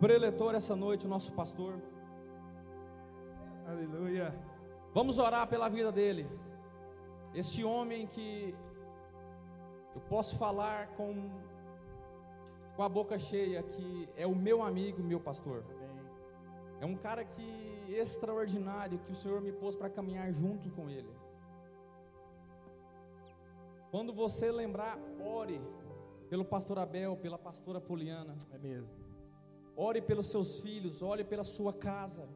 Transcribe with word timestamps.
preletor 0.00 0.54
essa 0.54 0.76
noite, 0.76 1.06
o 1.06 1.08
nosso 1.08 1.32
pastor. 1.32 1.74
Aleluia. 3.66 4.34
Vamos 4.92 5.18
orar 5.18 5.46
pela 5.48 5.68
vida 5.68 5.90
dele. 5.90 6.26
Este 7.34 7.64
homem 7.64 8.06
que 8.06 8.54
eu 9.94 10.00
posso 10.02 10.36
falar 10.36 10.88
com, 10.88 11.30
com 12.74 12.82
a 12.82 12.88
boca 12.88 13.18
cheia, 13.18 13.62
que 13.62 14.08
é 14.16 14.26
o 14.26 14.34
meu 14.34 14.62
amigo, 14.62 15.02
meu 15.02 15.20
pastor. 15.20 15.64
É 16.80 16.86
um 16.86 16.96
cara 16.96 17.24
que 17.24 17.86
extraordinário 17.88 18.98
que 18.98 19.12
o 19.12 19.14
Senhor 19.14 19.40
me 19.40 19.52
pôs 19.52 19.74
para 19.74 19.88
caminhar 19.88 20.30
junto 20.32 20.70
com 20.70 20.90
ele. 20.90 21.10
Quando 23.90 24.12
você 24.12 24.50
lembrar, 24.50 24.98
ore 25.24 25.60
pelo 26.28 26.44
pastor 26.44 26.78
Abel, 26.78 27.16
pela 27.16 27.38
pastora 27.38 27.80
Poliana. 27.80 28.36
É 28.52 28.58
mesmo. 28.58 29.05
Ore 29.76 30.00
pelos 30.00 30.28
seus 30.28 30.56
filhos, 30.60 31.02
ore 31.02 31.22
pela 31.22 31.44
sua 31.44 31.72
casa. 31.72 32.26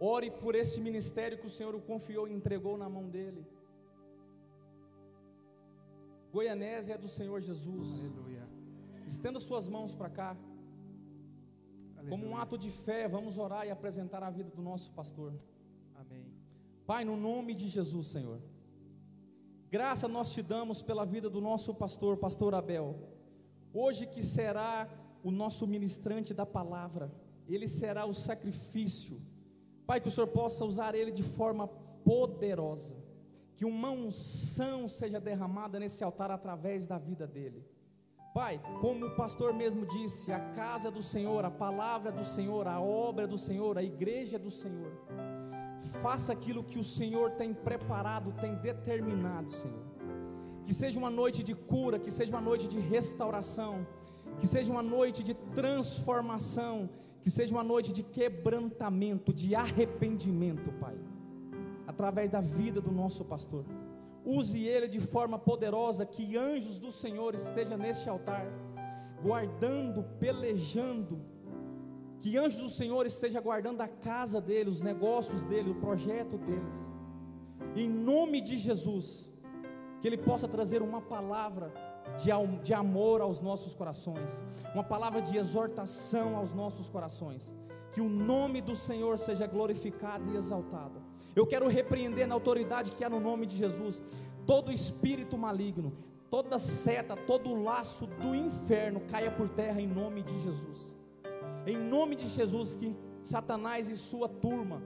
Ore 0.00 0.30
por 0.30 0.54
esse 0.54 0.80
ministério 0.80 1.38
que 1.38 1.46
o 1.46 1.50
Senhor 1.50 1.74
o 1.74 1.80
confiou 1.80 2.26
e 2.26 2.32
entregou 2.32 2.76
na 2.76 2.88
mão 2.88 3.08
dele. 3.08 3.46
Goianésia 6.32 6.94
é 6.94 6.98
do 6.98 7.06
Senhor 7.06 7.40
Jesus. 7.40 7.88
Aleluia. 8.00 8.48
Estenda 9.06 9.38
suas 9.38 9.68
mãos 9.68 9.94
para 9.94 10.10
cá. 10.10 10.36
Como 12.08 12.26
um 12.26 12.36
ato 12.36 12.58
de 12.58 12.70
fé, 12.70 13.08
vamos 13.08 13.38
orar 13.38 13.66
e 13.66 13.70
apresentar 13.70 14.22
a 14.22 14.30
vida 14.30 14.50
do 14.50 14.60
nosso 14.60 14.90
pastor. 14.90 15.32
Amém. 15.94 16.26
Pai, 16.84 17.04
no 17.04 17.16
nome 17.16 17.54
de 17.54 17.68
Jesus, 17.68 18.08
Senhor. 18.08 18.40
Graça 19.70 20.06
nós 20.06 20.30
te 20.30 20.42
damos 20.42 20.82
pela 20.82 21.04
vida 21.04 21.30
do 21.30 21.40
nosso 21.40 21.74
pastor, 21.74 22.16
pastor 22.16 22.54
Abel. 22.54 22.96
Hoje 23.72 24.06
que 24.06 24.22
será 24.22 24.88
o 25.24 25.30
nosso 25.30 25.66
ministrante 25.66 26.34
da 26.34 26.44
palavra, 26.44 27.10
ele 27.48 27.66
será 27.66 28.04
o 28.04 28.14
sacrifício. 28.14 29.20
Pai, 29.86 29.98
que 29.98 30.08
o 30.08 30.10
Senhor 30.10 30.26
possa 30.26 30.64
usar 30.66 30.94
ele 30.94 31.10
de 31.10 31.22
forma 31.22 31.66
poderosa. 31.66 32.94
Que 33.56 33.64
uma 33.64 33.90
unção 33.90 34.86
seja 34.86 35.18
derramada 35.18 35.80
nesse 35.80 36.04
altar 36.04 36.30
através 36.30 36.86
da 36.86 36.98
vida 36.98 37.26
dele. 37.26 37.64
Pai, 38.34 38.60
como 38.80 39.06
o 39.06 39.14
pastor 39.14 39.54
mesmo 39.54 39.86
disse, 39.86 40.30
a 40.32 40.40
casa 40.40 40.90
do 40.90 41.02
Senhor, 41.02 41.44
a 41.44 41.50
palavra 41.50 42.12
do 42.12 42.24
Senhor, 42.24 42.66
a 42.66 42.80
obra 42.80 43.26
do 43.26 43.38
Senhor, 43.38 43.78
a 43.78 43.82
igreja 43.82 44.38
do 44.38 44.50
Senhor. 44.50 44.92
Faça 46.02 46.32
aquilo 46.32 46.64
que 46.64 46.78
o 46.78 46.84
Senhor 46.84 47.30
tem 47.30 47.54
preparado, 47.54 48.32
tem 48.32 48.56
determinado, 48.56 49.50
Senhor. 49.50 49.84
Que 50.64 50.74
seja 50.74 50.98
uma 50.98 51.10
noite 51.10 51.42
de 51.42 51.54
cura, 51.54 51.98
que 51.98 52.10
seja 52.10 52.32
uma 52.32 52.40
noite 52.40 52.66
de 52.66 52.78
restauração, 52.78 53.86
que 54.38 54.46
seja 54.46 54.70
uma 54.70 54.82
noite 54.82 55.22
de 55.22 55.34
transformação, 55.54 56.90
que 57.22 57.30
seja 57.30 57.54
uma 57.54 57.64
noite 57.64 57.92
de 57.92 58.02
quebrantamento, 58.02 59.32
de 59.32 59.54
arrependimento, 59.54 60.72
Pai, 60.74 60.96
através 61.86 62.30
da 62.30 62.40
vida 62.40 62.80
do 62.80 62.92
nosso 62.92 63.24
pastor. 63.24 63.64
Use 64.24 64.62
ele 64.62 64.88
de 64.88 65.00
forma 65.00 65.38
poderosa, 65.38 66.06
que 66.06 66.36
anjos 66.36 66.78
do 66.78 66.90
Senhor 66.90 67.34
estejam 67.34 67.76
neste 67.76 68.08
altar, 68.08 68.46
guardando, 69.22 70.02
pelejando, 70.18 71.20
que 72.20 72.38
anjos 72.38 72.60
do 72.60 72.68
Senhor 72.70 73.04
estejam 73.06 73.42
guardando 73.42 73.82
a 73.82 73.88
casa 73.88 74.40
dele, 74.40 74.70
os 74.70 74.80
negócios 74.80 75.42
dele, 75.44 75.70
o 75.70 75.74
projeto 75.74 76.38
deles. 76.38 76.90
Em 77.76 77.88
nome 77.88 78.40
de 78.40 78.56
Jesus, 78.56 79.30
que 80.00 80.08
ele 80.08 80.16
possa 80.18 80.48
trazer 80.48 80.80
uma 80.80 81.00
palavra 81.00 81.72
de, 82.16 82.30
de 82.62 82.74
amor 82.74 83.20
aos 83.20 83.40
nossos 83.40 83.74
corações, 83.74 84.42
uma 84.74 84.84
palavra 84.84 85.20
de 85.20 85.36
exortação 85.36 86.36
aos 86.36 86.54
nossos 86.54 86.88
corações. 86.88 87.52
Que 87.92 88.00
o 88.00 88.08
nome 88.08 88.60
do 88.60 88.74
Senhor 88.74 89.18
seja 89.18 89.46
glorificado 89.46 90.32
e 90.32 90.36
exaltado. 90.36 91.00
Eu 91.34 91.46
quero 91.46 91.68
repreender 91.68 92.26
na 92.26 92.34
autoridade 92.34 92.92
que 92.92 93.04
há 93.04 93.10
no 93.10 93.20
nome 93.20 93.46
de 93.46 93.56
Jesus 93.56 94.02
todo 94.46 94.72
espírito 94.72 95.38
maligno, 95.38 95.92
toda 96.30 96.58
seta, 96.58 97.16
todo 97.16 97.54
laço 97.54 98.06
do 98.06 98.34
inferno 98.34 99.00
caia 99.08 99.30
por 99.30 99.48
terra 99.48 99.80
em 99.80 99.86
nome 99.86 100.22
de 100.22 100.38
Jesus. 100.40 100.96
Em 101.66 101.76
nome 101.76 102.14
de 102.16 102.28
Jesus 102.28 102.74
que 102.74 102.96
Satanás 103.22 103.88
e 103.88 103.96
sua 103.96 104.28
turma 104.28 104.82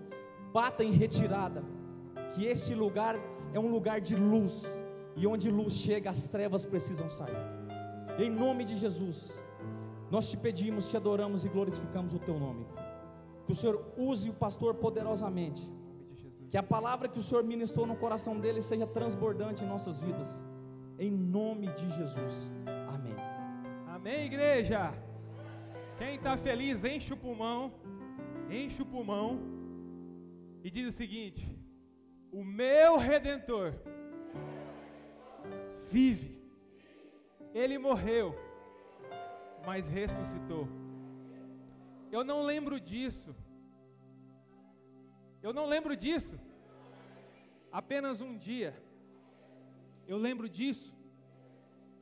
bata 0.53 0.85
em 0.85 0.93
retirada, 0.93 1.65
que 2.35 2.47
este 2.47 2.75
lugar 2.75 3.17
é 3.53 3.59
um 3.59 3.69
lugar 3.69 4.01
de 4.01 4.15
luz 4.15 4.65
e 5.19 5.27
onde 5.27 5.51
luz 5.51 5.75
chega 5.75 6.11
as 6.11 6.27
trevas 6.27 6.65
precisam 6.65 7.11
sair. 7.11 7.37
Em 8.19 8.31
nome 8.31 8.65
de 8.65 8.77
Jesus, 8.77 9.39
nós 10.11 10.31
te 10.31 10.37
pedimos, 10.37 10.89
te 10.89 10.97
adoramos 10.97 11.45
e 11.45 11.49
glorificamos 11.49 12.15
o 12.15 12.19
teu 12.19 12.39
nome. 12.39 12.67
Que 13.45 13.53
o 13.53 13.55
Senhor 13.55 13.93
use 13.97 14.31
o 14.31 14.35
pastor 14.35 14.75
poderosamente 14.75 15.63
que 16.51 16.57
a 16.57 16.63
palavra 16.63 17.09
que 17.09 17.19
o 17.19 17.23
Senhor 17.23 17.45
ministrou 17.45 17.87
no 17.87 17.97
coração 17.97 18.39
dele 18.41 18.63
seja 18.63 18.87
transbordante 18.87 19.65
em 19.65 19.67
nossas 19.67 19.99
vidas. 19.99 20.43
Em 20.99 21.11
nome 21.11 21.67
de 21.75 21.89
Jesus. 21.91 22.51
Amém. 22.89 23.15
Amém, 23.87 24.25
igreja. 24.25 24.95
Quem 25.99 26.15
está 26.15 26.37
feliz, 26.37 26.85
enche 26.85 27.13
o 27.13 27.17
pulmão. 27.17 27.73
Enche 28.51 28.81
o 28.81 28.87
pulmão. 28.87 29.39
E 30.65 30.71
diz 30.71 30.89
o 30.89 30.97
seguinte: 30.97 31.47
O 32.33 32.43
meu 32.43 32.97
redentor 32.97 33.75
vive. 35.91 36.39
Ele 37.55 37.79
morreu, 37.79 38.35
mas 39.67 39.89
ressuscitou. 39.89 40.69
Eu 42.11 42.23
não 42.25 42.43
lembro 42.43 42.81
disso. 42.81 43.35
Eu 45.43 45.53
não 45.53 45.67
lembro 45.67 45.97
disso. 45.97 46.39
Apenas 47.71 48.21
um 48.21 48.37
dia. 48.37 48.75
Eu 50.07 50.17
lembro 50.17 50.49
disso 50.49 50.95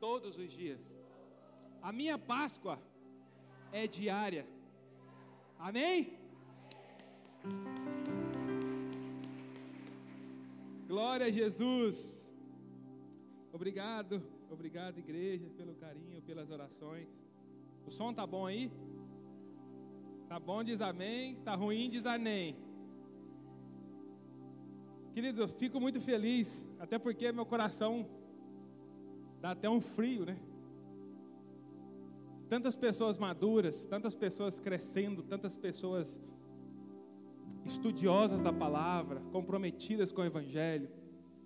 todos 0.01 0.39
os 0.39 0.51
dias. 0.51 0.81
A 1.83 1.93
minha 1.93 2.19
Páscoa 2.19 2.79
é 3.73 3.87
diária. 3.87 4.47
Amém? 5.59 6.19
Glória 10.87 11.27
a 11.27 11.31
Jesus. 11.31 12.16
Obrigado, 13.57 14.23
obrigado 14.51 14.99
igreja 14.99 15.49
pelo 15.57 15.75
carinho, 15.77 16.21
pelas 16.21 16.51
orações. 16.51 17.09
O 17.87 17.91
som 17.91 18.13
tá 18.13 18.27
bom 18.27 18.45
aí? 18.45 18.71
Tá 20.29 20.39
bom 20.39 20.63
diz 20.63 20.83
amém, 20.83 21.37
tá 21.37 21.55
ruim 21.55 21.89
diz 21.89 22.05
amém. 22.05 22.55
Queridos, 25.15 25.41
eu 25.41 25.49
fico 25.49 25.81
muito 25.81 25.99
feliz, 26.03 26.63
até 26.79 26.99
porque 26.99 27.33
meu 27.33 27.47
coração 27.47 28.07
dá 29.41 29.53
até 29.53 29.71
um 29.71 29.81
frio, 29.81 30.27
né? 30.27 30.39
Tantas 32.51 32.77
pessoas 32.77 33.17
maduras, 33.17 33.87
tantas 33.87 34.15
pessoas 34.15 34.61
crescendo, 34.61 35.23
tantas 35.23 35.57
pessoas 35.57 36.23
estudiosas 37.65 38.43
da 38.43 38.53
palavra, 38.53 39.23
comprometidas 39.33 40.13
com 40.13 40.21
o 40.21 40.27
Evangelho, 40.27 40.91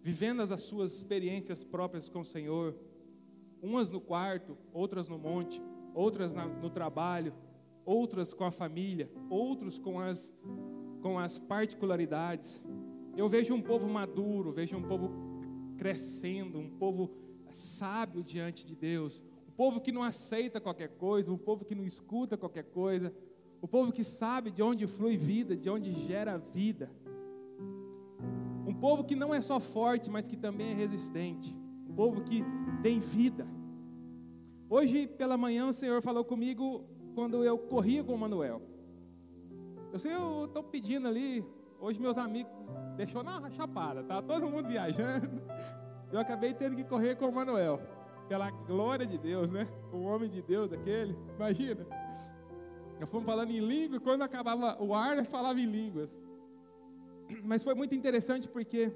vivendo 0.02 0.40
as 0.40 0.62
suas 0.62 0.94
experiências 0.94 1.62
próprias 1.62 2.08
com 2.08 2.20
o 2.20 2.24
Senhor, 2.24 2.74
umas 3.62 3.90
no 3.90 4.00
quarto, 4.00 4.56
outras 4.72 5.08
no 5.08 5.18
monte, 5.18 5.62
outras 5.94 6.34
no 6.34 6.70
trabalho, 6.70 7.34
outras 7.84 8.32
com 8.32 8.44
a 8.44 8.50
família, 8.50 9.10
outros 9.28 9.78
com 9.78 10.00
as, 10.00 10.32
com 11.02 11.18
as 11.18 11.38
particularidades. 11.38 12.62
Eu 13.16 13.28
vejo 13.28 13.54
um 13.54 13.60
povo 13.60 13.88
maduro, 13.88 14.52
vejo 14.52 14.76
um 14.76 14.82
povo 14.82 15.10
crescendo, 15.76 16.58
um 16.58 16.70
povo 16.70 17.10
sábio 17.52 18.22
diante 18.22 18.64
de 18.64 18.74
Deus, 18.74 19.22
um 19.48 19.52
povo 19.52 19.80
que 19.80 19.92
não 19.92 20.02
aceita 20.02 20.60
qualquer 20.60 20.90
coisa, 20.90 21.32
um 21.32 21.38
povo 21.38 21.64
que 21.64 21.74
não 21.74 21.84
escuta 21.84 22.36
qualquer 22.36 22.64
coisa, 22.64 23.12
um 23.62 23.66
povo 23.66 23.92
que 23.92 24.04
sabe 24.04 24.50
de 24.50 24.62
onde 24.62 24.86
flui 24.86 25.16
vida, 25.16 25.56
de 25.56 25.68
onde 25.68 25.92
gera 25.92 26.38
vida. 26.38 26.90
Povo 28.80 29.04
que 29.04 29.14
não 29.14 29.34
é 29.34 29.42
só 29.42 29.60
forte, 29.60 30.10
mas 30.10 30.26
que 30.26 30.36
também 30.36 30.70
é 30.70 30.74
resistente. 30.74 31.54
Um 31.86 31.92
povo 31.94 32.22
que 32.22 32.42
tem 32.82 32.98
vida. 32.98 33.46
Hoje 34.70 35.06
pela 35.06 35.36
manhã 35.36 35.66
o 35.66 35.72
Senhor 35.72 36.00
falou 36.00 36.24
comigo 36.24 36.84
quando 37.14 37.44
eu 37.44 37.58
corria 37.58 38.02
com 38.02 38.14
o 38.14 38.18
Manuel. 38.18 38.62
Eu 39.92 39.98
sei, 39.98 40.14
eu 40.14 40.46
estou 40.46 40.62
pedindo 40.62 41.08
ali, 41.08 41.44
hoje 41.78 42.00
meus 42.00 42.16
amigos 42.16 42.52
deixou 42.96 43.22
na 43.22 43.50
chapada, 43.50 44.02
tá 44.02 44.22
todo 44.22 44.48
mundo 44.48 44.68
viajando. 44.68 45.42
Eu 46.12 46.18
acabei 46.18 46.54
tendo 46.54 46.74
que 46.74 46.84
correr 46.84 47.16
com 47.16 47.26
o 47.26 47.34
Manuel. 47.34 47.80
Pela 48.28 48.50
glória 48.50 49.06
de 49.06 49.18
Deus, 49.18 49.50
né? 49.50 49.68
O 49.92 50.04
homem 50.04 50.28
de 50.28 50.40
Deus 50.40 50.72
aquele, 50.72 51.16
imagina. 51.36 51.86
Eu 52.98 53.06
fomos 53.06 53.26
falando 53.26 53.50
em 53.50 53.60
língua 53.60 54.00
quando 54.00 54.22
acabava 54.22 54.82
o 54.82 54.94
ar, 54.94 55.24
falava 55.24 55.60
em 55.60 55.66
línguas. 55.66 56.18
Mas 57.44 57.62
foi 57.62 57.74
muito 57.74 57.94
interessante 57.94 58.48
porque 58.48 58.92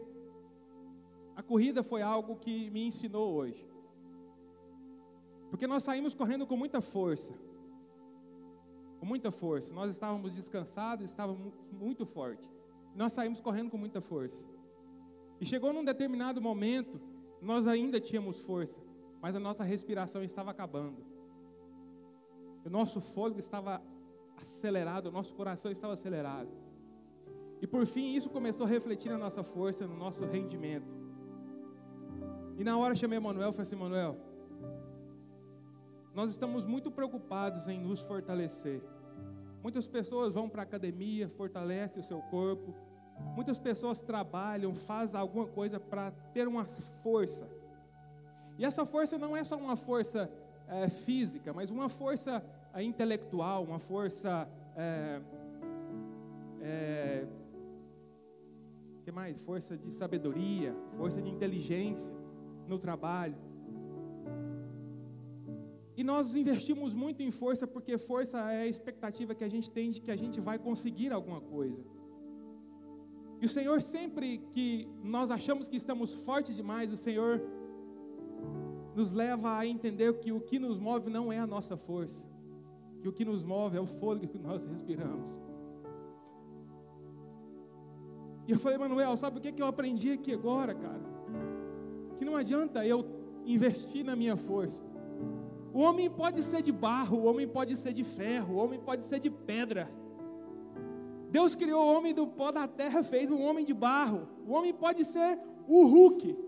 a 1.37 1.43
corrida 1.43 1.83
foi 1.83 2.03
algo 2.03 2.37
que 2.37 2.71
me 2.71 2.87
ensinou 2.87 3.33
hoje. 3.35 3.67
Porque 5.51 5.67
nós 5.67 5.83
saímos 5.83 6.15
correndo 6.15 6.47
com 6.47 6.57
muita 6.57 6.81
força. 6.81 7.35
com 8.99 9.07
muita 9.07 9.31
força. 9.31 9.73
Nós 9.73 9.91
estávamos 9.91 10.33
descansados, 10.33 11.11
estávamos 11.11 11.53
muito 11.71 12.07
forte. 12.07 12.49
Nós 12.95 13.13
saímos 13.13 13.41
correndo 13.41 13.71
com 13.71 13.77
muita 13.77 14.01
força. 14.01 14.43
E 15.41 15.47
chegou 15.47 15.73
num 15.73 15.85
determinado 15.85 16.41
momento, 16.41 17.01
nós 17.41 17.67
ainda 17.67 18.01
tínhamos 18.01 18.39
força, 18.41 18.81
mas 19.21 19.35
a 19.37 19.41
nossa 19.41 19.63
respiração 19.63 20.23
estava 20.23 20.51
acabando. 20.51 21.05
O 22.65 22.71
nosso 22.71 23.01
fôlego 23.01 23.41
estava 23.41 23.83
acelerado, 24.37 25.09
o 25.09 25.13
nosso 25.13 25.35
coração 25.35 25.71
estava 25.71 25.93
acelerado. 25.93 26.49
E 27.65 27.67
por 27.67 27.87
fim, 27.87 28.15
isso 28.15 28.29
começou 28.29 28.67
a 28.67 28.69
refletir 28.69 29.11
na 29.11 29.17
nossa 29.17 29.43
força, 29.43 29.87
no 29.87 29.97
nosso 29.97 30.23
rendimento. 30.27 30.87
E 32.59 32.63
na 32.63 32.77
hora 32.77 32.95
chamei 32.95 33.19
Manuel 33.19 33.49
e 33.49 33.53
falei 33.53 33.63
assim: 33.63 33.75
Manuel, 33.75 34.19
nós 36.13 36.31
estamos 36.31 36.67
muito 36.67 36.91
preocupados 36.91 37.67
em 37.67 37.81
nos 37.81 38.01
fortalecer. 38.01 38.83
Muitas 39.63 39.87
pessoas 39.87 40.35
vão 40.35 40.47
para 40.47 40.61
a 40.61 40.65
academia, 40.65 41.27
fortalecem 41.27 42.01
o 42.01 42.05
seu 42.05 42.21
corpo. 42.25 42.75
Muitas 43.35 43.59
pessoas 43.59 44.03
trabalham, 44.03 44.75
fazem 44.75 45.19
alguma 45.19 45.47
coisa 45.47 45.81
para 45.81 46.11
ter 46.35 46.47
uma 46.47 46.67
força. 46.67 47.49
E 48.59 48.65
essa 48.67 48.85
força 48.85 49.17
não 49.17 49.35
é 49.35 49.43
só 49.43 49.57
uma 49.57 49.75
força 49.75 50.31
é, 50.69 50.91
física, 50.91 51.51
mas 51.55 51.71
uma 51.71 51.89
força 51.89 52.45
é, 52.75 52.83
intelectual, 52.83 53.65
uma 53.65 53.79
força. 53.79 54.47
É, 54.77 55.23
que 59.05 59.13
mais? 59.13 59.41
Força 59.43 59.77
de 59.77 59.93
sabedoria, 59.93 60.75
força 60.97 61.21
de 61.21 61.31
inteligência 61.31 62.13
no 62.67 62.79
trabalho. 62.79 63.37
E 65.97 66.03
nós 66.03 66.35
investimos 66.35 66.95
muito 66.95 67.23
em 67.23 67.31
força, 67.31 67.67
porque 67.67 67.99
força 67.99 68.39
é 68.51 68.63
a 68.63 68.67
expectativa 68.67 69.35
que 69.35 69.45
a 69.45 69.49
gente 69.49 69.71
tem 69.71 69.91
de 69.91 70.01
que 70.01 70.11
a 70.11 70.17
gente 70.17 70.41
vai 70.41 70.59
conseguir 70.59 71.13
alguma 71.13 71.41
coisa. 71.41 71.85
E 73.41 73.47
o 73.47 73.49
Senhor, 73.49 73.81
sempre 73.83 74.39
que 74.53 74.89
nós 75.03 75.31
achamos 75.31 75.69
que 75.69 75.77
estamos 75.77 76.15
fortes 76.15 76.57
demais, 76.57 76.91
o 76.91 76.97
Senhor 76.97 77.43
nos 78.97 79.13
leva 79.13 79.59
a 79.59 79.67
entender 79.67 80.19
que 80.19 80.33
o 80.33 80.41
que 80.41 80.59
nos 80.59 80.79
move 80.79 81.11
não 81.11 81.33
é 81.33 81.39
a 81.39 81.47
nossa 81.47 81.77
força, 81.77 82.27
que 83.03 83.09
o 83.09 83.13
que 83.13 83.25
nos 83.25 83.43
move 83.43 83.77
é 83.77 83.81
o 83.81 83.87
fôlego 83.87 84.27
que 84.27 84.39
nós 84.39 84.65
respiramos. 84.65 85.44
E 88.47 88.53
eu 88.53 88.59
falei, 88.59 88.79
Manuel, 88.79 89.17
sabe 89.17 89.39
o 89.39 89.41
que, 89.41 89.53
que 89.53 89.63
eu 89.63 89.67
aprendi 89.67 90.13
aqui 90.13 90.33
agora, 90.33 90.75
cara? 90.75 91.03
Que 92.19 92.25
não 92.25 92.37
adianta 92.37 92.87
eu 92.87 93.05
investir 93.45 94.05
na 94.05 94.15
minha 94.15 94.37
força. 94.37 94.83
O 95.73 95.81
homem 95.81 96.11
pode 96.11 96.43
ser 96.43 96.63
de 96.63 96.71
barro, 96.71 97.19
o 97.19 97.25
homem 97.25 97.49
pode 97.49 97.77
ser 97.77 97.93
de 97.93 98.05
ferro, 98.05 98.55
o 98.55 98.59
homem 98.59 98.79
pode 98.79 99.03
ser 99.03 99.19
de 99.19 99.31
pedra. 99.31 99.91
Deus 101.31 101.57
criou 101.57 101.85
o 101.85 101.97
homem 101.97 102.15
do 102.15 102.27
pó 102.27 102.53
da 102.53 102.69
terra, 102.69 103.03
fez 103.03 103.31
um 103.31 103.43
homem 103.43 103.65
de 103.65 103.75
barro. 103.75 104.29
O 104.47 104.53
homem 104.53 104.73
pode 104.73 105.05
ser 105.05 105.41
o 105.67 105.85
Hulk. 105.85 106.39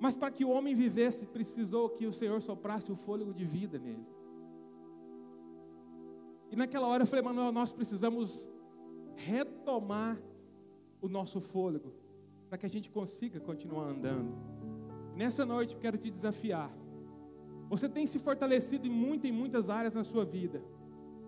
Mas 0.00 0.16
para 0.16 0.30
que 0.30 0.44
o 0.44 0.50
homem 0.50 0.74
vivesse, 0.74 1.26
precisou 1.26 1.90
que 1.90 2.06
o 2.06 2.12
Senhor 2.12 2.40
soprasse 2.40 2.90
o 2.90 2.96
fôlego 2.96 3.34
de 3.34 3.44
vida 3.44 3.78
nele. 3.78 4.06
E 6.50 6.56
naquela 6.56 6.86
hora 6.86 7.02
eu 7.02 7.06
falei, 7.06 7.22
Manuel, 7.22 7.52
nós 7.52 7.72
precisamos 7.72 8.48
retomar 9.14 10.18
o 11.00 11.08
nosso 11.08 11.40
fôlego 11.40 11.92
para 12.48 12.58
que 12.58 12.66
a 12.66 12.70
gente 12.70 12.90
consiga 12.90 13.38
continuar 13.40 13.88
andando. 13.88 14.32
Nessa 15.14 15.44
noite 15.44 15.76
quero 15.76 15.98
te 15.98 16.10
desafiar 16.10 16.70
você 17.68 17.88
tem 17.88 18.06
se 18.06 18.18
fortalecido 18.18 18.86
em 18.86 18.90
muitas 18.90 19.28
e 19.28 19.32
muitas 19.32 19.68
áreas 19.68 19.94
na 19.94 20.02
sua 20.02 20.24
vida. 20.24 20.62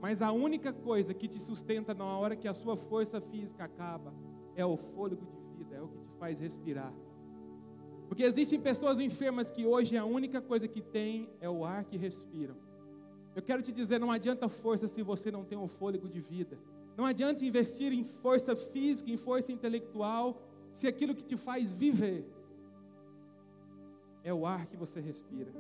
Mas 0.00 0.22
a 0.22 0.32
única 0.32 0.72
coisa 0.72 1.12
que 1.12 1.28
te 1.28 1.40
sustenta 1.40 1.93
na 1.93 2.05
hora 2.05 2.34
que 2.34 2.49
a 2.49 2.55
sua 2.55 2.76
força 2.76 3.20
física 3.20 3.64
acaba 3.64 4.14
é 4.56 4.64
o 4.64 4.76
fôlego 4.76 5.26
de 5.26 5.58
vida, 5.58 5.76
é 5.76 5.82
o 5.82 5.88
que 5.88 5.99
te 5.99 6.11
faz 6.19 6.40
respirar. 6.40 6.93
Porque 8.08 8.23
existem 8.23 8.58
pessoas 8.58 8.99
enfermas 8.99 9.50
que 9.50 9.66
hoje 9.66 9.96
a 9.96 10.05
única 10.05 10.40
coisa 10.40 10.66
que 10.66 10.81
tem 10.81 11.28
é 11.40 11.49
o 11.49 11.64
ar 11.64 11.84
que 11.84 11.99
respiram. 11.99 12.56
Eu 13.37 13.43
quero 13.43 13.62
te 13.62 13.70
dizer, 13.70 14.00
não 14.00 14.11
adianta 14.11 14.49
força 14.49 14.88
se 14.88 15.02
você 15.02 15.31
não 15.31 15.44
tem 15.44 15.58
um 15.58 15.69
fôlego 15.69 16.08
de 16.08 16.20
vida. 16.20 16.58
Não 16.96 17.04
adianta 17.04 17.44
investir 17.44 17.92
em 17.92 18.04
força 18.04 18.54
física, 18.54 19.10
em 19.10 19.16
força 19.16 19.52
intelectual, 19.52 20.40
se 20.72 20.87
aquilo 20.87 21.14
que 21.14 21.22
te 21.22 21.37
faz 21.37 21.70
viver 21.70 22.26
é 24.22 24.32
o 24.32 24.46
ar 24.46 24.66
que 24.66 24.76
você 24.76 25.00
respira. 25.00 25.52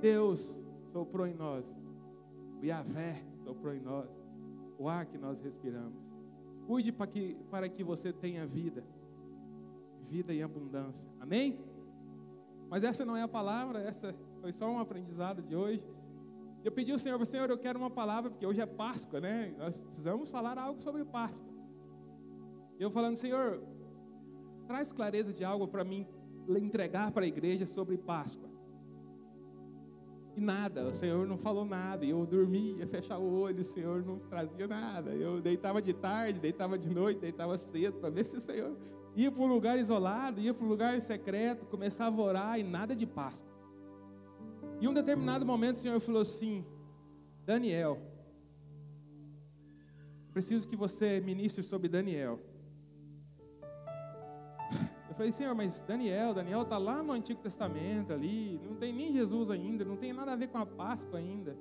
Deus 0.00 0.58
soprou 0.92 1.26
em 1.26 1.34
nós, 1.34 1.74
o 2.60 2.64
Yahvé 2.64 3.22
soprou 3.42 3.74
em 3.74 3.80
nós, 3.80 4.08
o 4.78 4.88
ar 4.88 5.06
que 5.06 5.18
nós 5.18 5.40
respiramos. 5.42 5.98
Cuide 6.66 6.92
para 6.92 7.06
que, 7.06 7.36
para 7.50 7.68
que 7.68 7.82
você 7.82 8.12
tenha 8.12 8.46
vida, 8.46 8.84
vida 10.08 10.32
em 10.32 10.42
abundância. 10.42 11.04
Amém? 11.20 11.58
Mas 12.68 12.84
essa 12.84 13.04
não 13.04 13.16
é 13.16 13.22
a 13.22 13.28
palavra, 13.28 13.80
essa 13.80 14.14
foi 14.40 14.52
só 14.52 14.70
um 14.70 14.78
aprendizado 14.78 15.42
de 15.42 15.56
hoje. 15.56 15.82
Eu 16.64 16.72
pedi 16.72 16.92
ao 16.92 16.98
Senhor, 16.98 17.24
Senhor, 17.24 17.48
eu 17.48 17.58
quero 17.58 17.78
uma 17.78 17.90
palavra, 17.90 18.30
porque 18.30 18.46
hoje 18.46 18.60
é 18.60 18.66
Páscoa, 18.66 19.20
né? 19.20 19.54
Nós 19.56 19.80
precisamos 19.80 20.30
falar 20.30 20.58
algo 20.58 20.80
sobre 20.80 21.04
Páscoa. 21.04 21.48
Eu 22.78 22.90
falando, 22.90 23.16
Senhor, 23.16 23.62
traz 24.66 24.92
clareza 24.92 25.32
de 25.32 25.44
algo 25.44 25.68
para 25.68 25.84
mim 25.84 26.06
entregar 26.48 27.10
para 27.10 27.24
a 27.24 27.28
igreja 27.28 27.66
sobre 27.66 27.96
Páscoa. 27.96 28.48
E 30.36 30.40
nada, 30.40 30.88
o 30.88 30.94
Senhor 30.94 31.26
não 31.26 31.36
falou 31.36 31.64
nada. 31.64 32.04
Eu 32.04 32.24
dormia, 32.24 32.86
fechava 32.86 33.22
o 33.22 33.40
olho, 33.40 33.60
o 33.60 33.64
Senhor 33.64 34.04
não 34.04 34.18
trazia 34.18 34.68
nada. 34.68 35.10
Eu 35.10 35.40
deitava 35.40 35.82
de 35.82 35.92
tarde, 35.92 36.38
deitava 36.38 36.78
de 36.78 36.88
noite, 36.88 37.20
deitava 37.20 37.56
cedo, 37.58 37.98
para 37.98 38.10
ver 38.10 38.24
se 38.24 38.36
o 38.36 38.40
Senhor 38.40 38.76
ia 39.16 39.32
para 39.32 39.42
um 39.42 39.48
lugar 39.48 39.76
isolado, 39.78 40.40
ia 40.40 40.54
para 40.54 40.64
um 40.64 40.68
lugar 40.68 41.00
secreto, 41.00 41.66
começava 41.66 42.20
a 42.20 42.24
orar 42.24 42.60
e 42.60 42.62
nada 42.62 42.94
de 42.94 43.04
Páscoa. 43.04 43.48
E 44.80 44.88
um 44.88 44.94
determinado 44.94 45.44
momento 45.44 45.76
o 45.76 45.78
Senhor 45.78 46.00
falou 46.00 46.22
assim: 46.22 46.64
Daniel, 47.44 48.00
preciso 50.32 50.68
que 50.68 50.76
você 50.76 51.20
ministre 51.20 51.62
sobre 51.62 51.88
Daniel 51.88 52.40
falei, 55.18 55.32
Senhor, 55.32 55.52
mas 55.52 55.80
Daniel, 55.80 56.32
Daniel 56.32 56.62
está 56.62 56.78
lá 56.78 57.02
no 57.02 57.12
Antigo 57.12 57.42
Testamento 57.42 58.12
ali, 58.12 58.60
não 58.62 58.76
tem 58.76 58.92
nem 58.92 59.12
Jesus 59.12 59.50
ainda, 59.50 59.84
não 59.84 59.96
tem 59.96 60.12
nada 60.12 60.32
a 60.32 60.36
ver 60.36 60.46
com 60.46 60.58
a 60.58 60.64
Páscoa 60.64 61.18
ainda. 61.18 61.56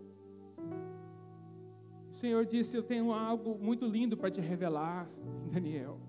O 2.14 2.16
Senhor 2.16 2.46
disse, 2.46 2.78
eu 2.78 2.84
tenho 2.84 3.12
algo 3.12 3.58
muito 3.58 3.84
lindo 3.84 4.16
para 4.16 4.30
te 4.30 4.40
revelar 4.40 5.08
em 5.44 5.50
Daniel. 5.50 6.00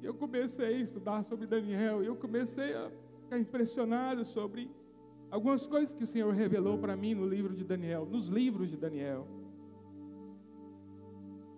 E 0.00 0.06
eu 0.06 0.14
comecei 0.14 0.66
a 0.66 0.70
estudar 0.70 1.24
sobre 1.24 1.44
Daniel, 1.44 2.04
e 2.04 2.06
eu 2.06 2.14
comecei 2.14 2.72
a 2.72 2.88
ficar 3.24 3.40
impressionado 3.40 4.24
sobre 4.24 4.70
algumas 5.30 5.66
coisas 5.66 5.94
que 5.94 6.04
o 6.04 6.06
Senhor 6.06 6.32
revelou 6.32 6.78
para 6.78 6.96
mim 6.96 7.14
no 7.14 7.26
livro 7.26 7.54
de 7.54 7.64
Daniel, 7.64 8.06
nos 8.06 8.28
livros 8.28 8.70
de 8.70 8.76
Daniel. 8.76 9.26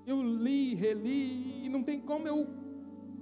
Eu 0.07 0.23
li, 0.23 0.75
reli, 0.75 1.65
e 1.65 1.69
não 1.69 1.83
tem 1.83 2.00
como 2.00 2.27
eu 2.27 2.47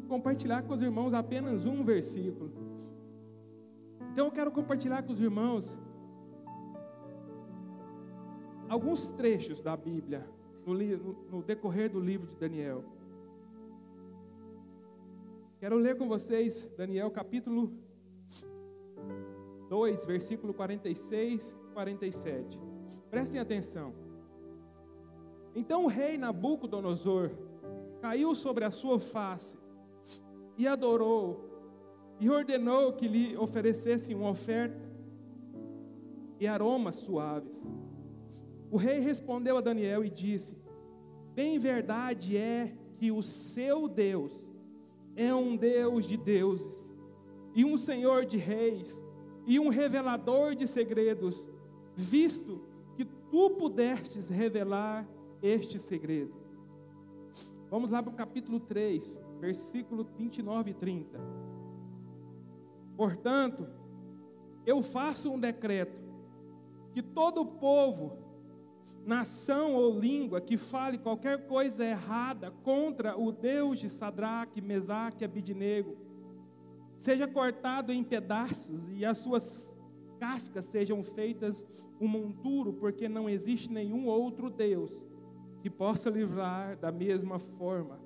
compartilhar 0.09 0.62
com 0.62 0.73
os 0.73 0.81
irmãos 0.81 1.12
apenas 1.12 1.67
um 1.67 1.85
versículo. 1.85 2.50
Então 4.12 4.26
eu 4.26 4.33
quero 4.33 4.50
compartilhar 4.50 5.02
com 5.02 5.12
os 5.12 5.21
irmãos 5.21 5.76
alguns 8.69 9.11
trechos 9.12 9.61
da 9.61 9.76
Bíblia 9.76 10.26
no, 10.67 10.75
no, 11.31 11.43
decorrer 11.43 11.90
do 11.90 12.00
livro 12.00 12.26
de 12.26 12.37
Daniel. 12.37 12.85
Quero 15.61 15.76
ler 15.76 15.97
com 15.97 16.09
vocês 16.09 16.71
Daniel 16.76 17.11
capítulo 17.11 17.73
2, 19.69 20.05
versículo 20.07 20.55
46 20.55 21.51
e 21.51 21.73
47. 21.73 22.61
Prestem 23.11 23.41
atenção. 23.41 23.93
Então 25.55 25.85
o 25.85 25.89
rei 25.89 26.17
Nabucodonosor 26.17 27.31
caiu 28.01 28.35
sobre 28.35 28.65
a 28.65 28.71
sua 28.71 28.99
face 28.99 29.59
e 30.57 30.67
adorou, 30.67 31.47
e 32.21 32.29
ordenou 32.29 32.93
que 32.93 33.07
lhe 33.07 33.37
oferecessem 33.37 34.15
uma 34.15 34.31
oferta 34.31 34.89
e 36.41 36.47
aromas 36.47 36.97
suaves. 36.97 37.67
O 38.71 38.77
rei 38.77 38.99
respondeu 38.99 39.57
a 39.57 39.61
Daniel 39.61 40.05
e 40.05 40.11
disse: 40.11 40.57
Bem 41.35 41.59
verdade 41.59 42.37
é 42.37 42.75
que 42.97 43.11
o 43.11 43.23
seu 43.23 43.89
Deus 43.89 44.33
é 45.17 45.35
um 45.35 45.57
Deus 45.57 46.07
de 46.07 46.17
deuses, 46.17 46.93
e 47.55 47.65
um 47.65 47.77
Senhor 47.77 48.25
de 48.25 48.37
reis, 48.37 49.03
e 49.49 49.59
um 49.59 49.71
revelador 49.71 50.55
de 50.55 50.69
segredos, 50.69 51.49
visto 51.97 52.61
que 52.95 53.05
tu 53.05 53.50
pudestes 53.50 54.28
revelar 54.28 55.09
este 55.43 55.81
segredo. 55.81 56.35
Vamos 57.71 57.90
lá 57.90 58.02
para 58.02 58.12
o 58.12 58.17
capítulo 58.17 58.61
3 58.61 59.19
versículo 59.40 60.05
29 60.17 60.71
e 60.71 60.75
30. 60.75 61.19
Portanto, 62.97 63.67
eu 64.67 64.83
faço 64.83 65.31
um 65.31 65.38
decreto 65.38 65.99
que 66.93 67.02
todo 67.02 67.47
povo 67.47 68.19
nação 69.07 69.75
ou 69.75 69.99
língua 69.99 70.40
que 70.40 70.59
fale 70.59 70.99
qualquer 70.99 71.47
coisa 71.47 71.85
errada 71.85 72.50
contra 72.62 73.19
o 73.19 73.33
Deus 73.33 73.78
de 73.78 73.88
Sadraque, 73.88 74.61
Mesaque 74.61 75.23
e 75.23 75.25
Abidnego, 75.25 75.97
seja 76.99 77.26
cortado 77.26 77.93
em 77.93 78.02
pedaços 78.02 78.88
e 78.90 79.05
as 79.05 79.19
suas 79.19 79.76
cascas 80.19 80.64
sejam 80.64 81.02
feitas 81.02 81.64
um 82.00 82.09
monturo, 82.09 82.73
porque 82.73 83.09
não 83.09 83.28
existe 83.28 83.73
nenhum 83.73 84.07
outro 84.07 84.50
Deus 84.50 84.93
que 85.62 85.71
possa 85.71 86.11
livrar 86.11 86.76
da 86.76 86.90
mesma 86.90 87.38
forma. 87.38 88.00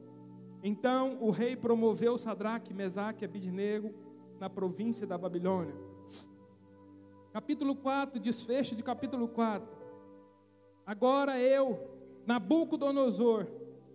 Então 0.62 1.18
o 1.20 1.30
rei 1.30 1.56
promoveu 1.56 2.16
Sadraque, 2.16 2.72
Mesaque 2.72 3.24
e 3.24 3.26
Abidnego 3.26 3.92
na 4.38 4.48
província 4.48 5.06
da 5.06 5.18
Babilônia. 5.18 5.74
Capítulo 7.32 7.74
4, 7.74 8.20
desfecho 8.20 8.76
de 8.76 8.82
capítulo 8.82 9.26
4. 9.26 9.66
Agora 10.84 11.40
eu, 11.40 11.80
Nabucodonosor, 12.26 13.46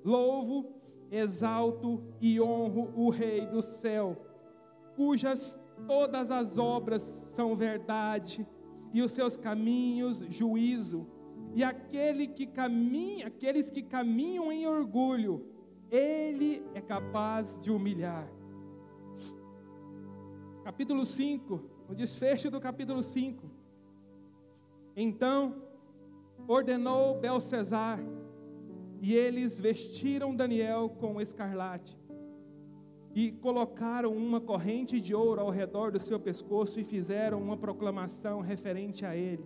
louvo, 0.03 0.73
exalto 1.11 2.03
e 2.19 2.41
honro 2.41 2.91
o 2.95 3.09
Rei 3.09 3.45
do 3.45 3.61
céu, 3.61 4.26
cujas 4.97 5.57
todas 5.87 6.31
as 6.31 6.57
obras 6.57 7.03
são 7.29 7.55
verdade 7.55 8.45
e 8.91 9.01
os 9.01 9.11
seus 9.11 9.37
caminhos 9.37 10.23
juízo. 10.27 11.07
E 11.53 11.63
aquele 11.63 12.27
que 12.27 12.47
caminha, 12.47 13.27
aqueles 13.27 13.69
que 13.69 13.83
caminham 13.83 14.51
em 14.51 14.67
orgulho, 14.67 15.45
ele 15.89 16.65
é 16.73 16.81
capaz 16.81 17.59
de 17.61 17.71
humilhar. 17.71 18.27
Capítulo 20.63 21.05
5, 21.05 21.61
o 21.87 21.95
desfecho 21.95 22.51
do 22.51 22.59
capítulo 22.59 23.01
5. 23.01 23.49
Então 24.95 25.63
ordenou 26.47 27.19
Belcesar, 27.19 27.99
e 29.01 29.13
eles 29.13 29.59
vestiram 29.59 30.35
Daniel 30.35 30.89
com 30.89 31.21
escarlate, 31.21 31.96
e 33.17 33.31
colocaram 33.31 34.15
uma 34.15 34.39
corrente 34.39 35.01
de 35.01 35.15
ouro 35.15 35.41
ao 35.41 35.49
redor 35.49 35.91
do 35.91 35.99
seu 35.99 36.19
pescoço 36.19 36.79
e 36.79 36.83
fizeram 36.83 37.41
uma 37.41 37.57
proclamação 37.57 38.41
referente 38.41 39.07
a 39.07 39.15
ele, 39.15 39.43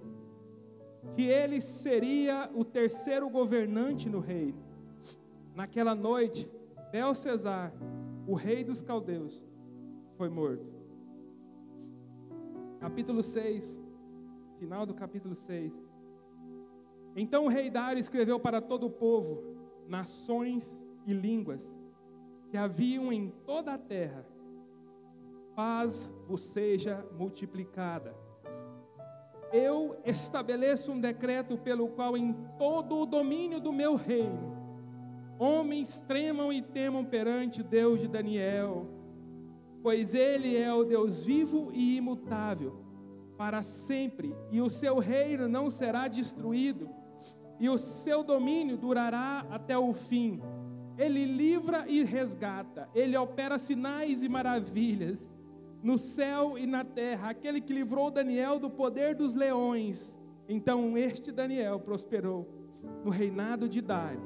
que 1.15 1.21
ele 1.21 1.61
seria 1.61 2.51
o 2.53 2.65
terceiro 2.65 3.29
governante 3.29 4.09
no 4.09 4.19
reino. 4.19 4.61
Naquela 5.55 5.95
noite, 5.95 6.51
Belcesar, 6.91 7.71
o 8.27 8.33
rei 8.33 8.61
dos 8.61 8.81
caldeus, 8.81 9.41
foi 10.17 10.27
morto. 10.27 10.67
Capítulo 12.77 13.23
6, 13.23 13.79
final 14.59 14.85
do 14.85 14.93
capítulo 14.93 15.33
6. 15.33 15.71
Então 17.15 17.45
o 17.45 17.47
rei 17.47 17.69
Dário 17.69 18.01
escreveu 18.01 18.37
para 18.37 18.59
todo 18.59 18.87
o 18.87 18.91
povo, 18.91 19.41
nações 19.87 20.83
e 21.07 21.13
línguas 21.13 21.79
que 22.51 22.57
haviam 22.57 23.11
em 23.11 23.29
toda 23.45 23.73
a 23.73 23.77
terra: 23.77 24.27
paz 25.55 26.11
vos 26.27 26.41
seja 26.41 27.03
multiplicada. 27.17 28.13
Eu 29.53 29.97
estabeleço 30.05 30.91
um 30.91 30.99
decreto 30.99 31.57
pelo 31.57 31.87
qual 31.87 32.15
em 32.15 32.33
todo 32.57 32.97
o 32.97 33.05
domínio 33.05 33.59
do 33.59 33.73
meu 33.73 33.95
reino 33.95 34.59
homens 35.39 35.99
tremam 36.07 36.53
e 36.53 36.61
temam 36.61 37.03
perante 37.03 37.63
Deus 37.63 37.99
de 37.99 38.07
Daniel, 38.07 38.87
pois 39.81 40.13
ele 40.13 40.55
é 40.55 40.71
o 40.71 40.83
Deus 40.83 41.25
vivo 41.25 41.71
e 41.73 41.97
imutável 41.97 42.85
para 43.35 43.63
sempre, 43.63 44.35
e 44.51 44.61
o 44.61 44.69
seu 44.69 44.99
reino 44.99 45.47
não 45.47 45.67
será 45.67 46.07
destruído 46.07 46.87
e 47.61 47.69
o 47.69 47.77
seu 47.77 48.23
domínio 48.23 48.75
durará 48.75 49.45
até 49.51 49.77
o 49.77 49.93
fim. 49.93 50.41
Ele 51.01 51.25
livra 51.25 51.85
e 51.87 52.03
resgata, 52.03 52.87
ele 52.93 53.17
opera 53.17 53.57
sinais 53.57 54.21
e 54.21 54.29
maravilhas 54.29 55.33
no 55.81 55.97
céu 55.97 56.59
e 56.59 56.67
na 56.67 56.83
terra, 56.83 57.31
aquele 57.31 57.59
que 57.59 57.73
livrou 57.73 58.11
Daniel 58.11 58.59
do 58.59 58.69
poder 58.69 59.15
dos 59.15 59.33
leões. 59.33 60.15
Então 60.47 60.95
este 60.95 61.31
Daniel 61.31 61.79
prosperou 61.79 62.47
no 63.03 63.09
reinado 63.09 63.67
de 63.67 63.81
Dário 63.81 64.21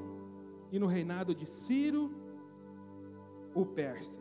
e 0.70 0.78
no 0.78 0.86
reinado 0.86 1.34
de 1.34 1.46
Ciro, 1.46 2.14
o 3.54 3.66
persa. 3.66 4.20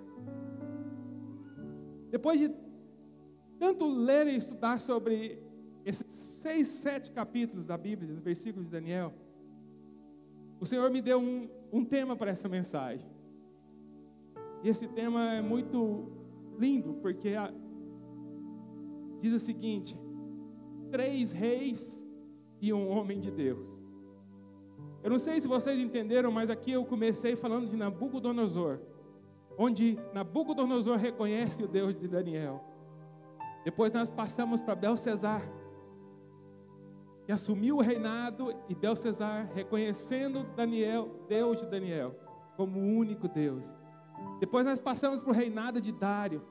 Depois 2.09 2.39
de 2.39 2.55
tanto 3.59 3.89
ler 3.89 4.29
e 4.29 4.37
estudar 4.37 4.81
sobre 4.81 5.43
esses 5.85 6.07
seis, 6.13 6.69
sete 6.69 7.11
capítulos 7.11 7.67
da 7.67 7.77
Bíblia, 7.77 8.15
dos 8.15 8.23
versículos 8.23 8.69
de 8.69 8.73
Daniel, 8.73 9.13
o 10.61 10.67
Senhor 10.67 10.89
me 10.91 11.03
deu 11.03 11.19
um, 11.19 11.49
um 11.75 11.85
tema 11.85 12.15
para 12.15 12.31
essa 12.31 12.49
mensagem. 12.49 13.11
E 14.63 14.69
esse 14.69 14.87
tema 14.87 15.35
é 15.35 15.43
muito 15.43 16.09
lindo, 16.57 16.95
porque 17.03 17.31
a, 17.31 17.53
diz 19.21 19.33
o 19.33 19.41
seguinte: 19.41 19.99
três 20.93 21.33
reis 21.33 22.07
e 22.61 22.73
um 22.73 22.89
homem 22.89 23.19
de 23.19 23.33
Deus. 23.33 23.67
Eu 25.03 25.11
não 25.11 25.19
sei 25.19 25.41
se 25.41 25.49
vocês 25.49 25.79
entenderam, 25.79 26.31
mas 26.31 26.49
aqui 26.49 26.71
eu 26.71 26.85
comecei 26.85 27.35
falando 27.35 27.67
de 27.67 27.77
Nabucodonosor, 27.77 28.79
onde 29.59 29.99
Nabucodonosor 30.15 30.97
reconhece 30.97 31.65
o 31.65 31.69
Deus 31.69 31.93
de 31.95 32.07
Daniel. 32.07 32.63
Depois 33.65 33.93
nós 33.93 34.11
passamos 34.11 34.63
para 34.63 34.77
Belcesar, 34.77 35.43
que 37.25 37.33
assumiu 37.33 37.77
o 37.77 37.81
reinado 37.81 38.55
e 38.69 38.75
Belsazar, 38.75 39.51
reconhecendo 39.55 40.45
Daniel, 40.55 41.25
Deus 41.29 41.61
de 41.61 41.67
Daniel, 41.67 42.15
como 42.57 42.79
o 42.79 42.83
único 42.83 43.29
Deus. 43.29 43.73
Depois 44.41 44.65
nós 44.65 44.81
passamos 44.81 45.23
para 45.23 45.31
o 45.31 45.35
reinado 45.35 45.81
de 45.81 45.91
Dário. 45.91 46.43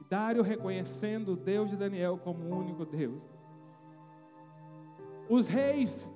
E 0.00 0.04
Dário 0.04 0.42
reconhecendo 0.42 1.32
o 1.32 1.36
Deus 1.36 1.70
de 1.70 1.76
Daniel 1.76 2.18
como 2.18 2.44
o 2.44 2.58
único 2.58 2.84
Deus. 2.84 3.22
Os 5.28 5.46
reis 5.46 6.10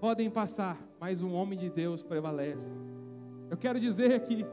podem 0.00 0.28
passar, 0.28 0.78
mas 1.00 1.22
um 1.22 1.32
homem 1.32 1.58
de 1.58 1.70
Deus 1.70 2.02
prevalece. 2.02 2.82
Eu 3.50 3.56
quero 3.56 3.80
dizer 3.80 4.20
que 4.20 4.44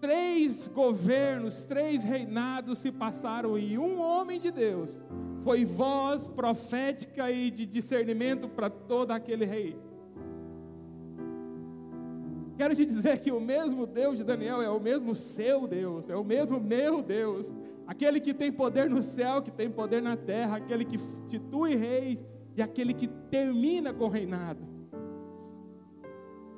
três 0.00 0.66
governos, 0.68 1.64
três 1.66 2.02
reinados 2.02 2.78
se 2.78 2.90
passaram 2.90 3.58
e 3.58 3.78
um 3.78 4.00
homem 4.00 4.40
de 4.40 4.50
Deus 4.50 5.02
foi 5.42 5.64
voz 5.64 6.28
profética 6.28 7.30
e 7.30 7.50
de 7.50 7.66
discernimento 7.66 8.48
para 8.48 8.68
todo 8.68 9.10
aquele 9.12 9.44
rei. 9.44 9.76
Quero 12.56 12.74
te 12.74 12.84
dizer 12.84 13.20
que 13.20 13.32
o 13.32 13.40
mesmo 13.40 13.86
Deus 13.86 14.18
de 14.18 14.24
Daniel 14.24 14.60
é 14.60 14.68
o 14.68 14.78
mesmo 14.78 15.14
seu 15.14 15.66
Deus, 15.66 16.10
é 16.10 16.16
o 16.16 16.22
mesmo 16.22 16.60
meu 16.60 17.02
Deus, 17.02 17.54
aquele 17.86 18.20
que 18.20 18.34
tem 18.34 18.52
poder 18.52 18.90
no 18.90 19.02
céu, 19.02 19.40
que 19.40 19.50
tem 19.50 19.70
poder 19.70 20.02
na 20.02 20.14
terra, 20.14 20.56
aquele 20.56 20.84
que 20.84 20.96
institui 20.96 21.74
reis 21.74 22.18
e 22.54 22.60
aquele 22.60 22.92
que 22.92 23.08
termina 23.08 23.94
com 23.94 24.04
o 24.04 24.10
reinado. 24.10 24.60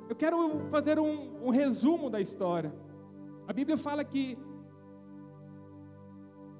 Eu 0.09 0.15
quero 0.15 0.59
fazer 0.69 0.99
um, 0.99 1.45
um 1.45 1.49
resumo 1.49 2.09
da 2.09 2.19
história. 2.19 2.73
A 3.47 3.53
Bíblia 3.53 3.77
fala 3.77 4.03
que 4.03 4.37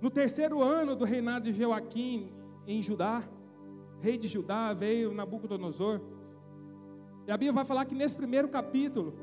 no 0.01 0.09
terceiro 0.09 0.61
ano 0.61 0.95
do 0.95 1.05
reinado 1.05 1.45
de 1.45 1.53
Joaquim 1.53 2.33
em 2.67 2.83
Judá, 2.83 3.23
rei 4.01 4.17
de 4.17 4.27
Judá, 4.27 4.73
veio 4.73 5.13
Nabucodonosor. 5.13 6.01
E 7.25 7.31
a 7.31 7.37
Bíblia 7.37 7.53
vai 7.53 7.63
falar 7.63 7.85
que 7.85 7.95
nesse 7.95 8.15
primeiro 8.15 8.49
capítulo, 8.49 9.13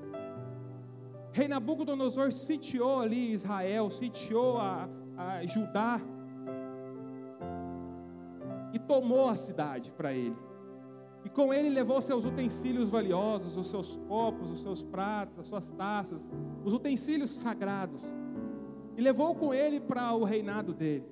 rei 1.33 1.49
Nabucodonosor 1.49 2.33
sitiou 2.33 3.01
ali 3.01 3.33
Israel, 3.33 3.91
sitiou 3.91 4.57
a, 4.57 4.89
a 5.19 5.45
Judá 5.45 6.01
e 8.73 8.79
tomou 8.79 9.29
a 9.29 9.37
cidade 9.37 9.91
para 9.91 10.15
ele. 10.15 10.50
E 11.25 11.29
com 11.29 11.53
ele 11.53 11.69
levou 11.69 12.01
seus 12.01 12.25
utensílios 12.25 12.89
valiosos, 12.89 13.57
os 13.57 13.69
seus 13.69 13.97
copos, 14.09 14.51
os 14.51 14.63
seus 14.63 14.83
pratos, 14.83 15.39
as 15.39 15.47
suas 15.47 15.71
taças, 15.73 16.33
os 16.65 16.73
utensílios 16.73 17.31
sagrados 17.31 18.05
e 19.01 19.03
levou 19.03 19.35
com 19.35 19.55
ele 19.55 19.81
para 19.81 20.13
o 20.13 20.25
reinado 20.25 20.75
dele. 20.75 21.07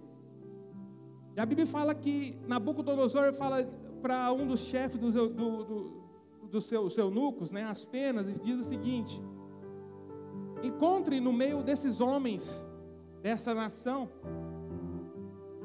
E 1.35 1.41
a 1.41 1.47
Bíblia 1.47 1.67
fala 1.67 1.95
que 1.95 2.39
Nabucodonosor 2.47 3.33
fala 3.33 3.65
para 4.03 4.31
um 4.31 4.47
dos 4.47 4.61
chefes 4.61 4.99
dos 4.99 5.15
do, 5.15 5.29
do, 5.29 6.03
do 6.51 6.61
seu, 6.61 6.91
seu 6.91 7.07
eunucos, 7.07 7.51
né, 7.51 7.65
as 7.65 7.87
penas, 7.87 8.29
e 8.29 8.33
diz 8.33 8.59
o 8.59 8.63
seguinte: 8.63 9.23
encontre 10.63 11.19
no 11.19 11.33
meio 11.33 11.63
desses 11.63 11.99
homens, 11.99 12.67
dessa 13.23 13.55
nação, 13.55 14.09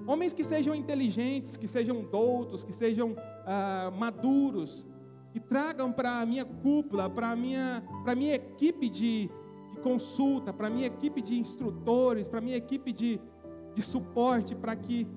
homens 0.08 0.34
que 0.34 0.44
sejam 0.44 0.74
inteligentes, 0.76 1.58
que 1.58 1.68
sejam 1.68 2.04
doutos, 2.04 2.64
que 2.64 2.74
sejam 2.74 3.16
ah, 3.46 3.92
maduros, 3.98 4.88
e 5.34 5.40
tragam 5.40 5.92
para 5.92 6.22
a 6.22 6.26
minha 6.26 6.46
cúpula, 6.46 7.10
para 7.10 7.32
a 7.32 7.36
minha, 7.36 7.84
minha 8.16 8.36
equipe 8.36 8.90
de 8.90 9.30
consulta, 9.82 10.54
para 10.54 10.68
a 10.68 10.70
minha 10.70 10.88
equipe 10.88 11.22
de 11.22 11.36
instrutores, 11.36 12.28
para 12.28 12.40
a 12.40 12.42
minha 12.42 12.58
equipe 12.58 12.94
de, 12.94 13.20
de 13.74 13.82
suporte, 13.82 14.54
para 14.56 14.76
que 14.76 15.08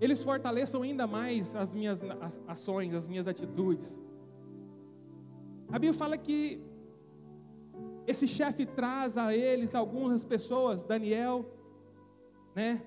eles 0.00 0.22
fortaleçam 0.22 0.82
ainda 0.82 1.06
mais 1.06 1.56
as 1.56 1.74
minhas 1.74 2.02
ações, 2.46 2.94
as 2.94 3.06
minhas 3.06 3.26
atitudes. 3.26 4.00
A 5.68 5.78
Bíblia 5.78 5.94
fala 5.94 6.18
que 6.18 6.60
esse 8.06 8.28
chefe 8.28 8.66
traz 8.66 9.16
a 9.16 9.34
eles 9.34 9.74
algumas 9.74 10.24
pessoas, 10.24 10.84
Daniel, 10.84 11.46
né? 12.54 12.82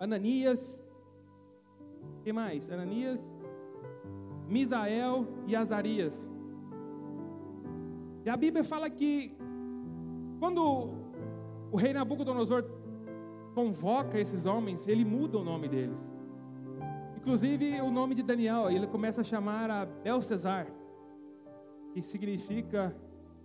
Ananias, 0.00 0.80
quem 2.22 2.32
mais? 2.32 2.70
Ananias, 2.70 3.20
Misael 4.48 5.26
e 5.46 5.56
Azarias. 5.56 6.28
E 8.24 8.30
a 8.30 8.36
Bíblia 8.36 8.62
fala 8.62 8.88
que 8.88 9.36
quando 10.38 10.90
o 11.72 11.76
rei 11.76 11.92
Nabucodonosor 11.92 12.64
convoca 13.54 14.18
esses 14.18 14.46
homens, 14.46 14.86
ele 14.86 15.04
muda 15.04 15.38
o 15.38 15.44
nome 15.44 15.68
deles. 15.68 16.10
Inclusive 17.16 17.80
o 17.80 17.90
nome 17.90 18.14
de 18.14 18.22
Daniel, 18.22 18.70
ele 18.70 18.86
começa 18.86 19.20
a 19.20 19.24
chamar 19.24 19.70
a 19.70 19.84
Belcesar, 19.84 20.66
que 21.92 22.02
significa 22.02 22.96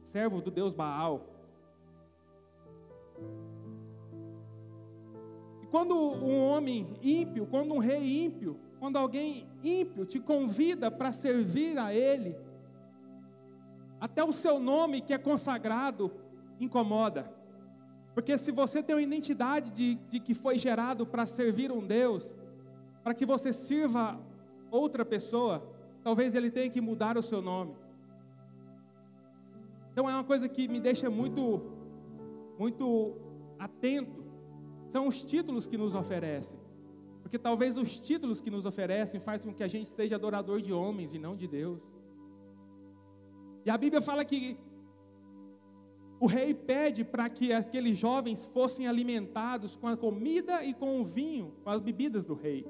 servo 0.04 0.42
do 0.42 0.52
Deus 0.52 0.76
Baal. 0.76 1.26
Quando 5.74 5.96
um 5.96 6.40
homem 6.40 6.86
ímpio, 7.02 7.48
quando 7.48 7.74
um 7.74 7.80
rei 7.80 8.24
ímpio, 8.24 8.60
quando 8.80 8.96
alguém 8.96 9.48
ímpio 9.64 10.06
te 10.06 10.20
convida 10.20 10.92
para 10.92 11.12
servir 11.12 11.80
a 11.80 11.92
ele, 11.92 12.36
até 14.00 14.24
o 14.24 14.32
seu 14.32 14.60
nome 14.60 15.02
que 15.02 15.16
é 15.16 15.18
consagrado 15.18 16.12
incomoda. 16.60 17.34
Porque 18.14 18.38
se 18.38 18.52
você 18.52 18.84
tem 18.84 18.96
uma 18.96 19.02
identidade 19.02 19.72
de, 19.72 19.96
de 19.96 20.20
que 20.20 20.36
foi 20.36 20.60
gerado 20.60 21.08
para 21.08 21.26
servir 21.26 21.72
um 21.72 21.84
Deus, 21.84 22.36
para 23.04 23.16
que 23.16 23.26
você 23.26 23.52
sirva 23.52 24.20
outra 24.70 25.04
pessoa, 25.04 25.68
talvez 26.04 26.36
ele 26.36 26.52
tenha 26.52 26.70
que 26.70 26.82
mudar 26.82 27.18
o 27.18 27.24
seu 27.24 27.42
nome. 27.42 27.74
Então 29.92 30.08
é 30.08 30.14
uma 30.14 30.24
coisa 30.24 30.48
que 30.48 30.68
me 30.68 30.80
deixa 30.80 31.10
muito, 31.10 31.64
muito 32.60 33.16
atento. 33.58 34.23
São 34.94 35.08
os 35.08 35.24
títulos 35.24 35.66
que 35.66 35.76
nos 35.76 35.96
oferecem. 35.96 36.60
Porque 37.24 37.40
talvez 37.40 37.78
os 37.80 38.00
títulos 38.00 38.40
que 38.40 38.52
nos 38.52 38.64
oferecem 38.64 39.20
fazem 39.20 39.48
com 39.48 39.58
que 39.58 39.64
a 39.64 39.68
gente 39.68 39.90
seja 39.90 40.18
adorador 40.18 40.62
de 40.62 40.72
homens 40.72 41.16
e 41.16 41.18
não 41.18 41.36
de 41.36 41.48
Deus. 41.48 41.82
E 43.66 43.72
a 43.72 43.76
Bíblia 43.76 44.04
fala 44.04 44.24
que 44.24 44.56
o 46.20 46.28
rei 46.28 46.54
pede 46.54 47.04
para 47.04 47.28
que 47.28 47.52
aqueles 47.52 47.98
jovens 47.98 48.46
fossem 48.46 48.88
alimentados 48.88 49.76
com 49.76 49.88
a 49.88 49.98
comida 49.98 50.64
e 50.64 50.76
com 50.76 51.02
o 51.02 51.04
vinho, 51.04 51.56
com 51.64 51.72
as 51.72 51.82
bebidas 51.82 52.28
do 52.28 52.36
rei. 52.36 52.64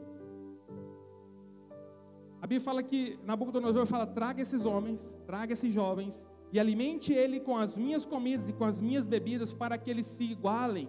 A 2.41 2.47
Bíblia 2.47 2.61
fala 2.61 2.81
que 2.81 3.19
Nabucodonosor 3.25 3.85
fala: 3.85 4.07
traga 4.07 4.41
esses 4.41 4.63
homens, 4.63 5.13
traga 5.25 5.51
esses 5.51 5.73
jovens 5.73 6.25
e 6.53 6.57
alimente 6.57 7.11
ele 7.11 7.41
com 7.41 7.57
as 7.57 7.75
minhas 7.75 8.05
comidas 8.05 8.47
e 8.47 8.53
com 8.53 8.63
as 8.63 8.79
minhas 8.79 9.09
bebidas, 9.09 9.53
para 9.53 9.77
que 9.77 9.91
eles 9.91 10.05
se 10.05 10.23
igualem, 10.23 10.87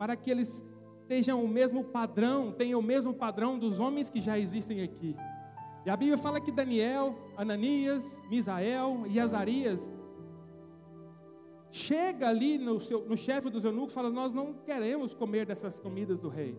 para 0.00 0.16
que 0.16 0.30
eles 0.30 0.64
tenham 1.06 1.44
o 1.44 1.46
mesmo 1.46 1.84
padrão, 1.84 2.52
tenham 2.52 2.80
o 2.80 2.82
mesmo 2.82 3.12
padrão 3.12 3.58
dos 3.58 3.78
homens 3.78 4.08
que 4.08 4.18
já 4.18 4.38
existem 4.38 4.80
aqui. 4.80 5.14
E 5.84 5.90
a 5.90 5.94
Bíblia 5.94 6.16
fala 6.16 6.40
que 6.40 6.50
Daniel, 6.50 7.14
Ananias, 7.36 8.18
Misael 8.30 9.04
e 9.10 9.20
Azarias 9.20 9.92
chega 11.70 12.30
ali 12.30 12.56
no, 12.56 12.80
seu, 12.80 13.06
no 13.06 13.14
chefe 13.14 13.50
dos 13.50 13.62
eunucos 13.62 13.92
e 13.92 13.94
fala: 13.94 14.08
Nós 14.08 14.32
não 14.32 14.54
queremos 14.54 15.12
comer 15.12 15.44
dessas 15.44 15.78
comidas 15.78 16.18
do 16.18 16.30
rei. 16.30 16.56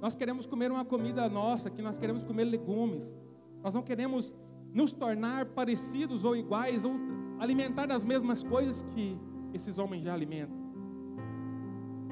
Nós 0.00 0.14
queremos 0.14 0.46
comer 0.46 0.70
uma 0.70 0.84
comida 0.84 1.28
nossa, 1.28 1.68
que 1.68 1.82
nós 1.82 1.98
queremos 1.98 2.22
comer 2.22 2.44
legumes. 2.44 3.12
Nós 3.60 3.74
não 3.74 3.82
queremos 3.82 4.32
nos 4.72 4.92
tornar 4.92 5.46
parecidos 5.46 6.22
ou 6.22 6.36
iguais, 6.36 6.84
ou 6.84 6.94
alimentar 7.40 7.90
as 7.90 8.04
mesmas 8.04 8.44
coisas 8.44 8.84
que 8.94 9.18
esses 9.52 9.78
homens 9.78 10.04
já 10.04 10.14
alimentam. 10.14 10.63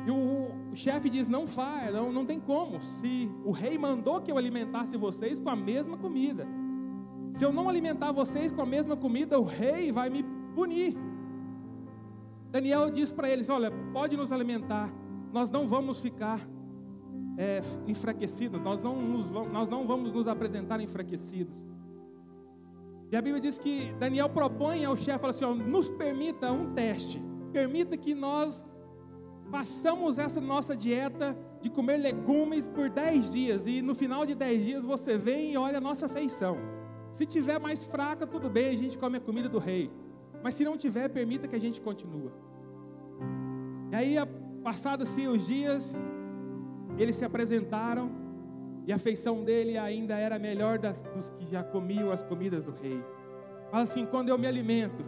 E 0.07 0.11
o, 0.11 0.75
chefe 0.75 1.09
diz: 1.09 1.29
não 1.29 1.47
faz, 1.47 1.93
não, 1.93 2.13
não 2.13 2.27
tem 2.27 2.41
como. 2.41 2.81
Se 2.81 3.31
o 3.45 3.51
rei 3.51 3.79
mandou 3.79 4.21
que 4.21 4.31
eu 4.31 4.39
alimentasse 4.39 4.97
vocês 4.97 5.39
com 5.39 5.49
a 5.49 5.57
mesma 5.57 5.97
comida, 5.97 6.47
se 7.35 7.45
eu 7.45 7.53
não 7.53 7.69
alimentar 7.69 8.13
vocês 8.13 8.53
com 8.53 8.63
a 8.63 8.67
mesma 8.67 8.97
comida, 8.97 9.39
o 9.39 9.45
rei 9.45 9.93
vai 9.93 10.11
me 10.11 10.25
punir. 10.55 10.97
Daniel 12.51 12.91
diz 12.91 13.13
para 13.13 13.29
eles: 13.29 13.49
olha, 13.49 13.71
pode 13.93 14.17
nos 14.17 14.33
alimentar, 14.33 14.93
nós 15.33 15.51
não 15.51 15.67
vamos 15.67 16.01
ficar 16.01 16.41
é, 17.39 17.61
enfraquecidos, 17.87 18.61
nós 18.61 18.83
não, 18.83 19.01
nos, 19.01 19.31
nós 19.31 19.69
não 19.69 19.87
vamos 19.87 20.13
nos 20.13 20.27
apresentar 20.27 20.81
enfraquecidos. 20.81 21.65
E 23.11 23.17
a 23.17 23.21
Bíblia 23.21 23.41
diz 23.41 23.59
que 23.59 23.93
Daniel 23.99 24.29
propõe 24.29 24.85
ao 24.85 24.97
chefe, 24.97 25.19
fala 25.19 25.31
assim, 25.31 25.71
nos 25.71 25.89
permita 25.91 26.51
um 26.51 26.73
teste, 26.73 27.23
permita 27.53 27.97
que 27.97 28.15
nós 28.15 28.65
façamos 29.53 30.19
essa 30.19 30.41
nossa 30.41 30.75
dieta 30.75 31.37
de 31.61 31.69
comer 31.69 31.99
legumes 31.99 32.67
por 32.67 32.89
10 32.89 33.31
dias, 33.31 33.67
e 33.67 33.83
no 33.83 33.95
final 33.95 34.25
de 34.25 34.35
10 34.35 34.65
dias 34.65 34.85
você 34.85 35.19
vem 35.19 35.53
e 35.53 35.59
olha 35.59 35.77
a 35.77 35.81
nossa 35.81 36.09
feição. 36.09 36.57
Se 37.13 37.27
tiver 37.27 37.61
mais 37.61 37.85
fraca, 37.85 38.27
tudo 38.27 38.49
bem, 38.49 38.71
a 38.71 38.79
gente 38.79 38.97
come 38.97 39.19
a 39.19 39.21
comida 39.21 39.51
do 39.51 39.59
rei. 39.59 39.91
Mas 40.43 40.55
se 40.55 40.65
não 40.65 40.79
tiver, 40.79 41.11
permita 41.11 41.47
que 41.47 41.55
a 41.55 41.61
gente 41.61 41.83
continue. 41.83 42.33
E 43.93 43.95
aí, 43.95 44.17
passados-se 44.65 45.29
os 45.29 45.47
dias, 45.47 45.95
eles 46.97 47.15
se 47.15 47.25
apresentaram 47.27 48.11
e 48.87 48.93
a 48.93 48.99
feição 48.99 49.45
dele 49.45 49.77
ainda 49.77 50.17
era 50.17 50.39
melhor 50.39 50.79
das, 50.79 51.03
dos 51.03 51.29
que 51.29 51.47
já 51.47 51.63
comiam 51.63 52.11
as 52.11 52.23
comidas 52.23 52.65
do 52.65 52.73
rei. 52.73 53.05
Fala 53.71 53.83
assim: 53.83 54.07
quando 54.07 54.31
eu 54.31 54.39
me 54.39 54.47
alimento 54.47 55.05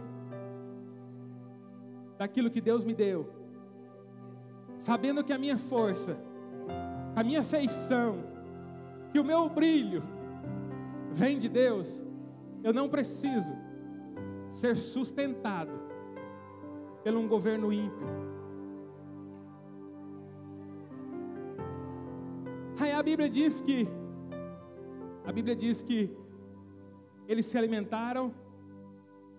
daquilo 2.15 2.51
que 2.51 2.61
Deus 2.61 2.85
me 2.85 2.93
deu, 2.93 3.44
sabendo 4.85 5.23
que 5.23 5.33
a 5.33 5.37
minha 5.39 5.57
força, 5.57 6.15
a 7.15 7.23
minha 7.23 7.41
feição, 7.41 8.19
que 9.11 9.19
o 9.19 9.23
meu 9.23 9.49
brilho 9.49 10.03
vem 11.11 11.39
de 11.39 11.49
Deus, 11.49 12.03
eu 12.63 12.71
não 12.71 12.87
preciso 12.87 13.51
ser 14.51 14.75
sustentado 14.75 15.71
pelo 17.03 17.19
um 17.19 17.27
governo 17.27 17.73
ímpio. 17.73 18.07
Aí 22.79 22.91
a 22.91 23.01
Bíblia 23.01 23.27
diz 23.27 23.61
que 23.61 23.87
a 25.25 25.31
Bíblia 25.31 25.55
diz 25.55 25.81
que 25.81 26.15
eles 27.27 27.47
se 27.47 27.57
alimentaram 27.57 28.31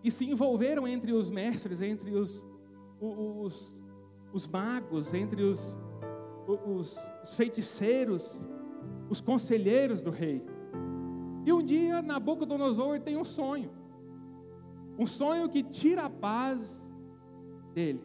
e 0.03 0.11
se 0.11 0.29
envolveram 0.29 0.89
entre 0.89 1.13
os 1.13 1.31
mestres, 1.31 1.81
entre 1.81 2.17
os, 2.17 2.45
os, 3.01 3.81
os 4.33 4.47
magos, 4.47 5.15
entre 5.15 5.43
os, 5.43 5.79
os, 6.47 6.97
os 7.23 7.35
feiticeiros, 7.37 8.41
os 9.09 9.21
conselheiros 9.21 10.03
do 10.03 10.11
rei. 10.11 10.45
E 11.45 11.53
um 11.53 11.63
dia 11.63 12.03
Nabucodonosor 12.03 13.01
tem 13.01 13.17
um 13.17 13.25
sonho. 13.25 13.71
Um 14.99 15.07
sonho 15.07 15.49
que 15.49 15.63
tira 15.63 16.05
a 16.05 16.11
paz 16.11 16.91
dele. 17.73 18.03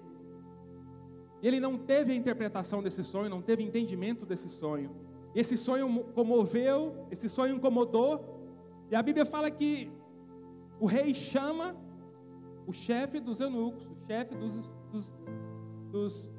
Ele 1.41 1.59
não 1.59 1.77
teve 1.77 2.11
a 2.11 2.15
interpretação 2.15 2.83
desse 2.83 3.03
sonho, 3.03 3.29
não 3.29 3.41
teve 3.41 3.63
entendimento 3.63 4.25
desse 4.25 4.47
sonho. 4.47 4.91
Esse 5.33 5.57
sonho 5.57 6.03
comoveu, 6.13 7.07
esse 7.09 7.27
sonho 7.27 7.55
incomodou. 7.55 8.41
E 8.91 8.95
a 8.95 9.01
Bíblia 9.01 9.25
fala 9.25 9.49
que 9.49 9.91
o 10.79 10.85
rei 10.85 11.15
chama 11.15 11.75
o 12.67 12.73
chefe 12.73 13.19
dos 13.19 13.39
eunucos, 13.39 13.87
o 13.87 13.95
chefe 14.05 14.35
dos, 14.35 14.53
dos, 14.91 15.11
dos, 15.91 16.31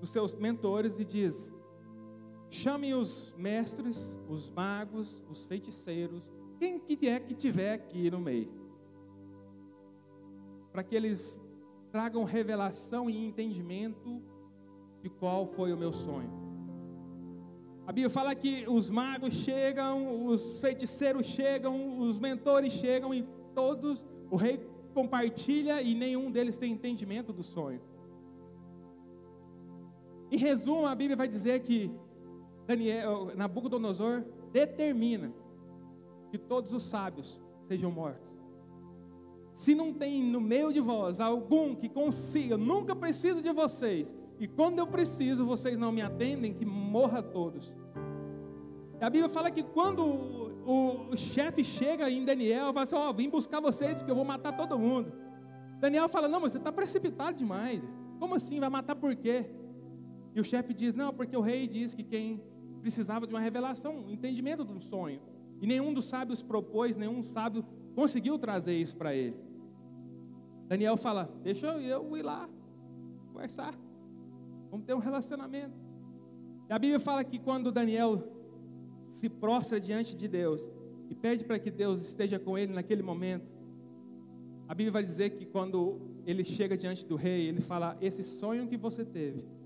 dos 0.00 0.10
seus 0.10 0.34
mentores 0.34 0.98
e 0.98 1.04
diz: 1.04 1.50
chame 2.50 2.94
os 2.94 3.34
mestres, 3.36 4.18
os 4.28 4.50
magos, 4.50 5.22
os 5.30 5.44
feiticeiros, 5.44 6.22
quem 6.58 6.80
que 6.80 7.06
é 7.06 7.20
que 7.20 7.34
tiver 7.34 7.74
aqui 7.74 8.10
no 8.10 8.18
meio, 8.18 8.50
para 10.72 10.82
que 10.82 10.96
eles 10.96 11.40
tragam 11.92 12.24
revelação 12.24 13.08
e 13.08 13.16
entendimento 13.16 14.22
de 15.02 15.08
qual 15.08 15.46
foi 15.46 15.72
o 15.72 15.76
meu 15.76 15.92
sonho. 15.92 16.48
A 17.86 17.92
Bíblia 17.92 18.10
fala 18.10 18.34
que 18.34 18.66
os 18.68 18.90
magos 18.90 19.32
chegam, 19.32 20.26
os 20.26 20.60
feiticeiros 20.60 21.26
chegam, 21.26 21.98
os 22.00 22.18
mentores 22.18 22.74
chegam 22.74 23.14
e 23.14 23.26
todos, 23.54 24.04
o 24.30 24.36
rei 24.36 24.58
compartilha 24.92 25.80
e 25.80 25.94
nenhum 25.94 26.30
deles 26.30 26.58
tem 26.58 26.72
entendimento 26.72 27.32
do 27.32 27.42
sonho. 27.42 27.80
Em 30.30 30.36
resumo, 30.36 30.86
a 30.86 30.94
Bíblia 30.94 31.16
vai 31.16 31.28
dizer 31.28 31.60
que 31.60 31.90
Daniel, 32.66 33.32
Nabucodonosor 33.34 34.24
determina 34.52 35.32
que 36.30 36.36
todos 36.36 36.72
os 36.72 36.82
sábios 36.82 37.40
sejam 37.66 37.90
mortos. 37.90 38.28
Se 39.54 39.74
não 39.74 39.92
tem 39.92 40.22
no 40.22 40.40
meio 40.40 40.72
de 40.72 40.80
vós 40.80 41.20
algum 41.20 41.74
que 41.74 41.88
consiga, 41.88 42.56
nunca 42.56 42.94
preciso 42.94 43.42
de 43.42 43.52
vocês, 43.52 44.14
e 44.38 44.46
quando 44.46 44.78
eu 44.78 44.86
preciso, 44.86 45.44
vocês 45.44 45.76
não 45.76 45.90
me 45.90 46.00
atendem, 46.00 46.54
que 46.54 46.64
morra 46.64 47.22
todos. 47.22 47.74
A 49.00 49.10
Bíblia 49.10 49.28
fala 49.28 49.50
que 49.50 49.62
quando 49.62 50.04
o, 50.04 51.10
o, 51.10 51.16
chefe 51.16 51.64
chega 51.64 52.10
em 52.10 52.24
Daniel, 52.24 52.72
fala 52.72 52.84
assim: 52.84 52.96
Ó, 52.96 53.10
oh, 53.10 53.12
vim 53.12 53.28
buscar 53.28 53.60
vocês 53.60 53.94
porque 53.94 54.10
eu 54.10 54.14
vou 54.14 54.24
matar 54.24 54.56
todo 54.56 54.78
mundo. 54.78 55.12
Daniel 55.80 56.08
fala: 56.08 56.28
Não, 56.28 56.40
mas 56.40 56.52
você 56.52 56.58
está 56.58 56.70
precipitado 56.70 57.36
demais. 57.36 57.80
Como 58.18 58.34
assim? 58.34 58.58
Vai 58.60 58.68
matar 58.68 58.96
por 58.96 59.14
quê? 59.14 59.46
E 60.38 60.40
o 60.40 60.44
chefe 60.44 60.72
diz: 60.72 60.94
Não, 60.94 61.12
porque 61.12 61.36
o 61.36 61.40
rei 61.40 61.66
diz 61.66 61.94
que 61.94 62.04
quem 62.04 62.40
precisava 62.80 63.26
de 63.26 63.34
uma 63.34 63.40
revelação, 63.40 64.04
um 64.06 64.12
entendimento 64.12 64.64
de 64.64 64.72
um 64.72 64.80
sonho. 64.80 65.20
E 65.60 65.66
nenhum 65.66 65.92
dos 65.92 66.04
sábios 66.04 66.44
propôs, 66.44 66.96
nenhum 66.96 67.24
sábio 67.24 67.66
conseguiu 67.92 68.38
trazer 68.38 68.76
isso 68.76 68.96
para 68.96 69.12
ele. 69.12 69.36
Daniel 70.68 70.96
fala: 70.96 71.28
Deixa 71.42 71.66
eu 71.66 72.16
ir 72.16 72.22
lá 72.22 72.48
conversar. 73.32 73.76
Vamos 74.70 74.86
ter 74.86 74.94
um 74.94 75.00
relacionamento. 75.00 75.76
E 76.70 76.72
a 76.72 76.78
Bíblia 76.78 77.00
fala 77.00 77.24
que 77.24 77.40
quando 77.40 77.72
Daniel 77.72 78.22
se 79.08 79.28
prostra 79.28 79.80
diante 79.80 80.14
de 80.14 80.28
Deus 80.28 80.70
e 81.10 81.16
pede 81.16 81.42
para 81.42 81.58
que 81.58 81.68
Deus 81.68 82.00
esteja 82.02 82.38
com 82.38 82.56
ele 82.56 82.72
naquele 82.72 83.02
momento, 83.02 83.50
a 84.68 84.72
Bíblia 84.72 84.92
vai 84.92 85.02
dizer 85.02 85.30
que 85.30 85.44
quando 85.44 85.98
ele 86.24 86.44
chega 86.44 86.76
diante 86.76 87.04
do 87.04 87.16
rei, 87.16 87.48
ele 87.48 87.60
fala: 87.60 87.98
Esse 88.00 88.22
sonho 88.22 88.68
que 88.68 88.76
você 88.76 89.04
teve, 89.04 89.57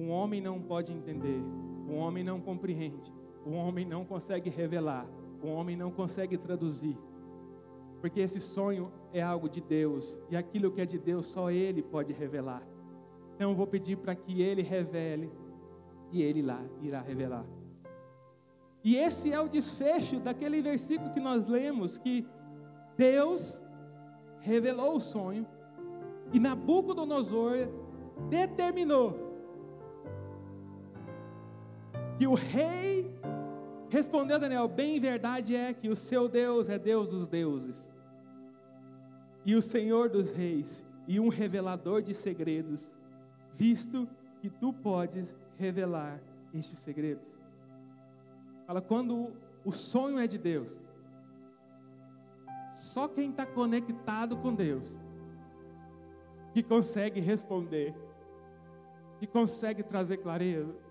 um 0.00 0.10
homem 0.10 0.40
não 0.40 0.58
pode 0.58 0.90
entender, 0.90 1.42
um 1.86 1.98
homem 1.98 2.24
não 2.24 2.40
compreende, 2.40 3.12
um 3.44 3.54
homem 3.54 3.84
não 3.84 4.02
consegue 4.02 4.48
revelar, 4.48 5.06
um 5.44 5.50
homem 5.52 5.76
não 5.76 5.90
consegue 5.90 6.38
traduzir. 6.38 6.96
Porque 8.00 8.20
esse 8.20 8.40
sonho 8.40 8.90
é 9.12 9.20
algo 9.20 9.46
de 9.46 9.60
Deus, 9.60 10.16
e 10.30 10.36
aquilo 10.38 10.70
que 10.70 10.80
é 10.80 10.86
de 10.86 10.98
Deus 10.98 11.26
só 11.26 11.50
Ele 11.50 11.82
pode 11.82 12.14
revelar. 12.14 12.66
Então 13.34 13.50
eu 13.50 13.56
vou 13.56 13.66
pedir 13.66 13.96
para 13.98 14.14
que 14.14 14.40
Ele 14.40 14.62
revele, 14.62 15.30
e 16.10 16.22
Ele 16.22 16.40
lá 16.40 16.64
irá 16.80 17.02
revelar. 17.02 17.44
E 18.82 18.96
esse 18.96 19.30
é 19.30 19.38
o 19.38 19.48
desfecho 19.48 20.18
daquele 20.18 20.62
versículo 20.62 21.10
que 21.10 21.20
nós 21.20 21.46
lemos, 21.46 21.98
que 21.98 22.26
Deus 22.96 23.62
revelou 24.38 24.96
o 24.96 25.00
sonho, 25.00 25.46
e 26.32 26.40
Nabucodonosor 26.40 27.68
determinou 28.30 29.29
que 32.20 32.26
o 32.26 32.34
rei 32.34 33.10
respondeu 33.88 34.38
Daniel: 34.38 34.68
Bem 34.68 35.00
verdade 35.00 35.56
é 35.56 35.72
que 35.72 35.88
o 35.88 35.96
seu 35.96 36.28
Deus 36.28 36.68
é 36.68 36.78
Deus 36.78 37.08
dos 37.08 37.26
deuses, 37.26 37.90
e 39.42 39.54
o 39.54 39.62
Senhor 39.62 40.10
dos 40.10 40.30
reis, 40.30 40.84
e 41.08 41.18
um 41.18 41.30
revelador 41.30 42.02
de 42.02 42.12
segredos, 42.12 42.94
visto 43.54 44.06
que 44.38 44.50
tu 44.50 44.70
podes 44.70 45.34
revelar 45.56 46.20
estes 46.52 46.80
segredos. 46.80 47.26
Fala, 48.66 48.82
quando 48.82 49.32
o 49.64 49.72
sonho 49.72 50.18
é 50.18 50.26
de 50.26 50.36
Deus, 50.36 50.78
só 52.74 53.08
quem 53.08 53.30
está 53.30 53.46
conectado 53.46 54.36
com 54.36 54.54
Deus 54.54 54.94
que 56.52 56.62
consegue 56.62 57.18
responder, 57.18 57.94
que 59.18 59.26
consegue 59.26 59.82
trazer 59.82 60.18
clareza. 60.18 60.89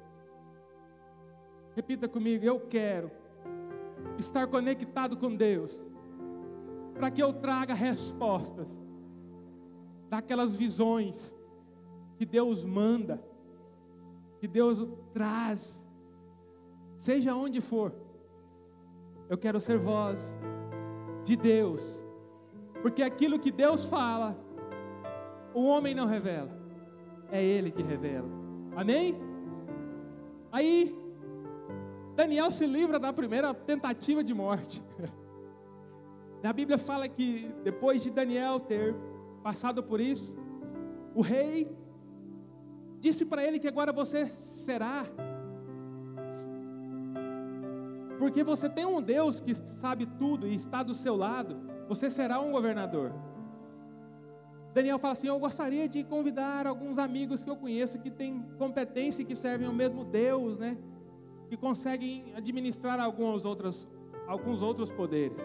Repita 1.79 2.09
comigo: 2.09 2.43
eu 2.43 2.59
quero 2.59 3.09
estar 4.17 4.45
conectado 4.47 5.15
com 5.15 5.33
Deus, 5.33 5.81
para 6.93 7.09
que 7.09 7.23
eu 7.23 7.31
traga 7.31 7.73
respostas 7.73 8.83
daquelas 10.09 10.57
visões 10.57 11.33
que 12.17 12.25
Deus 12.25 12.65
manda, 12.65 13.23
que 14.41 14.45
Deus 14.45 14.85
traz, 15.13 15.87
seja 16.97 17.33
onde 17.33 17.61
for. 17.61 17.93
Eu 19.29 19.37
quero 19.37 19.61
ser 19.61 19.77
voz 19.77 20.37
de 21.23 21.37
Deus, 21.37 22.03
porque 22.81 23.01
aquilo 23.01 23.39
que 23.39 23.53
Deus 23.53 23.85
fala, 23.85 24.37
o 25.53 25.63
homem 25.63 25.95
não 25.95 26.05
revela, 26.05 26.51
é 27.31 27.41
Ele 27.41 27.71
que 27.71 27.81
revela. 27.81 28.27
Amém? 28.75 29.15
Aí 30.51 30.98
Daniel 32.19 32.51
se 32.51 32.67
livra 32.67 32.99
da 32.99 33.13
primeira 33.13 33.53
tentativa 33.53 34.21
de 34.21 34.33
morte. 34.33 34.83
A 36.43 36.51
Bíblia 36.51 36.77
fala 36.77 37.07
que 37.07 37.49
depois 37.63 38.03
de 38.03 38.09
Daniel 38.09 38.59
ter 38.59 38.93
passado 39.41 39.81
por 39.81 40.01
isso, 40.01 40.35
o 41.15 41.21
rei 41.21 41.73
disse 42.99 43.23
para 43.23 43.41
ele 43.41 43.57
que 43.57 43.69
agora 43.69 43.93
você 43.93 44.27
será. 44.37 45.05
Porque 48.17 48.43
você 48.43 48.69
tem 48.69 48.85
um 48.85 49.01
Deus 49.01 49.39
que 49.39 49.55
sabe 49.55 50.05
tudo 50.05 50.45
e 50.45 50.53
está 50.53 50.83
do 50.83 50.93
seu 50.93 51.15
lado, 51.15 51.57
você 51.87 52.11
será 52.11 52.41
um 52.41 52.51
governador. 52.51 53.13
Daniel 54.73 54.99
fala 54.99 55.13
assim: 55.13 55.27
Eu 55.27 55.39
gostaria 55.39 55.87
de 55.87 56.03
convidar 56.03 56.67
alguns 56.67 56.97
amigos 56.97 57.45
que 57.45 57.49
eu 57.49 57.55
conheço 57.55 57.97
que 57.97 58.11
têm 58.11 58.45
competência 58.57 59.21
e 59.21 59.25
que 59.25 59.37
servem 59.37 59.65
ao 59.65 59.73
mesmo 59.73 60.03
Deus, 60.03 60.57
né? 60.57 60.77
Que 61.49 61.57
conseguem 61.57 62.31
administrar 62.35 62.99
alguns 62.99 63.43
outros, 63.43 63.87
alguns 64.27 64.61
outros 64.61 64.91
poderes. 64.91 65.37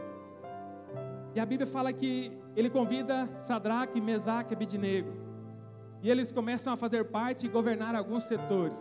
E 1.34 1.40
a 1.40 1.46
Bíblia 1.46 1.66
fala 1.66 1.92
que 1.92 2.30
ele 2.54 2.70
convida 2.70 3.28
Sadraque, 3.38 4.00
Mesaque 4.00 4.52
e 4.52 4.54
Abidnego. 4.54 5.10
E 6.02 6.10
eles 6.10 6.30
começam 6.30 6.72
a 6.72 6.76
fazer 6.76 7.04
parte 7.06 7.46
e 7.46 7.48
governar 7.48 7.94
alguns 7.94 8.24
setores. 8.24 8.78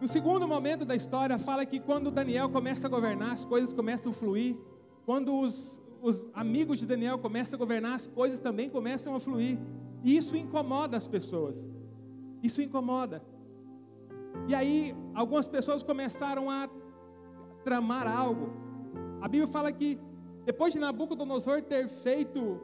No 0.00 0.08
segundo 0.08 0.48
momento 0.48 0.84
da 0.84 0.96
história, 0.96 1.38
fala 1.38 1.64
que 1.64 1.78
quando 1.78 2.10
Daniel 2.10 2.48
começa 2.48 2.86
a 2.86 2.90
governar, 2.90 3.32
as 3.32 3.44
coisas 3.44 3.72
começam 3.72 4.10
a 4.10 4.14
fluir. 4.14 4.56
Quando 5.04 5.38
os, 5.38 5.80
os 6.02 6.24
amigos 6.32 6.78
de 6.78 6.86
Daniel 6.86 7.18
começam 7.18 7.56
a 7.56 7.58
governar, 7.58 7.94
as 7.94 8.06
coisas 8.06 8.40
também 8.40 8.68
começam 8.70 9.14
a 9.14 9.20
fluir. 9.20 9.58
E 10.02 10.16
isso 10.16 10.36
incomoda 10.36 10.96
as 10.96 11.06
pessoas. 11.06 11.68
Isso 12.42 12.60
incomoda. 12.60 13.22
E 14.48 14.54
aí, 14.54 14.94
algumas 15.14 15.48
pessoas 15.48 15.82
começaram 15.82 16.50
a 16.50 16.68
tramar 17.64 18.06
algo. 18.06 18.52
A 19.20 19.28
Bíblia 19.28 19.46
fala 19.46 19.72
que 19.72 19.98
depois 20.44 20.72
de 20.72 20.78
Nabucodonosor 20.78 21.62
ter 21.62 21.88
feito, 21.88 22.60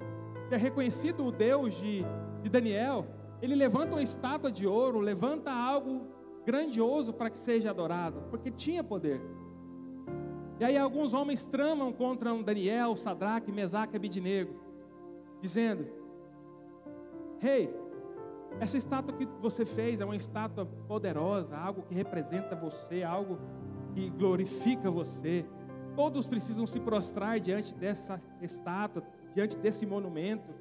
ter 0.50 0.58
reconhecido 0.58 1.24
o 1.24 1.32
Deus 1.32 1.74
de, 1.74 2.04
de 2.42 2.50
Daniel, 2.50 3.06
ele 3.40 3.54
levanta 3.54 3.94
uma 3.94 4.02
estátua 4.02 4.52
de 4.52 4.66
ouro, 4.66 5.00
levanta 5.00 5.50
algo 5.50 6.02
grandioso 6.44 7.12
para 7.12 7.30
que 7.30 7.38
seja 7.38 7.70
adorado, 7.70 8.22
porque 8.30 8.50
tinha 8.50 8.84
poder. 8.84 9.20
E 10.58 10.64
aí 10.64 10.76
alguns 10.76 11.14
homens 11.14 11.46
tramam 11.46 11.90
contra 11.90 12.34
um 12.34 12.42
Daniel, 12.42 12.94
Sadraque, 12.96 13.50
Mesaque 13.50 13.94
e 13.94 13.96
Abidinego, 13.96 14.54
dizendo: 15.40 15.88
Rei, 17.38 17.62
hey, 17.62 17.79
essa 18.58 18.76
estátua 18.76 19.16
que 19.16 19.26
você 19.40 19.64
fez 19.64 20.00
é 20.00 20.04
uma 20.04 20.16
estátua 20.16 20.66
poderosa, 20.66 21.56
algo 21.56 21.82
que 21.82 21.94
representa 21.94 22.56
você, 22.56 23.02
algo 23.02 23.38
que 23.94 24.10
glorifica 24.10 24.90
você. 24.90 25.46
Todos 25.94 26.26
precisam 26.26 26.66
se 26.66 26.80
prostrar 26.80 27.38
diante 27.38 27.74
dessa 27.74 28.20
estátua, 28.40 29.02
diante 29.34 29.56
desse 29.56 29.86
monumento. 29.86 30.52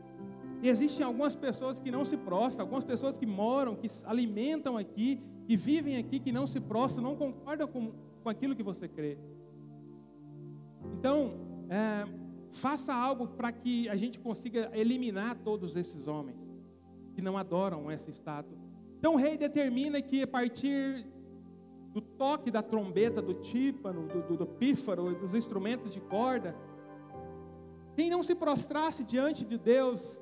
E 0.62 0.69
existem 0.69 1.06
algumas 1.06 1.36
pessoas 1.36 1.80
que 1.80 1.89
não 1.89 2.04
se 2.04 2.17
prostram, 2.17 2.63
algumas 2.65 2.84
pessoas 2.84 3.17
que 3.17 3.25
moram, 3.25 3.75
que 3.75 3.88
alimentam 4.06 4.78
aqui, 4.78 5.21
que 5.45 5.56
vivem 5.56 5.97
aqui, 5.97 6.19
que 6.19 6.32
não 6.32 6.45
se 6.45 6.60
prostram, 6.60 7.04
não 7.04 7.15
concordam 7.15 7.67
com, 7.67 7.93
com 8.23 8.30
aquilo 8.30 8.56
que 8.56 8.63
você 8.63 8.88
crê. 8.88 9.17
Então, 10.97 11.34
é, 11.69 12.06
faça 12.52 12.93
algo 12.93 13.28
para 13.28 13.52
que 13.52 13.88
a 13.88 13.95
gente 13.95 14.19
consiga 14.19 14.69
eliminar 14.73 15.36
todos 15.36 15.75
esses 15.75 16.08
homens 16.08 16.49
que 17.20 17.26
não 17.26 17.38
adoram 17.38 17.92
essa 17.92 18.10
estátua. 18.10 18.58
Então 18.98 19.14
o 19.14 19.18
rei 19.18 19.38
determina 19.38 20.02
que 20.02 20.24
a 20.24 20.28
partir 20.28 21.06
do 21.92 22.00
toque 22.00 22.50
da 22.50 22.64
trombeta, 22.64 23.22
do 23.22 23.34
tímpano, 23.34 24.08
do, 24.08 24.22
do, 24.22 24.38
do 24.38 24.46
pífaro, 24.46 25.14
dos 25.16 25.34
instrumentos 25.34 25.92
de 25.94 26.00
corda, 26.00 26.56
quem 27.96 28.10
não 28.10 28.24
se 28.24 28.34
prostrasse 28.34 29.04
diante 29.04 29.44
de 29.44 29.58
Deus, 29.58 30.18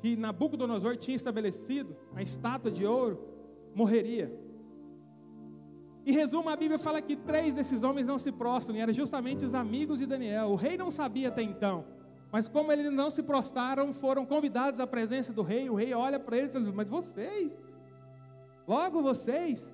que 0.00 0.14
Nabucodonosor 0.14 0.96
tinha 0.98 1.16
estabelecido, 1.16 1.96
a 2.14 2.22
estátua 2.22 2.70
de 2.70 2.84
ouro, 2.84 3.18
morreria. 3.74 4.38
Em 6.04 6.12
resumo, 6.12 6.50
a 6.50 6.56
Bíblia 6.56 6.78
fala 6.78 7.00
que 7.00 7.16
três 7.16 7.54
desses 7.54 7.82
homens 7.82 8.06
não 8.06 8.18
se 8.18 8.30
prostram, 8.30 8.76
e 8.76 8.80
eram 8.80 8.92
justamente 8.92 9.44
os 9.44 9.54
amigos 9.54 10.00
de 10.00 10.06
Daniel. 10.06 10.50
O 10.50 10.54
rei 10.54 10.76
não 10.76 10.90
sabia 10.90 11.28
até 11.28 11.42
então. 11.42 11.96
Mas 12.30 12.48
como 12.48 12.72
eles 12.72 12.90
não 12.90 13.10
se 13.10 13.22
prostraram, 13.22 13.92
foram 13.92 14.26
convidados 14.26 14.80
à 14.80 14.86
presença 14.86 15.32
do 15.32 15.42
rei. 15.42 15.70
O 15.70 15.74
rei 15.74 15.94
olha 15.94 16.18
para 16.18 16.36
eles 16.36 16.54
e 16.54 16.60
diz: 16.60 16.72
Mas 16.72 16.88
vocês, 16.88 17.56
logo 18.66 19.02
vocês, 19.02 19.72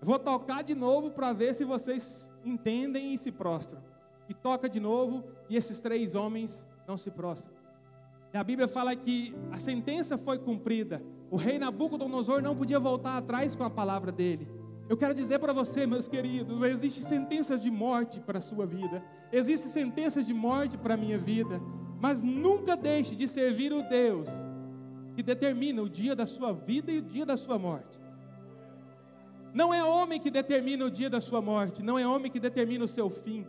vou 0.00 0.18
tocar 0.18 0.62
de 0.62 0.74
novo 0.74 1.10
para 1.10 1.32
ver 1.32 1.54
se 1.54 1.64
vocês 1.64 2.30
entendem 2.44 3.14
e 3.14 3.18
se 3.18 3.32
prostram. 3.32 3.82
E 4.28 4.34
toca 4.34 4.68
de 4.68 4.78
novo, 4.78 5.24
e 5.48 5.56
esses 5.56 5.80
três 5.80 6.14
homens 6.14 6.66
não 6.86 6.96
se 6.96 7.10
prostram. 7.10 7.52
E 8.32 8.36
a 8.36 8.44
Bíblia 8.44 8.68
fala 8.68 8.94
que 8.94 9.34
a 9.50 9.58
sentença 9.58 10.18
foi 10.18 10.38
cumprida. 10.38 11.02
O 11.30 11.36
rei 11.36 11.58
Nabucodonosor 11.58 12.42
não 12.42 12.54
podia 12.54 12.78
voltar 12.78 13.16
atrás 13.16 13.54
com 13.54 13.64
a 13.64 13.70
palavra 13.70 14.12
dele. 14.12 14.48
Eu 14.88 14.96
quero 14.96 15.12
dizer 15.12 15.38
para 15.38 15.52
você, 15.52 15.86
meus 15.86 16.08
queridos, 16.08 16.62
existe 16.62 17.02
sentenças 17.02 17.60
de 17.60 17.70
morte 17.70 18.20
para 18.20 18.38
a 18.38 18.40
sua 18.40 18.64
vida, 18.64 19.04
existe 19.30 19.68
sentenças 19.68 20.26
de 20.26 20.32
morte 20.32 20.78
para 20.78 20.94
a 20.94 20.96
minha 20.96 21.18
vida, 21.18 21.60
mas 22.00 22.22
nunca 22.22 22.76
deixe 22.76 23.14
de 23.14 23.26
servir 23.26 23.72
o 23.72 23.82
Deus 23.82 24.28
que 25.14 25.22
determina 25.22 25.82
o 25.82 25.88
dia 25.88 26.14
da 26.14 26.26
sua 26.26 26.52
vida 26.52 26.92
e 26.92 26.98
o 26.98 27.02
dia 27.02 27.26
da 27.26 27.36
sua 27.36 27.58
morte. 27.58 27.98
Não 29.52 29.74
é 29.74 29.82
homem 29.82 30.20
que 30.20 30.30
determina 30.30 30.84
o 30.84 30.90
dia 30.90 31.10
da 31.10 31.20
sua 31.20 31.40
morte, 31.40 31.82
não 31.82 31.98
é 31.98 32.06
homem 32.06 32.30
que 32.30 32.38
determina 32.38 32.84
o 32.84 32.88
seu 32.88 33.10
fim. 33.10 33.44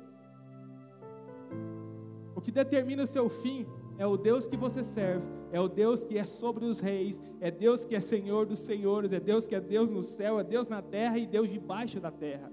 O 2.35 2.41
que 2.41 2.51
determina 2.51 3.03
o 3.03 3.07
seu 3.07 3.29
fim 3.29 3.67
é 3.97 4.07
o 4.07 4.17
Deus 4.17 4.47
que 4.47 4.57
você 4.57 4.83
serve, 4.83 5.27
é 5.51 5.59
o 5.59 5.67
Deus 5.67 6.03
que 6.03 6.17
é 6.17 6.23
sobre 6.23 6.65
os 6.65 6.79
reis, 6.79 7.21
é 7.39 7.51
Deus 7.51 7.85
que 7.85 7.95
é 7.95 7.99
Senhor 7.99 8.45
dos 8.45 8.59
senhores, 8.59 9.11
é 9.11 9.19
Deus 9.19 9.45
que 9.45 9.53
é 9.53 9.59
Deus 9.59 9.91
no 9.91 10.01
céu, 10.01 10.39
é 10.39 10.43
Deus 10.43 10.67
na 10.67 10.81
terra 10.81 11.17
e 11.17 11.27
Deus 11.27 11.49
debaixo 11.49 11.99
da 11.99 12.09
terra. 12.09 12.51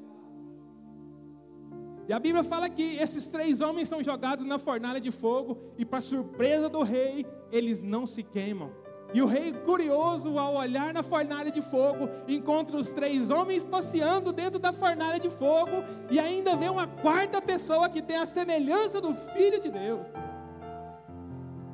E 2.09 2.13
a 2.13 2.19
Bíblia 2.19 2.45
fala 2.45 2.69
que 2.69 2.97
esses 2.97 3.29
três 3.29 3.61
homens 3.61 3.89
são 3.89 4.03
jogados 4.03 4.45
na 4.45 4.59
fornalha 4.59 5.01
de 5.01 5.11
fogo 5.11 5.59
e, 5.77 5.85
para 5.85 6.01
surpresa 6.01 6.69
do 6.69 6.83
rei, 6.83 7.27
eles 7.51 7.83
não 7.83 8.07
se 8.07 8.23
queimam. 8.23 8.71
E 9.13 9.23
o 9.23 9.27
rei, 9.27 9.53
curioso 9.53 10.39
ao 10.39 10.57
olhar 10.57 10.93
na 10.93 11.03
fornalha 11.03 11.51
de 11.51 11.63
fogo, 11.63 12.09
encontra 12.29 12.77
os 12.77 12.93
três 12.93 13.31
homens 13.31 13.65
passeando 13.65 14.33
dentro 14.33 14.59
da 14.59 14.73
fornalha 14.73 15.19
de 15.19 15.31
fogo 15.31 15.83
e 16.11 16.19
ainda 16.19 16.55
vê 16.55 16.69
uma 16.69 16.87
quarta 16.87 17.41
pessoa 17.41 17.89
que 17.89 18.03
tem 18.03 18.17
a 18.17 18.27
semelhança 18.27 19.01
do 19.01 19.15
Filho 19.15 19.61
de 19.61 19.71
Deus. 19.71 20.07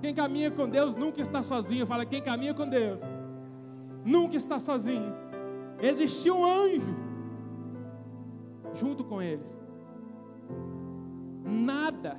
Quem 0.01 0.15
caminha 0.15 0.51
com 0.51 0.69
Deus 0.69 0.97
nunca 0.97 1.21
está 1.21 1.43
sozinho. 1.43 1.87
Fala, 1.87 2.05
quem 2.05 2.21
caminha 2.21 2.55
com 2.55 2.69
Deus 2.69 2.99
nunca 4.05 4.37
está 4.37 4.59
sozinho. 4.59 5.15
Existiu 5.81 6.37
um 6.37 6.45
anjo 6.45 6.97
junto 8.75 9.05
com 9.05 9.21
eles. 9.21 9.62
Nada 11.45 12.19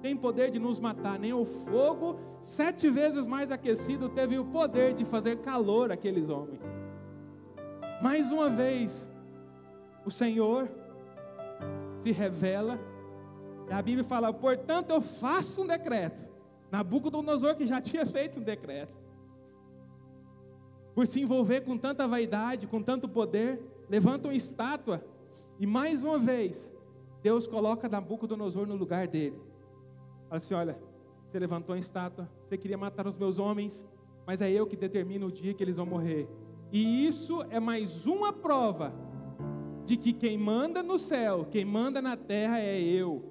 tem 0.00 0.16
poder 0.16 0.50
de 0.50 0.58
nos 0.58 0.78
matar, 0.78 1.18
nem 1.18 1.32
o 1.32 1.44
fogo, 1.44 2.18
sete 2.40 2.88
vezes 2.88 3.26
mais 3.26 3.50
aquecido, 3.50 4.08
teve 4.08 4.38
o 4.38 4.44
poder 4.44 4.94
de 4.94 5.04
fazer 5.04 5.36
calor 5.38 5.90
aqueles 5.90 6.30
homens. 6.30 6.60
Mais 8.00 8.30
uma 8.30 8.48
vez, 8.48 9.10
o 10.06 10.10
Senhor 10.10 10.68
se 12.02 12.12
revela, 12.12 12.78
e 13.68 13.72
a 13.72 13.82
Bíblia 13.82 14.04
fala: 14.04 14.32
portanto, 14.32 14.90
eu 14.90 15.00
faço 15.00 15.62
um 15.62 15.66
decreto 15.66 16.28
Nabucodonosor 16.70 17.56
que 17.56 17.66
já 17.66 17.80
tinha 17.82 18.04
feito 18.04 18.38
um 18.38 18.42
decreto. 18.42 18.94
Por 20.94 21.06
se 21.06 21.20
envolver 21.20 21.60
com 21.60 21.78
tanta 21.78 22.08
vaidade, 22.08 22.66
com 22.66 22.82
tanto 22.82 23.08
poder, 23.08 23.60
levanta 23.88 24.28
uma 24.28 24.34
estátua 24.34 25.04
e 25.58 25.66
mais 25.66 26.02
uma 26.02 26.18
vez 26.18 26.72
Deus 27.22 27.46
coloca 27.46 27.88
Nabucodonosor 27.88 28.66
no 28.66 28.76
lugar 28.76 29.06
dele. 29.06 29.40
Fala 30.28 30.36
assim: 30.36 30.54
olha, 30.54 30.78
você 31.26 31.38
levantou 31.38 31.74
uma 31.74 31.80
estátua, 31.80 32.28
você 32.42 32.56
queria 32.56 32.78
matar 32.78 33.06
os 33.06 33.16
meus 33.16 33.38
homens, 33.38 33.86
mas 34.26 34.40
é 34.40 34.50
eu 34.50 34.66
que 34.66 34.76
determino 34.76 35.26
o 35.26 35.32
dia 35.32 35.54
que 35.54 35.62
eles 35.62 35.76
vão 35.76 35.86
morrer. 35.86 36.28
E 36.70 37.06
isso 37.06 37.44
é 37.50 37.58
mais 37.58 38.06
uma 38.06 38.32
prova 38.32 38.92
de 39.84 39.96
que 39.96 40.12
quem 40.12 40.36
manda 40.36 40.82
no 40.82 40.98
céu, 40.98 41.46
quem 41.50 41.64
manda 41.64 42.02
na 42.02 42.16
terra 42.16 42.60
é 42.60 42.78
eu. 42.78 43.24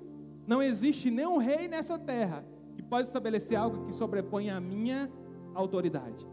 Não 0.47 0.61
existe 0.61 1.11
nenhum 1.11 1.37
rei 1.37 1.67
nessa 1.67 1.99
terra 1.99 2.43
pode 2.87 3.07
estabelecer 3.07 3.57
algo 3.57 3.85
que 3.85 3.93
sobrepõe 3.93 4.49
a 4.49 4.59
minha 4.59 5.11
autoridade. 5.53 6.25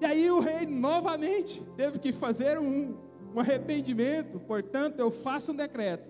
E 0.00 0.04
aí 0.04 0.30
o 0.30 0.40
rei 0.40 0.64
novamente 0.66 1.62
teve 1.76 1.98
que 1.98 2.12
fazer 2.12 2.58
um, 2.58 2.96
um 3.34 3.40
arrependimento, 3.40 4.40
portanto, 4.40 4.98
eu 4.98 5.10
faço 5.10 5.52
um 5.52 5.56
decreto 5.56 6.08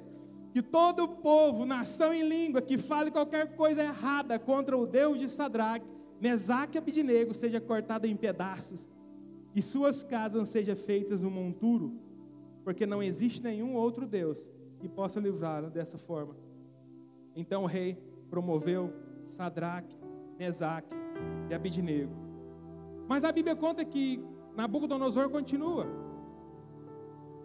que 0.53 0.63
todo 0.63 1.09
povo, 1.09 1.67
nação 1.67 2.13
e 2.13 2.23
língua 2.23 2.63
que 2.63 2.79
fale 2.79 3.11
qualquer 3.11 3.55
coisa 3.55 3.83
errada 3.83 4.39
contra 4.39 4.77
o 4.77 4.87
Deus 4.87 5.21
de 5.21 5.29
Sadraque, 5.29 5.87
Mesaque 6.21 6.77
e 6.77 6.79
Abidnego 6.79 7.35
seja 7.35 7.61
cortado 7.61 8.07
em 8.07 8.17
pedaços 8.17 8.89
e 9.55 9.63
suas 9.63 10.03
casas 10.03 10.49
sejam 10.49 10.75
feitas 10.75 11.23
um 11.23 11.31
monturo, 11.31 11.93
porque 12.65 12.87
não 12.87 13.03
existe 13.03 13.43
nenhum 13.43 13.75
outro 13.75 14.07
Deus 14.07 14.49
que 14.81 14.89
possa 14.89 15.21
livrá-lo 15.21 15.71
dessa 15.71 15.99
forma. 15.99 16.37
Então 17.37 17.63
o 17.65 17.67
rei 17.67 17.97
promoveu 18.31 18.93
Sadraque, 19.25 19.97
Mesaque 20.39 20.95
e 21.51 21.55
Abidnego. 21.55 22.13
Mas 23.07 23.25
a 23.25 23.33
Bíblia 23.33 23.57
conta 23.57 23.85
que 23.85 24.23
Nabucodonosor 24.57 25.31
continua. 25.31 25.87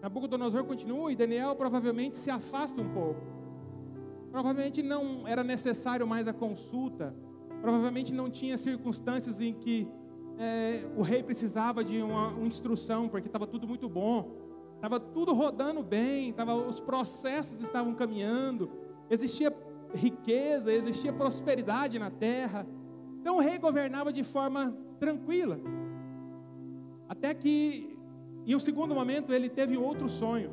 Nabucodonosor 0.03 0.65
continua 0.65 1.13
e 1.13 1.15
Daniel 1.15 1.55
provavelmente 1.55 2.17
se 2.17 2.29
afasta 2.29 2.81
um 2.81 2.89
pouco. 2.89 3.21
Provavelmente 4.29 4.83
não 4.83 5.25
era 5.25 5.45
necessário 5.45 6.05
mais 6.05 6.27
a 6.27 6.33
consulta. 6.33 7.15
Provavelmente 7.61 8.13
não 8.13 8.29
tinha 8.29 8.57
circunstâncias 8.57 9.39
em 9.39 9.53
que 9.53 9.87
é, 10.37 10.85
o 10.97 11.01
rei 11.01 11.23
precisava 11.23 11.85
de 11.85 12.01
uma, 12.01 12.27
uma 12.27 12.45
instrução, 12.45 13.07
porque 13.07 13.29
estava 13.29 13.47
tudo 13.47 13.65
muito 13.65 13.87
bom. 13.87 14.29
Estava 14.75 14.99
tudo 14.99 15.33
rodando 15.33 15.81
bem, 15.81 16.33
tava, 16.33 16.53
os 16.53 16.81
processos 16.81 17.61
estavam 17.61 17.95
caminhando. 17.95 18.69
Existia 19.09 19.55
riqueza, 19.95 20.73
existia 20.73 21.13
prosperidade 21.13 21.97
na 21.97 22.11
terra. 22.11 22.67
Então 23.21 23.37
o 23.37 23.39
rei 23.39 23.57
governava 23.57 24.11
de 24.11 24.21
forma 24.21 24.75
tranquila. 24.99 25.61
Até 27.07 27.33
que, 27.33 27.92
em 28.51 28.55
um 28.55 28.59
segundo 28.59 28.93
momento, 28.93 29.33
ele 29.33 29.49
teve 29.49 29.77
outro 29.77 30.09
sonho. 30.09 30.51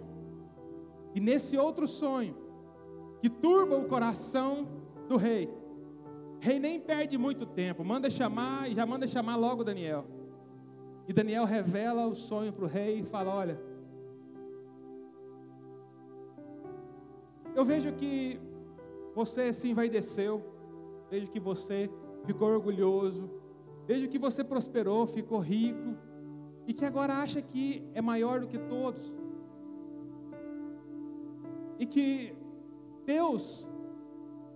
E 1.14 1.20
nesse 1.20 1.58
outro 1.58 1.86
sonho, 1.86 2.36
que 3.20 3.28
turba 3.28 3.76
o 3.76 3.86
coração 3.86 4.68
do 5.08 5.16
rei, 5.16 5.48
o 6.36 6.44
rei 6.44 6.58
nem 6.58 6.80
perde 6.80 7.18
muito 7.18 7.44
tempo, 7.44 7.84
manda 7.84 8.08
chamar 8.08 8.70
e 8.70 8.74
já 8.74 8.86
manda 8.86 9.06
chamar 9.06 9.36
logo 9.36 9.64
Daniel. 9.64 10.04
E 11.08 11.12
Daniel 11.12 11.44
revela 11.44 12.06
o 12.06 12.14
sonho 12.14 12.52
para 12.52 12.64
o 12.64 12.68
rei 12.68 13.00
e 13.00 13.02
fala: 13.02 13.34
Olha, 13.34 13.60
eu 17.54 17.64
vejo 17.64 17.92
que 17.92 18.40
você 19.14 19.52
se 19.52 19.68
envaideceu. 19.68 20.42
Vejo 21.10 21.26
que 21.28 21.40
você 21.40 21.90
ficou 22.24 22.48
orgulhoso. 22.48 23.28
Vejo 23.86 24.08
que 24.08 24.18
você 24.18 24.44
prosperou, 24.44 25.06
ficou 25.06 25.40
rico. 25.40 25.96
E 26.70 26.72
que 26.72 26.84
agora 26.84 27.14
acha 27.14 27.42
que 27.42 27.82
é 27.94 28.00
maior 28.00 28.38
do 28.38 28.46
que 28.46 28.56
todos. 28.56 29.12
E 31.80 31.84
que 31.84 32.32
Deus 33.04 33.66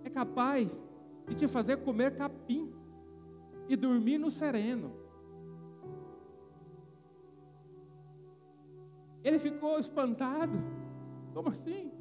é 0.01 0.09
capaz 0.09 0.81
de 1.27 1.35
te 1.35 1.45
fazer 1.45 1.75
comer 1.83 2.15
capim 2.15 2.73
e 3.67 3.75
dormir 3.75 4.17
no 4.17 4.31
sereno. 4.31 4.93
Ele 9.21 9.37
ficou 9.37 9.77
espantado. 9.77 10.57
Como 11.33 11.49
assim? 11.49 11.91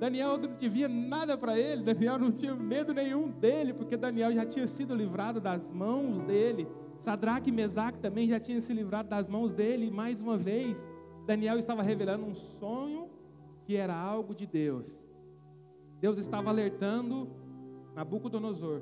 Daniel 0.00 0.36
não 0.36 0.56
devia 0.56 0.88
nada 0.88 1.38
para 1.38 1.56
ele, 1.56 1.84
Daniel 1.84 2.18
não 2.18 2.32
tinha 2.32 2.56
medo 2.56 2.92
nenhum 2.92 3.30
dele, 3.30 3.72
porque 3.72 3.96
Daniel 3.96 4.32
já 4.32 4.44
tinha 4.44 4.66
sido 4.66 4.96
livrado 4.96 5.40
das 5.40 5.70
mãos 5.70 6.20
dele. 6.24 6.66
Sadraque 7.04 7.50
e 7.50 7.52
Mesaque 7.52 7.98
também 7.98 8.26
já 8.26 8.40
tinham 8.40 8.62
se 8.62 8.72
livrado 8.72 9.10
das 9.10 9.28
mãos 9.28 9.52
dele, 9.52 9.88
e 9.88 9.90
mais 9.90 10.22
uma 10.22 10.38
vez, 10.38 10.88
Daniel 11.26 11.58
estava 11.58 11.82
revelando 11.82 12.24
um 12.24 12.34
sonho 12.34 13.10
que 13.66 13.76
era 13.76 13.94
algo 13.94 14.34
de 14.34 14.46
Deus. 14.46 14.98
Deus 16.00 16.16
estava 16.16 16.48
alertando 16.48 17.28
Nabucodonosor: 17.94 18.80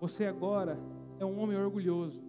Você 0.00 0.24
agora 0.24 0.80
é 1.20 1.26
um 1.26 1.38
homem 1.38 1.58
orgulhoso, 1.58 2.24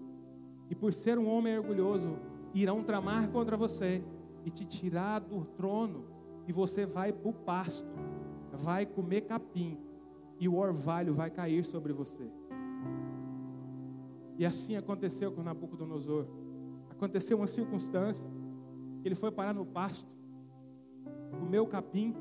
e 0.69 0.75
por 0.75 0.93
ser 0.93 1.17
um 1.17 1.29
homem 1.29 1.57
orgulhoso, 1.57 2.19
irão 2.53 2.83
tramar 2.83 3.29
contra 3.29 3.55
você 3.55 4.03
e 4.43 4.51
te 4.51 4.65
tirar 4.65 5.19
do 5.19 5.45
trono 5.55 6.03
e 6.45 6.51
você 6.51 6.85
vai 6.85 7.13
para 7.13 7.29
o 7.29 7.33
pasto, 7.33 7.87
vai 8.51 8.85
comer 8.85 9.21
capim, 9.21 9.77
e 10.37 10.49
o 10.49 10.57
orvalho 10.57 11.13
vai 11.13 11.29
cair 11.29 11.63
sobre 11.63 11.93
você. 11.93 12.29
E 14.37 14.45
assim 14.45 14.75
aconteceu 14.75 15.31
com 15.31 15.41
Nabucodonosor. 15.41 16.27
Aconteceu 16.89 17.37
uma 17.37 17.47
circunstância, 17.47 18.27
ele 19.03 19.15
foi 19.15 19.31
parar 19.31 19.53
no 19.53 19.65
pasto, 19.65 20.07
comeu 21.39 21.65
capim. 21.67 22.15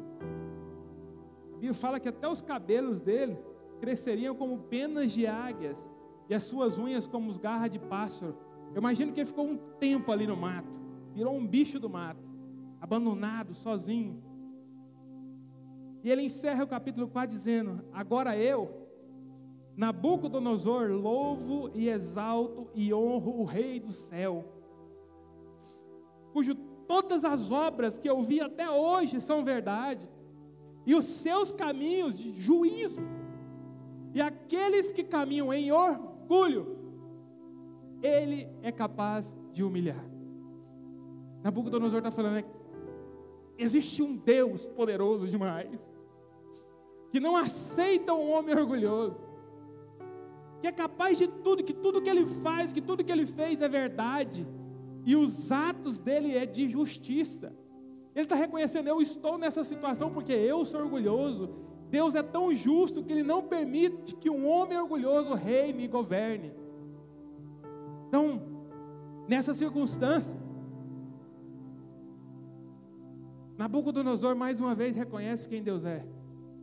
Bíblia 1.53 1.73
fala 1.73 1.99
que 1.99 2.09
até 2.09 2.29
os 2.29 2.43
cabelos 2.43 3.01
dele 3.01 3.39
cresceriam 3.81 4.35
como 4.35 4.59
penas 4.59 5.13
de 5.13 5.27
águias, 5.27 5.91
e 6.29 6.35
as 6.35 6.45
suas 6.45 6.77
unhas 6.77 7.07
como 7.07 7.31
os 7.31 7.39
garras 7.39 7.71
de 7.71 7.79
pássaro. 7.79 8.37
Eu 8.75 8.79
imagino 8.79 9.13
que 9.13 9.21
ele 9.21 9.29
ficou 9.29 9.47
um 9.47 9.57
tempo 9.79 10.13
ali 10.13 10.27
no 10.27 10.37
mato, 10.37 10.69
virou 11.15 11.35
um 11.35 11.47
bicho 11.47 11.79
do 11.79 11.89
mato 11.89 12.27
abandonado, 12.81 13.55
sozinho. 13.55 14.23
E 16.03 16.11
ele 16.11 16.23
encerra 16.23 16.65
o 16.65 16.69
capítulo 16.69 17.09
4 17.09 17.35
dizendo: 17.35 17.85
Agora 17.93 18.37
eu, 18.37 18.86
Nabucodonosor, 19.77 20.91
louvo 20.91 21.71
e 21.75 21.89
exalto 21.89 22.69
e 22.75 22.95
honro 22.95 23.41
o 23.41 23.45
Rei 23.45 23.79
do 23.79 23.93
céu, 23.93 24.45
cujo 26.33 26.55
todas 26.55 27.25
as 27.25 27.51
obras 27.51 27.99
que 27.99 28.09
eu 28.09 28.23
vi 28.23 28.41
até 28.41 28.71
hoje 28.71 29.21
são 29.21 29.45
verdade, 29.45 30.09
e 30.87 30.95
os 30.95 31.05
seus 31.05 31.53
caminhos 31.53 32.17
de 32.17 32.31
juízo, 32.41 33.01
e 34.15 34.21
aqueles 34.21 34.93
que 34.93 35.05
caminham 35.05 35.53
em 35.53 35.71
orgulho, 35.71 36.79
ele 38.03 38.49
é 38.63 38.73
capaz 38.73 39.37
de 39.53 39.63
humilhar. 39.63 40.05
Nabucodonosor 41.43 41.99
está 41.99 42.11
falando, 42.11 42.39
é, 42.39 42.45
existe 43.59 44.03
um 44.03 44.17
Deus 44.17 44.67
poderoso 44.69 45.27
demais, 45.27 45.87
que 47.11 47.21
não 47.21 47.37
aceita 47.37 48.15
um 48.15 48.31
homem 48.33 48.55
orgulhoso, 48.55 49.26
é 50.67 50.73
capaz 50.73 51.19
de 51.19 51.27
tudo, 51.27 51.63
que 51.63 51.73
tudo 51.73 52.03
que 52.03 52.11
ele 52.11 52.27
faz, 52.27 52.73
que 52.73 52.81
tudo 52.81 53.05
que 53.05 53.13
ele 53.13 53.27
fez 53.27 53.61
é 53.61 53.69
verdade, 53.69 54.47
e 55.05 55.15
os 55.15 55.53
atos 55.53 56.01
dele 56.01 56.37
é 56.37 56.45
de 56.45 56.69
justiça. 56.69 57.55
Ele 58.15 58.25
está 58.25 58.35
reconhecendo, 58.35 58.89
eu 58.89 59.01
estou 59.01 59.39
nessa 59.39 59.63
situação 59.63 60.11
porque 60.11 60.33
eu 60.33 60.65
sou 60.65 60.81
orgulhoso. 60.81 61.51
Deus 61.91 62.15
é 62.15 62.23
tão 62.23 62.55
justo 62.55 63.05
que 63.05 63.13
ele 63.13 63.23
não 63.23 63.43
permite 63.43 64.17
que 64.17 64.29
um 64.29 64.47
homem 64.49 64.79
orgulhoso 64.79 65.35
reine 65.35 65.85
e 65.85 65.89
governe. 65.89 66.53
Então, 68.09 68.43
nessa 69.29 69.55
circunstância, 69.55 70.39
Nabucodonosor 73.57 74.35
mais 74.37 74.61
uma 74.61 74.75
vez 74.75 74.97
reconhece 74.97 75.49
quem 75.49 75.63
Deus 75.63 75.85
é. 75.85 76.05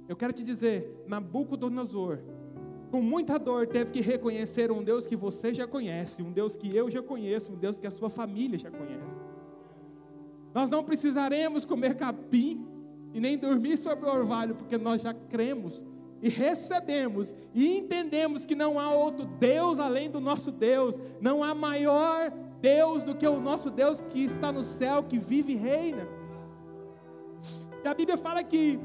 Eu 0.07 0.15
quero 0.15 0.33
te 0.33 0.43
dizer, 0.43 1.03
Nabucodonosor 1.07 2.19
com 2.93 3.01
muita 3.01 3.39
dor, 3.39 3.65
teve 3.65 3.89
que 3.89 4.01
reconhecer 4.01 4.71
um 4.71 4.83
Deus 4.83 5.07
que 5.07 5.15
você 5.15 5.51
já 5.51 5.65
conhece, 5.65 6.21
um 6.21 6.31
Deus 6.31 6.55
que 6.55 6.77
eu 6.77 6.91
já 6.91 7.01
conheço, 7.01 7.51
um 7.51 7.55
Deus 7.55 7.79
que 7.79 7.87
a 7.87 7.89
sua 7.89 8.07
família 8.07 8.55
já 8.55 8.69
conhece. 8.69 9.17
Nós 10.53 10.69
não 10.69 10.83
precisaremos 10.83 11.65
comer 11.65 11.95
capim 11.95 12.63
e 13.11 13.19
nem 13.19 13.35
dormir 13.35 13.77
sobre 13.77 14.05
o 14.05 14.13
orvalho, 14.13 14.53
porque 14.53 14.77
nós 14.77 15.01
já 15.01 15.11
cremos 15.11 15.83
e 16.21 16.29
recebemos 16.29 17.35
e 17.51 17.79
entendemos 17.79 18.45
que 18.45 18.53
não 18.53 18.79
há 18.79 18.91
outro 18.91 19.25
Deus 19.25 19.79
além 19.79 20.07
do 20.07 20.19
nosso 20.19 20.51
Deus, 20.51 20.95
não 21.19 21.43
há 21.43 21.55
maior 21.55 22.31
Deus 22.61 23.03
do 23.03 23.15
que 23.15 23.27
o 23.27 23.39
nosso 23.39 23.71
Deus 23.71 24.03
que 24.03 24.23
está 24.23 24.51
no 24.51 24.61
céu, 24.61 25.01
que 25.01 25.17
vive 25.17 25.53
e 25.53 25.55
reina. 25.55 26.07
E 27.83 27.87
a 27.87 27.93
Bíblia 27.95 28.17
fala 28.17 28.43
que 28.43 28.79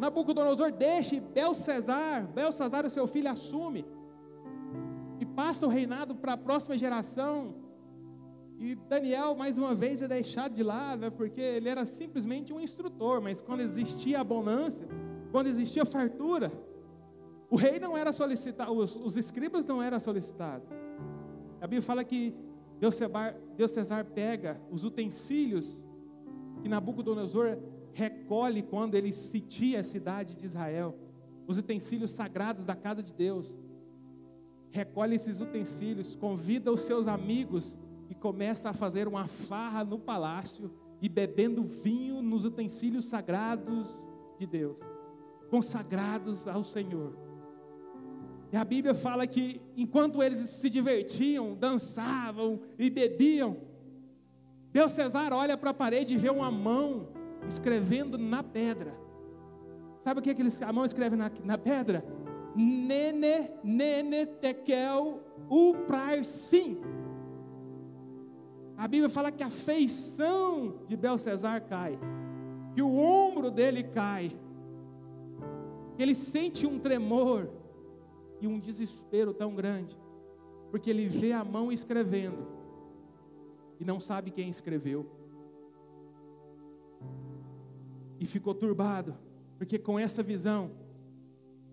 Nabucodonosor 0.00 0.72
deixa 0.72 1.20
Belsazar, 1.20 2.26
Belsazar, 2.28 2.86
o 2.86 2.90
seu 2.90 3.06
filho, 3.06 3.28
assume 3.28 3.84
e 5.20 5.26
passa 5.26 5.66
o 5.66 5.68
reinado 5.68 6.14
para 6.14 6.32
a 6.32 6.36
próxima 6.38 6.76
geração. 6.78 7.54
E 8.58 8.74
Daniel, 8.74 9.36
mais 9.36 9.58
uma 9.58 9.74
vez, 9.74 10.00
é 10.00 10.08
deixado 10.08 10.54
de 10.54 10.62
lado, 10.62 11.00
né, 11.02 11.10
porque 11.10 11.40
ele 11.40 11.68
era 11.68 11.84
simplesmente 11.84 12.50
um 12.50 12.58
instrutor, 12.58 13.20
mas 13.20 13.42
quando 13.42 13.60
existia 13.60 14.20
abundância, 14.20 14.88
quando 15.30 15.48
existia 15.48 15.84
fartura, 15.84 16.50
o 17.50 17.56
rei 17.56 17.78
não 17.78 17.94
era 17.94 18.10
solicitado, 18.10 18.72
os, 18.72 18.96
os 18.96 19.18
escribas 19.18 19.66
não 19.66 19.82
eram 19.82 20.00
solicitados. 20.00 20.66
A 21.60 21.66
Bíblia 21.66 21.82
fala 21.82 22.02
que 22.02 22.34
Deus 22.78 23.70
Cesar 23.70 24.06
pega 24.06 24.58
os 24.70 24.82
utensílios 24.82 25.82
que 26.62 26.70
Nabucodonosor 26.70 27.58
recolhe 28.00 28.62
quando 28.62 28.94
ele 28.94 29.12
sitia 29.12 29.80
a 29.80 29.84
cidade 29.84 30.34
de 30.34 30.46
Israel, 30.46 30.96
os 31.46 31.58
utensílios 31.58 32.10
sagrados 32.10 32.64
da 32.64 32.74
casa 32.74 33.02
de 33.02 33.12
Deus. 33.12 33.54
Recolhe 34.70 35.16
esses 35.16 35.38
utensílios, 35.40 36.16
convida 36.16 36.72
os 36.72 36.80
seus 36.80 37.06
amigos 37.06 37.76
e 38.08 38.14
começa 38.14 38.70
a 38.70 38.72
fazer 38.72 39.06
uma 39.06 39.26
farra 39.26 39.84
no 39.84 39.98
palácio 39.98 40.72
e 41.02 41.08
bebendo 41.10 41.62
vinho 41.62 42.22
nos 42.22 42.46
utensílios 42.46 43.04
sagrados 43.04 43.86
de 44.38 44.46
Deus, 44.46 44.78
consagrados 45.50 46.48
ao 46.48 46.64
Senhor. 46.64 47.14
E 48.50 48.56
a 48.56 48.64
Bíblia 48.64 48.94
fala 48.94 49.26
que 49.26 49.60
enquanto 49.76 50.22
eles 50.22 50.40
se 50.40 50.70
divertiam, 50.70 51.54
dançavam 51.54 52.60
e 52.78 52.88
bebiam, 52.88 53.58
Deus 54.72 54.92
Cesar 54.92 55.32
olha 55.34 55.56
para 55.56 55.70
a 55.70 55.74
parede 55.74 56.14
e 56.14 56.16
vê 56.16 56.30
uma 56.30 56.50
mão 56.50 57.19
escrevendo 57.48 58.18
na 58.18 58.42
pedra. 58.42 58.94
Sabe 60.00 60.20
o 60.20 60.22
que, 60.22 60.30
é 60.30 60.34
que 60.34 60.42
eles, 60.42 60.60
a 60.62 60.72
mão 60.72 60.84
escreve 60.84 61.16
na, 61.16 61.30
na 61.44 61.58
pedra? 61.58 62.04
Nene, 62.54 63.50
nene, 63.62 64.26
tekel, 64.26 65.20
sim. 66.24 66.80
A 68.76 68.88
Bíblia 68.88 69.10
fala 69.10 69.30
que 69.30 69.42
a 69.42 69.50
feição 69.50 70.78
de 70.88 70.96
Belsezar 70.96 71.62
cai, 71.66 71.98
que 72.74 72.80
o 72.80 72.96
ombro 72.96 73.50
dele 73.50 73.82
cai, 73.82 74.32
que 75.96 76.02
ele 76.02 76.14
sente 76.14 76.66
um 76.66 76.78
tremor 76.78 77.50
e 78.40 78.46
um 78.46 78.58
desespero 78.58 79.34
tão 79.34 79.54
grande, 79.54 79.98
porque 80.70 80.88
ele 80.88 81.06
vê 81.06 81.32
a 81.32 81.44
mão 81.44 81.70
escrevendo 81.70 82.46
e 83.78 83.84
não 83.84 84.00
sabe 84.00 84.30
quem 84.30 84.48
escreveu 84.48 85.06
e 88.18 88.26
ficou 88.26 88.54
turbado, 88.54 89.16
porque 89.58 89.78
com 89.78 89.98
essa 89.98 90.22
visão, 90.22 90.70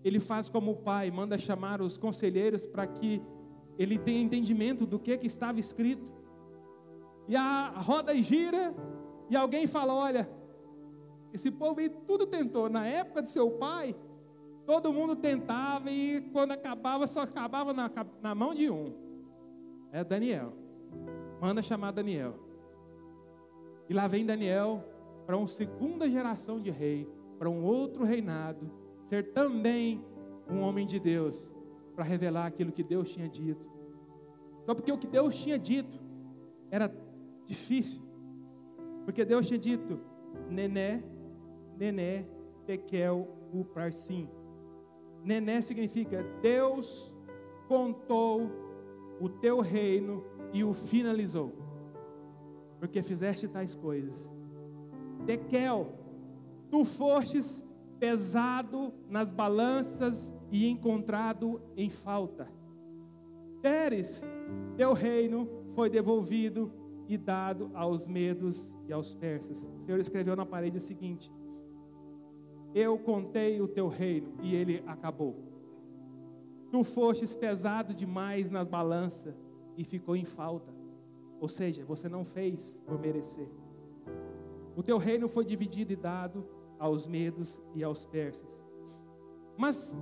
ele 0.02 0.20
faz 0.20 0.48
como 0.48 0.72
o 0.72 0.76
pai, 0.76 1.10
manda 1.10 1.38
chamar 1.38 1.82
os 1.82 1.96
conselheiros 1.96 2.66
para 2.66 2.86
que 2.86 3.22
ele 3.78 3.98
tenha 3.98 4.22
entendimento 4.22 4.86
do 4.86 4.98
que, 4.98 5.16
que 5.18 5.26
estava 5.26 5.60
escrito. 5.60 6.06
E 7.28 7.36
a 7.36 7.68
roda 7.68 8.16
gira, 8.16 8.74
e 9.28 9.36
alguém 9.36 9.66
fala: 9.66 9.94
Olha, 9.94 10.28
esse 11.32 11.50
povo 11.50 11.80
aí 11.80 11.88
tudo 11.88 12.26
tentou. 12.26 12.68
Na 12.68 12.86
época 12.86 13.22
de 13.22 13.30
seu 13.30 13.50
pai, 13.52 13.94
todo 14.64 14.92
mundo 14.92 15.14
tentava, 15.14 15.90
e 15.90 16.22
quando 16.32 16.52
acabava, 16.52 17.06
só 17.06 17.20
acabava 17.20 17.72
na, 17.72 17.90
na 18.22 18.34
mão 18.34 18.54
de 18.54 18.70
um. 18.70 18.94
É 19.92 20.02
Daniel. 20.02 20.52
Manda 21.40 21.62
chamar 21.62 21.92
Daniel. 21.92 22.34
E 23.88 23.94
lá 23.94 24.06
vem 24.06 24.26
Daniel, 24.26 24.84
para 25.28 25.36
uma 25.36 25.46
segunda 25.46 26.08
geração 26.08 26.58
de 26.58 26.70
rei, 26.70 27.06
para 27.38 27.50
um 27.50 27.62
outro 27.62 28.02
reinado, 28.02 28.72
ser 29.04 29.34
também 29.34 30.02
um 30.50 30.60
homem 30.60 30.86
de 30.86 30.98
Deus, 30.98 31.46
para 31.94 32.02
revelar 32.02 32.46
aquilo 32.46 32.72
que 32.72 32.82
Deus 32.82 33.12
tinha 33.12 33.28
dito. 33.28 33.70
Só 34.64 34.74
porque 34.74 34.90
o 34.90 34.96
que 34.96 35.06
Deus 35.06 35.36
tinha 35.36 35.58
dito 35.58 36.00
era 36.70 36.90
difícil. 37.44 38.00
Porque 39.04 39.22
Deus 39.22 39.46
tinha 39.46 39.58
dito: 39.58 40.00
Nené, 40.48 41.04
Nené, 41.76 42.26
Tekel, 42.64 43.28
Uparsim. 43.52 44.30
Nené 45.22 45.60
significa 45.60 46.22
Deus 46.40 47.12
contou 47.66 48.50
o 49.20 49.28
teu 49.28 49.60
reino 49.60 50.24
e 50.54 50.64
o 50.64 50.72
finalizou. 50.72 51.52
Porque 52.80 53.02
fizeste 53.02 53.46
tais 53.46 53.74
coisas. 53.74 54.37
Tekel, 55.26 55.92
tu 56.70 56.84
fostes 56.84 57.64
pesado 57.98 58.92
nas 59.08 59.32
balanças 59.32 60.32
e 60.50 60.68
encontrado 60.68 61.60
em 61.76 61.90
falta. 61.90 62.48
Teres, 63.60 64.22
teu 64.76 64.92
reino 64.92 65.48
foi 65.74 65.90
devolvido 65.90 66.72
e 67.08 67.16
dado 67.16 67.70
aos 67.74 68.06
medos 68.06 68.76
e 68.86 68.92
aos 68.92 69.14
persas. 69.14 69.70
O 69.78 69.82
Senhor 69.82 69.98
escreveu 69.98 70.36
na 70.36 70.46
parede 70.46 70.76
o 70.76 70.80
seguinte: 70.80 71.32
Eu 72.74 72.98
contei 72.98 73.60
o 73.60 73.68
teu 73.68 73.88
reino 73.88 74.34
e 74.42 74.54
ele 74.54 74.82
acabou. 74.86 75.36
Tu 76.70 76.84
fostes 76.84 77.34
pesado 77.34 77.94
demais 77.94 78.50
nas 78.50 78.68
balanças 78.68 79.34
e 79.76 79.84
ficou 79.84 80.14
em 80.14 80.24
falta. 80.24 80.72
Ou 81.40 81.48
seja, 81.48 81.84
você 81.84 82.08
não 82.08 82.24
fez 82.24 82.82
por 82.86 82.98
merecer. 82.98 83.48
O 84.78 84.82
teu 84.82 84.96
reino 84.96 85.28
foi 85.28 85.44
dividido 85.44 85.92
e 85.92 85.96
dado 85.96 86.46
aos 86.78 87.04
medos 87.04 87.60
e 87.74 87.82
aos 87.82 88.06
persas. 88.06 88.48
Mas 89.56 89.98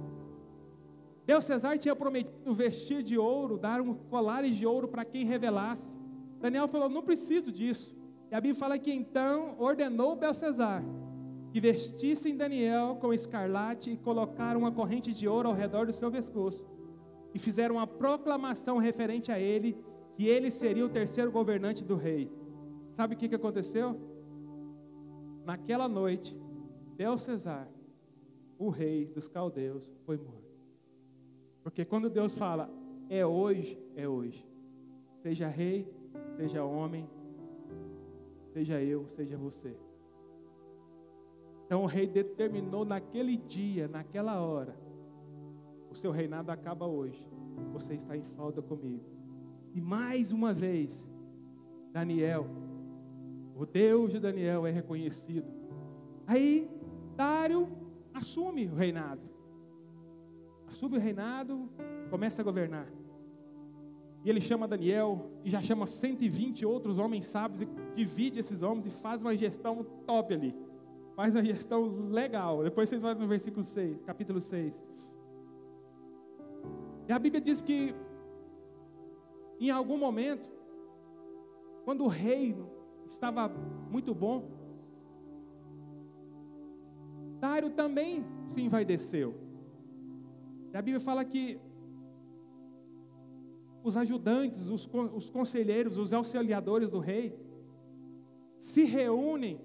Deus 1.24 1.46
Cesar 1.46 1.78
tinha 1.78 1.96
prometido 1.96 2.52
vestir 2.52 3.02
de 3.02 3.16
ouro, 3.16 3.56
dar 3.56 3.80
um 3.80 3.94
colares 3.94 4.54
de 4.54 4.66
ouro 4.66 4.86
para 4.86 5.02
quem 5.02 5.24
revelasse. 5.24 5.98
Daniel 6.38 6.68
falou: 6.68 6.90
Não 6.90 7.02
preciso 7.02 7.50
disso. 7.50 7.96
E 8.30 8.34
a 8.34 8.38
Bíblia 8.38 8.60
fala 8.60 8.78
que 8.78 8.92
então 8.92 9.56
ordenou 9.58 10.14
Belsezar 10.14 10.84
que 11.50 11.60
vestissem 11.60 12.36
Daniel 12.36 12.98
com 13.00 13.14
escarlate 13.14 13.92
e 13.92 13.96
colocaram 13.96 14.60
uma 14.60 14.70
corrente 14.70 15.14
de 15.14 15.26
ouro 15.26 15.48
ao 15.48 15.54
redor 15.54 15.86
do 15.86 15.92
seu 15.94 16.10
pescoço. 16.12 16.62
E 17.32 17.38
fizeram 17.38 17.76
uma 17.76 17.86
proclamação 17.86 18.76
referente 18.76 19.32
a 19.32 19.40
ele, 19.40 19.74
que 20.14 20.26
ele 20.26 20.50
seria 20.50 20.84
o 20.84 20.90
terceiro 20.90 21.32
governante 21.32 21.82
do 21.82 21.96
rei. 21.96 22.30
Sabe 22.90 23.14
o 23.14 23.16
que 23.16 23.34
aconteceu? 23.34 23.98
Naquela 25.46 25.88
noite, 25.88 26.36
Belsezar, 26.96 27.68
o 28.58 28.68
rei 28.68 29.06
dos 29.06 29.28
caldeus, 29.28 29.88
foi 30.04 30.16
morto. 30.16 30.44
Porque 31.62 31.84
quando 31.84 32.10
Deus 32.10 32.36
fala, 32.36 32.68
é 33.08 33.24
hoje, 33.24 33.78
é 33.94 34.08
hoje. 34.08 34.44
Seja 35.22 35.48
rei, 35.48 35.88
seja 36.36 36.64
homem, 36.64 37.08
seja 38.52 38.82
eu, 38.82 39.08
seja 39.08 39.36
você. 39.36 39.76
Então 41.64 41.84
o 41.84 41.86
rei 41.86 42.08
determinou 42.08 42.84
naquele 42.84 43.36
dia, 43.36 43.86
naquela 43.86 44.40
hora, 44.40 44.76
o 45.90 45.94
seu 45.94 46.10
reinado 46.10 46.50
acaba 46.50 46.86
hoje. 46.86 47.24
Você 47.72 47.94
está 47.94 48.16
em 48.16 48.22
falta 48.22 48.60
comigo. 48.60 49.04
E 49.72 49.80
mais 49.80 50.32
uma 50.32 50.52
vez, 50.52 51.06
Daniel, 51.92 52.46
o 53.56 53.64
Deus 53.64 54.12
de 54.12 54.20
Daniel 54.20 54.66
é 54.66 54.70
reconhecido. 54.70 55.46
Aí 56.26 56.70
Dário 57.16 57.68
assume 58.12 58.66
o 58.66 58.74
reinado. 58.74 59.22
Assume 60.68 60.98
o 60.98 61.00
reinado, 61.00 61.68
começa 62.10 62.42
a 62.42 62.44
governar. 62.44 62.86
E 64.22 64.28
ele 64.28 64.40
chama 64.40 64.68
Daniel 64.68 65.30
e 65.42 65.50
já 65.50 65.62
chama 65.62 65.86
120 65.86 66.66
outros 66.66 66.98
homens 66.98 67.26
sábios 67.26 67.62
e 67.62 67.68
divide 67.94 68.40
esses 68.40 68.62
homens 68.62 68.86
e 68.86 68.90
faz 68.90 69.22
uma 69.22 69.34
gestão 69.34 69.84
top 70.04 70.34
ali. 70.34 70.54
Faz 71.14 71.34
uma 71.34 71.42
gestão 71.42 72.10
legal. 72.10 72.62
Depois 72.62 72.88
vocês 72.88 73.00
vão 73.00 73.14
no 73.14 73.26
versículo 73.26 73.64
6, 73.64 74.02
capítulo 74.02 74.40
6. 74.40 74.82
E 77.08 77.12
a 77.12 77.18
Bíblia 77.18 77.40
diz 77.40 77.62
que 77.62 77.94
em 79.58 79.70
algum 79.70 79.96
momento, 79.96 80.50
quando 81.84 82.04
o 82.04 82.08
reino 82.08 82.75
estava 83.12 83.48
muito 83.90 84.14
bom, 84.14 84.56
Dário 87.38 87.70
também 87.70 88.24
se 88.54 88.62
envaideceu. 88.62 89.34
E 90.72 90.76
a 90.76 90.82
Bíblia 90.82 91.00
fala 91.00 91.24
que 91.24 91.58
os 93.82 93.96
ajudantes, 93.96 94.66
os, 94.68 94.88
os 95.14 95.30
conselheiros, 95.30 95.96
os 95.96 96.12
auxiliadores 96.12 96.90
do 96.90 96.98
rei, 96.98 97.38
se 98.58 98.84
reúnem 98.84 99.60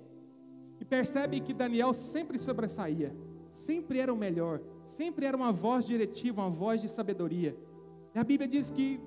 e 0.79 0.85
percebem 0.85 1.41
que 1.41 1.53
Daniel 1.53 1.93
sempre 1.93 2.37
sobressaía, 2.37 3.15
sempre 3.53 3.99
era 3.99 4.13
o 4.13 4.17
melhor, 4.17 4.61
sempre 4.89 5.25
era 5.25 5.35
uma 5.35 5.51
voz 5.51 5.85
diretiva, 5.85 6.41
uma 6.41 6.49
voz 6.49 6.81
de 6.81 6.89
sabedoria. 6.89 7.57
E 8.13 8.19
a 8.19 8.23
Bíblia 8.23 8.47
diz 8.47 8.69
que 8.69 8.99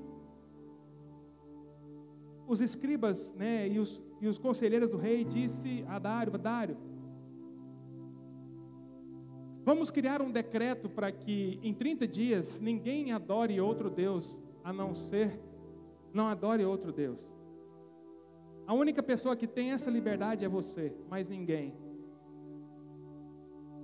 os 2.47 2.61
escribas 2.61 3.33
né, 3.35 3.69
e, 3.69 3.79
os, 3.79 4.03
e 4.21 4.27
os 4.27 4.39
conselheiros 4.39 4.91
do 4.91 4.97
rei 4.97 5.25
disse 5.25 5.85
a 5.89 5.99
Dário, 5.99 6.37
Dário, 6.39 6.77
vamos 9.65 9.91
criar 9.91 10.21
um 10.21 10.31
decreto 10.31 10.89
para 10.89 11.11
que 11.11 11.59
em 11.63 11.73
30 11.73 12.07
dias 12.07 12.61
ninguém 12.61 13.13
adore 13.13 13.61
outro 13.61 13.91
Deus 13.91 14.39
a 14.63 14.73
não 14.73 14.95
ser, 14.95 15.41
não 16.13 16.29
adore 16.29 16.65
outro 16.65 16.93
Deus. 16.93 17.33
A 18.67 18.73
única 18.73 19.03
pessoa 19.03 19.37
que 19.37 19.47
tem 19.47 19.73
essa 19.73 19.91
liberdade 19.91 20.45
é 20.45 20.49
você, 20.49 20.95
mais 21.09 21.29
ninguém. 21.29 21.75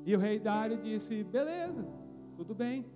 E 0.06 0.14
o 0.16 0.18
rei 0.18 0.38
Dário 0.38 0.78
disse: 0.78 1.22
beleza, 1.22 1.86
tudo 2.36 2.54
bem, 2.54 2.86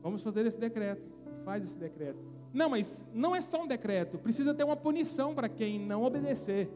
vamos 0.00 0.22
fazer 0.22 0.46
esse 0.46 0.58
decreto. 0.58 1.02
Faz 1.44 1.64
esse 1.64 1.78
decreto. 1.78 2.37
Não, 2.52 2.70
mas 2.70 3.06
não 3.12 3.36
é 3.36 3.40
só 3.40 3.62
um 3.62 3.66
decreto, 3.66 4.18
precisa 4.18 4.54
ter 4.54 4.64
uma 4.64 4.76
punição 4.76 5.34
para 5.34 5.48
quem 5.48 5.78
não 5.78 6.02
obedecer. 6.02 6.70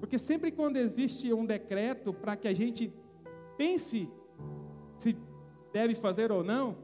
Porque 0.00 0.18
sempre 0.18 0.50
quando 0.50 0.76
existe 0.76 1.32
um 1.32 1.46
decreto 1.46 2.12
para 2.12 2.36
que 2.36 2.48
a 2.48 2.54
gente 2.54 2.92
pense 3.56 4.08
se 4.96 5.16
deve 5.72 5.94
fazer 5.94 6.30
ou 6.30 6.44
não, 6.44 6.76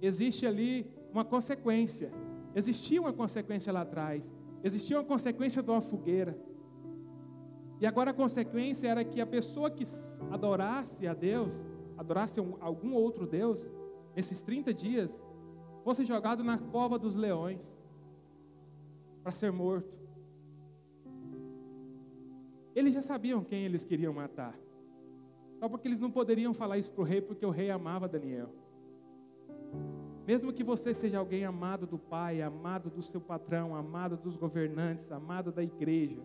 existe 0.00 0.46
ali 0.46 0.86
uma 1.12 1.24
consequência. 1.24 2.12
Existia 2.54 3.00
uma 3.00 3.12
consequência 3.12 3.72
lá 3.72 3.82
atrás. 3.82 4.32
Existia 4.62 4.96
uma 4.98 5.04
consequência 5.04 5.62
de 5.62 5.70
uma 5.70 5.80
fogueira. 5.80 6.38
E 7.80 7.86
agora 7.86 8.10
a 8.10 8.14
consequência 8.14 8.88
era 8.88 9.02
que 9.02 9.20
a 9.20 9.26
pessoa 9.26 9.70
que 9.70 9.84
adorasse 10.30 11.06
a 11.06 11.14
Deus, 11.14 11.64
adorasse 11.96 12.38
algum 12.60 12.92
outro 12.92 13.26
Deus, 13.26 13.68
nesses 14.14 14.42
30 14.42 14.74
dias, 14.74 15.22
fosse 15.82 16.04
jogado 16.04 16.44
na 16.44 16.58
cova 16.58 16.98
dos 16.98 17.14
leões 17.16 17.74
para 19.22 19.32
ser 19.32 19.50
morto. 19.50 19.98
Eles 22.74 22.94
já 22.94 23.02
sabiam 23.02 23.42
quem 23.42 23.64
eles 23.64 23.84
queriam 23.84 24.12
matar. 24.12 24.58
Só 25.58 25.68
porque 25.68 25.88
eles 25.88 26.00
não 26.00 26.10
poderiam 26.10 26.54
falar 26.54 26.78
isso 26.78 26.90
para 26.92 27.02
o 27.02 27.04
rei, 27.04 27.20
porque 27.20 27.44
o 27.44 27.50
rei 27.50 27.70
amava 27.70 28.08
Daniel. 28.08 28.48
Mesmo 30.26 30.52
que 30.52 30.62
você 30.62 30.94
seja 30.94 31.18
alguém 31.18 31.44
amado 31.44 31.86
do 31.86 31.98
pai, 31.98 32.40
amado 32.40 32.88
do 32.88 33.02
seu 33.02 33.20
patrão, 33.20 33.74
amado 33.74 34.16
dos 34.16 34.36
governantes, 34.36 35.10
amado 35.10 35.50
da 35.50 35.62
igreja, 35.62 36.22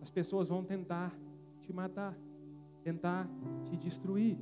as 0.00 0.10
pessoas 0.10 0.48
vão 0.48 0.62
tentar 0.62 1.16
te 1.62 1.72
matar, 1.72 2.16
tentar 2.82 3.28
te 3.64 3.76
destruir, 3.76 4.38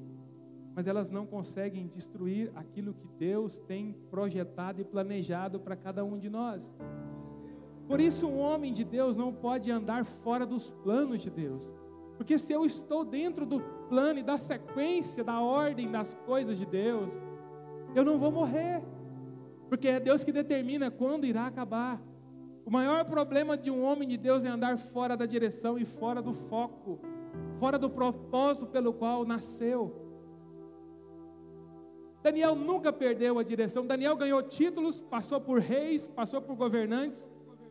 mas 0.78 0.86
elas 0.86 1.10
não 1.10 1.26
conseguem 1.26 1.88
destruir 1.88 2.52
aquilo 2.54 2.94
que 2.94 3.08
Deus 3.18 3.58
tem 3.58 3.96
projetado 4.12 4.80
e 4.80 4.84
planejado 4.84 5.58
para 5.58 5.74
cada 5.74 6.04
um 6.04 6.16
de 6.16 6.30
nós. 6.30 6.72
Por 7.88 8.00
isso, 8.00 8.28
um 8.28 8.38
homem 8.38 8.72
de 8.72 8.84
Deus 8.84 9.16
não 9.16 9.32
pode 9.32 9.72
andar 9.72 10.04
fora 10.04 10.46
dos 10.46 10.70
planos 10.70 11.20
de 11.20 11.30
Deus. 11.30 11.74
Porque 12.16 12.38
se 12.38 12.52
eu 12.52 12.64
estou 12.64 13.04
dentro 13.04 13.44
do 13.44 13.60
plano 13.88 14.20
e 14.20 14.22
da 14.22 14.38
sequência, 14.38 15.24
da 15.24 15.40
ordem 15.40 15.90
das 15.90 16.14
coisas 16.24 16.56
de 16.56 16.64
Deus, 16.64 17.12
eu 17.92 18.04
não 18.04 18.16
vou 18.16 18.30
morrer. 18.30 18.80
Porque 19.68 19.88
é 19.88 19.98
Deus 19.98 20.22
que 20.22 20.30
determina 20.30 20.92
quando 20.92 21.26
irá 21.26 21.48
acabar. 21.48 22.00
O 22.64 22.70
maior 22.70 23.04
problema 23.04 23.56
de 23.56 23.68
um 23.68 23.82
homem 23.82 24.06
de 24.06 24.16
Deus 24.16 24.44
é 24.44 24.48
andar 24.48 24.78
fora 24.78 25.16
da 25.16 25.26
direção 25.26 25.76
e 25.76 25.84
fora 25.84 26.22
do 26.22 26.32
foco, 26.32 27.00
fora 27.58 27.76
do 27.76 27.90
propósito 27.90 28.64
pelo 28.64 28.92
qual 28.92 29.24
nasceu. 29.24 30.07
Daniel 32.28 32.54
nunca 32.54 32.92
perdeu 32.92 33.38
a 33.38 33.42
direção. 33.42 33.86
Daniel 33.86 34.14
ganhou 34.14 34.42
títulos, 34.42 35.00
passou 35.00 35.40
por 35.40 35.60
reis, 35.60 36.06
passou 36.06 36.42
por 36.42 36.54
governantes, 36.56 37.26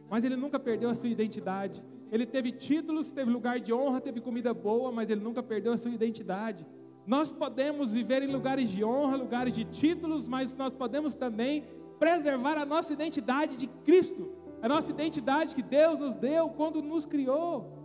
mas 0.10 0.24
ele 0.24 0.36
nunca 0.36 0.60
perdeu 0.60 0.90
a 0.90 0.96
sua 0.96 1.10
identidade. 1.10 1.84
Ele 2.12 2.26
teve 2.26 2.52
títulos, 2.52 3.12
teve 3.12 3.30
lugar 3.30 3.60
de 3.60 3.72
honra, 3.72 4.02
teve 4.02 4.20
comida 4.20 4.56
boa, 4.56 4.92
mas 4.92 5.12
ele 5.12 5.22
nunca 5.22 5.44
perdeu 5.44 5.74
a 5.74 5.78
sua 5.78 5.92
identidade. 5.92 6.66
Nós 7.06 7.32
podemos 7.32 7.94
viver 7.94 8.24
em 8.24 8.32
lugares 8.32 8.72
de 8.72 8.84
honra, 8.84 9.16
lugares 9.16 9.54
de 9.54 9.64
títulos, 9.64 10.28
mas 10.28 10.56
nós 10.56 10.74
podemos 10.74 11.14
também 11.14 11.64
preservar 12.00 12.58
a 12.58 12.66
nossa 12.66 12.92
identidade 12.92 13.58
de 13.58 13.68
Cristo, 13.86 14.28
a 14.60 14.68
nossa 14.68 14.90
identidade 14.92 15.54
que 15.54 15.62
Deus 15.62 16.00
nos 16.00 16.16
deu 16.16 16.50
quando 16.50 16.82
nos 16.82 17.06
criou. 17.06 17.78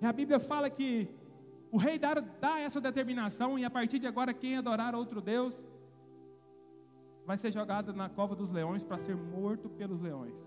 E 0.00 0.06
a 0.06 0.12
Bíblia 0.12 0.38
fala 0.38 0.70
que 0.70 1.08
o 1.72 1.78
rei 1.78 1.98
dá, 1.98 2.60
essa 2.60 2.82
determinação, 2.82 3.58
e 3.58 3.64
a 3.64 3.70
partir 3.70 3.98
de 3.98 4.06
agora, 4.06 4.34
quem 4.34 4.58
adorar 4.58 4.94
outro 4.94 5.22
Deus 5.22 5.64
vai 7.24 7.38
ser 7.38 7.50
jogado 7.50 7.94
na 7.94 8.10
cova 8.10 8.36
dos 8.36 8.50
leões 8.50 8.84
para 8.84 8.98
ser 8.98 9.16
morto 9.16 9.70
pelos 9.70 10.02
leões. 10.02 10.38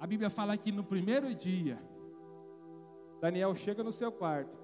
A 0.00 0.06
Bíblia 0.06 0.30
fala 0.30 0.56
que 0.56 0.72
no 0.72 0.82
primeiro 0.82 1.34
dia, 1.34 1.78
Daniel 3.20 3.54
chega 3.54 3.84
no 3.84 3.92
seu 3.92 4.10
quarto, 4.10 4.56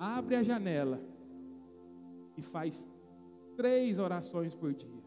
abre 0.00 0.34
a 0.34 0.42
janela 0.42 1.00
e 2.36 2.42
faz 2.42 2.90
três 3.56 4.00
orações 4.00 4.52
por 4.52 4.74
dia. 4.74 5.04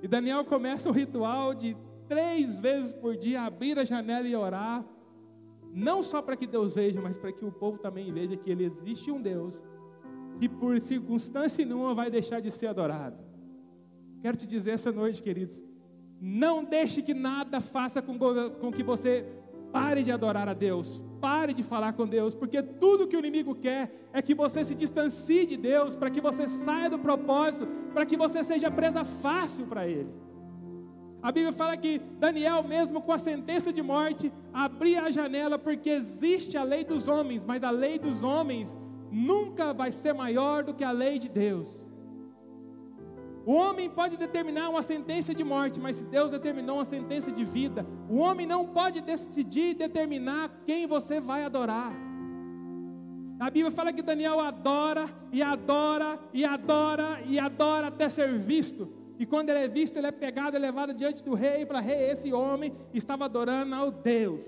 E 0.00 0.06
Daniel 0.06 0.44
começa 0.44 0.88
o 0.88 0.92
ritual 0.92 1.54
de 1.54 1.76
três 2.06 2.60
vezes 2.60 2.92
por 2.92 3.16
dia 3.16 3.42
abrir 3.42 3.80
a 3.80 3.84
janela 3.84 4.28
e 4.28 4.36
orar, 4.36 4.84
não 5.74 6.04
só 6.04 6.22
para 6.22 6.36
que 6.36 6.46
Deus 6.46 6.72
veja, 6.72 7.00
mas 7.02 7.18
para 7.18 7.32
que 7.32 7.44
o 7.44 7.50
povo 7.50 7.78
também 7.78 8.12
veja 8.12 8.36
que 8.36 8.48
ele 8.48 8.64
existe 8.64 9.10
um 9.10 9.20
Deus 9.20 9.60
que 10.38 10.48
por 10.48 10.80
circunstância 10.80 11.64
nenhuma 11.64 11.92
vai 11.94 12.10
deixar 12.10 12.40
de 12.40 12.50
ser 12.50 12.68
adorado. 12.68 13.18
Quero 14.22 14.36
te 14.36 14.46
dizer 14.46 14.70
essa 14.70 14.92
noite, 14.92 15.20
queridos, 15.20 15.60
não 16.20 16.64
deixe 16.64 17.02
que 17.02 17.12
nada 17.12 17.60
faça 17.60 18.00
com, 18.00 18.16
com 18.60 18.72
que 18.72 18.84
você 18.84 19.26
pare 19.72 20.04
de 20.04 20.12
adorar 20.12 20.48
a 20.48 20.54
Deus, 20.54 21.04
pare 21.20 21.52
de 21.52 21.64
falar 21.64 21.92
com 21.94 22.06
Deus, 22.06 22.34
porque 22.34 22.62
tudo 22.62 23.08
que 23.08 23.16
o 23.16 23.18
inimigo 23.18 23.56
quer 23.56 24.08
é 24.12 24.22
que 24.22 24.34
você 24.34 24.64
se 24.64 24.76
distancie 24.76 25.44
de 25.44 25.56
Deus, 25.56 25.96
para 25.96 26.08
que 26.08 26.20
você 26.20 26.48
saia 26.48 26.88
do 26.88 27.00
propósito, 27.00 27.66
para 27.92 28.06
que 28.06 28.16
você 28.16 28.44
seja 28.44 28.70
presa 28.70 29.04
fácil 29.04 29.66
para 29.66 29.88
Ele. 29.88 30.08
A 31.24 31.32
Bíblia 31.32 31.52
fala 31.52 31.74
que 31.74 31.98
Daniel, 32.18 32.62
mesmo 32.62 33.00
com 33.00 33.10
a 33.10 33.16
sentença 33.16 33.72
de 33.72 33.80
morte, 33.80 34.30
abria 34.52 35.04
a 35.04 35.10
janela, 35.10 35.58
porque 35.58 35.88
existe 35.88 36.54
a 36.54 36.62
lei 36.62 36.84
dos 36.84 37.08
homens, 37.08 37.46
mas 37.46 37.64
a 37.64 37.70
lei 37.70 37.98
dos 37.98 38.22
homens 38.22 38.76
nunca 39.10 39.72
vai 39.72 39.90
ser 39.90 40.12
maior 40.12 40.62
do 40.62 40.74
que 40.74 40.84
a 40.84 40.90
lei 40.90 41.18
de 41.18 41.30
Deus. 41.30 41.66
O 43.46 43.54
homem 43.54 43.88
pode 43.88 44.18
determinar 44.18 44.68
uma 44.68 44.82
sentença 44.82 45.34
de 45.34 45.42
morte, 45.42 45.80
mas 45.80 45.96
se 45.96 46.04
Deus 46.04 46.30
determinou 46.30 46.76
uma 46.76 46.84
sentença 46.84 47.32
de 47.32 47.42
vida, 47.42 47.86
o 48.06 48.18
homem 48.18 48.46
não 48.46 48.66
pode 48.66 49.00
decidir 49.00 49.76
determinar 49.76 50.50
quem 50.66 50.86
você 50.86 51.22
vai 51.22 51.42
adorar. 51.42 51.90
A 53.40 53.48
Bíblia 53.48 53.70
fala 53.70 53.94
que 53.94 54.02
Daniel 54.02 54.40
adora 54.40 55.08
e 55.32 55.42
adora 55.42 56.20
e 56.34 56.44
adora 56.44 57.22
e 57.24 57.38
adora 57.38 57.86
até 57.86 58.10
ser 58.10 58.38
visto. 58.38 59.03
E 59.18 59.24
quando 59.24 59.50
ele 59.50 59.60
é 59.60 59.68
visto, 59.68 59.96
ele 59.96 60.08
é 60.08 60.12
pegado 60.12 60.56
e 60.56 60.60
levado 60.60 60.92
diante 60.92 61.22
do 61.22 61.34
rei 61.34 61.62
e 61.62 61.66
fala: 61.66 61.80
Rei, 61.80 62.10
esse 62.10 62.32
homem 62.32 62.74
estava 62.92 63.26
adorando 63.26 63.74
ao 63.74 63.90
Deus. 63.90 64.40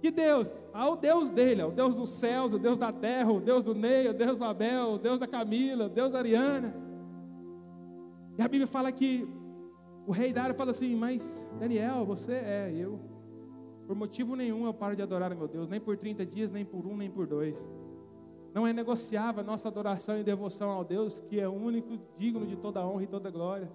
Que 0.00 0.10
Deus? 0.10 0.50
Ao 0.72 0.96
Deus 0.96 1.30
dele, 1.30 1.62
ao 1.62 1.70
Deus 1.70 1.94
dos 1.94 2.10
céus, 2.10 2.52
o 2.52 2.58
Deus 2.58 2.78
da 2.78 2.92
terra, 2.92 3.32
o 3.32 3.40
Deus 3.40 3.64
do 3.64 3.74
Ney, 3.74 4.08
o 4.08 4.14
Deus 4.14 4.38
do 4.38 4.44
Abel, 4.44 4.92
o 4.92 4.98
Deus 4.98 5.18
da 5.18 5.26
Camila, 5.26 5.86
o 5.86 5.88
Deus 5.88 6.12
da 6.12 6.18
Ariana. 6.18 6.74
E 8.38 8.42
a 8.42 8.48
Bíblia 8.48 8.66
fala 8.66 8.92
que 8.92 9.26
o 10.06 10.12
rei 10.12 10.32
Dário 10.32 10.54
fala 10.54 10.72
assim: 10.72 10.94
Mas 10.94 11.46
Daniel, 11.58 12.04
você 12.04 12.32
é 12.32 12.72
eu. 12.74 13.00
Por 13.86 13.96
motivo 13.96 14.36
nenhum 14.36 14.66
eu 14.66 14.74
paro 14.74 14.96
de 14.96 15.02
adorar 15.02 15.34
meu 15.34 15.48
Deus, 15.48 15.68
nem 15.68 15.80
por 15.80 15.96
30 15.96 16.26
dias, 16.26 16.52
nem 16.52 16.64
por 16.64 16.86
um, 16.86 16.96
nem 16.96 17.10
por 17.10 17.26
dois. 17.26 17.70
Não 18.52 18.66
é 18.66 18.72
negociável 18.72 19.40
a 19.40 19.44
nossa 19.44 19.68
adoração 19.68 20.18
e 20.18 20.24
devoção 20.24 20.70
ao 20.70 20.84
Deus, 20.84 21.20
que 21.28 21.38
é 21.38 21.48
único, 21.48 21.98
digno 22.18 22.46
de 22.46 22.56
toda 22.56 22.86
honra 22.86 23.04
e 23.04 23.06
toda 23.06 23.30
glória. 23.30 23.70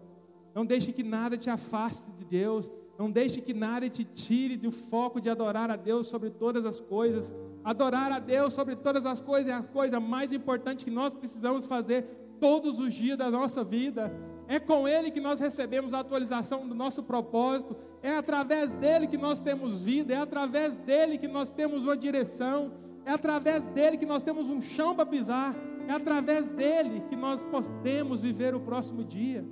Não 0.53 0.65
deixe 0.65 0.91
que 0.91 1.03
nada 1.03 1.37
te 1.37 1.49
afaste 1.49 2.11
de 2.11 2.25
Deus. 2.25 2.69
Não 2.97 3.09
deixe 3.09 3.41
que 3.41 3.53
nada 3.53 3.89
te 3.89 4.03
tire 4.03 4.55
do 4.57 4.71
foco 4.71 5.19
de 5.19 5.29
adorar 5.29 5.71
a 5.71 5.75
Deus 5.75 6.07
sobre 6.07 6.29
todas 6.29 6.65
as 6.65 6.79
coisas. 6.79 7.33
Adorar 7.63 8.11
a 8.11 8.19
Deus 8.19 8.53
sobre 8.53 8.75
todas 8.75 9.05
as 9.05 9.21
coisas 9.21 9.51
é 9.51 9.53
a 9.53 9.63
coisa 9.63 9.99
mais 9.99 10.31
importante 10.33 10.85
que 10.85 10.91
nós 10.91 11.13
precisamos 11.13 11.65
fazer 11.65 12.03
todos 12.39 12.79
os 12.79 12.93
dias 12.93 13.17
da 13.17 13.29
nossa 13.29 13.63
vida. 13.63 14.11
É 14.47 14.59
com 14.59 14.87
Ele 14.87 15.11
que 15.11 15.21
nós 15.21 15.39
recebemos 15.39 15.93
a 15.93 15.99
atualização 15.99 16.67
do 16.67 16.75
nosso 16.75 17.01
propósito. 17.01 17.75
É 18.03 18.17
através 18.17 18.71
dele 18.71 19.07
que 19.07 19.17
nós 19.17 19.39
temos 19.39 19.81
vida. 19.81 20.13
É 20.13 20.17
através 20.17 20.77
dele 20.77 21.17
que 21.17 21.27
nós 21.27 21.51
temos 21.51 21.83
uma 21.83 21.95
direção. 21.95 22.73
É 23.05 23.11
através 23.11 23.69
dele 23.69 23.97
que 23.97 24.05
nós 24.05 24.23
temos 24.23 24.49
um 24.49 24.61
chão 24.61 24.93
para 24.93 25.05
pisar. 25.05 25.55
É 25.87 25.93
através 25.93 26.49
dele 26.49 27.01
que 27.09 27.15
nós 27.15 27.43
podemos 27.43 28.21
viver 28.21 28.53
o 28.53 28.59
próximo 28.59 29.03
dia. 29.03 29.45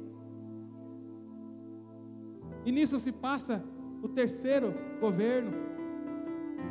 E 2.69 2.71
nisso 2.71 2.99
se 2.99 3.11
passa 3.11 3.63
o 4.03 4.07
terceiro 4.07 4.75
governo. 5.01 5.51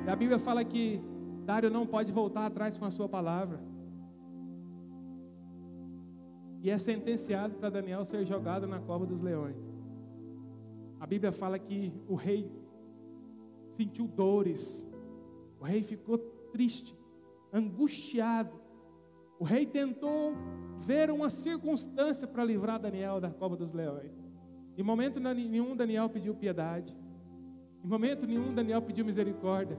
E 0.06 0.08
a 0.08 0.14
Bíblia 0.14 0.38
fala 0.38 0.64
que 0.64 1.02
Dário 1.44 1.68
não 1.70 1.84
pode 1.84 2.12
voltar 2.12 2.46
atrás 2.46 2.78
com 2.78 2.84
a 2.84 2.90
sua 2.92 3.08
palavra. 3.08 3.60
E 6.62 6.70
é 6.70 6.78
sentenciado 6.78 7.56
para 7.56 7.68
Daniel 7.68 8.04
ser 8.04 8.24
jogado 8.24 8.64
na 8.64 8.78
cova 8.78 9.04
dos 9.04 9.20
leões. 9.20 9.56
A 11.00 11.06
Bíblia 11.06 11.32
fala 11.32 11.58
que 11.58 11.92
o 12.06 12.14
rei 12.14 12.48
sentiu 13.72 14.06
dores. 14.06 14.86
O 15.60 15.64
rei 15.64 15.82
ficou 15.82 16.16
triste, 16.52 16.96
angustiado. 17.52 18.52
O 19.36 19.42
rei 19.42 19.66
tentou 19.66 20.32
ver 20.78 21.10
uma 21.10 21.28
circunstância 21.28 22.28
para 22.28 22.44
livrar 22.44 22.78
Daniel 22.78 23.20
da 23.20 23.32
cova 23.32 23.56
dos 23.56 23.72
leões. 23.72 24.12
Em 24.78 24.82
momento 24.84 25.18
nenhum 25.18 25.74
Daniel 25.74 26.08
pediu 26.08 26.32
piedade. 26.32 26.96
Em 27.84 27.88
momento 27.88 28.24
nenhum 28.28 28.54
Daniel 28.54 28.80
pediu 28.80 29.04
misericórdia. 29.04 29.76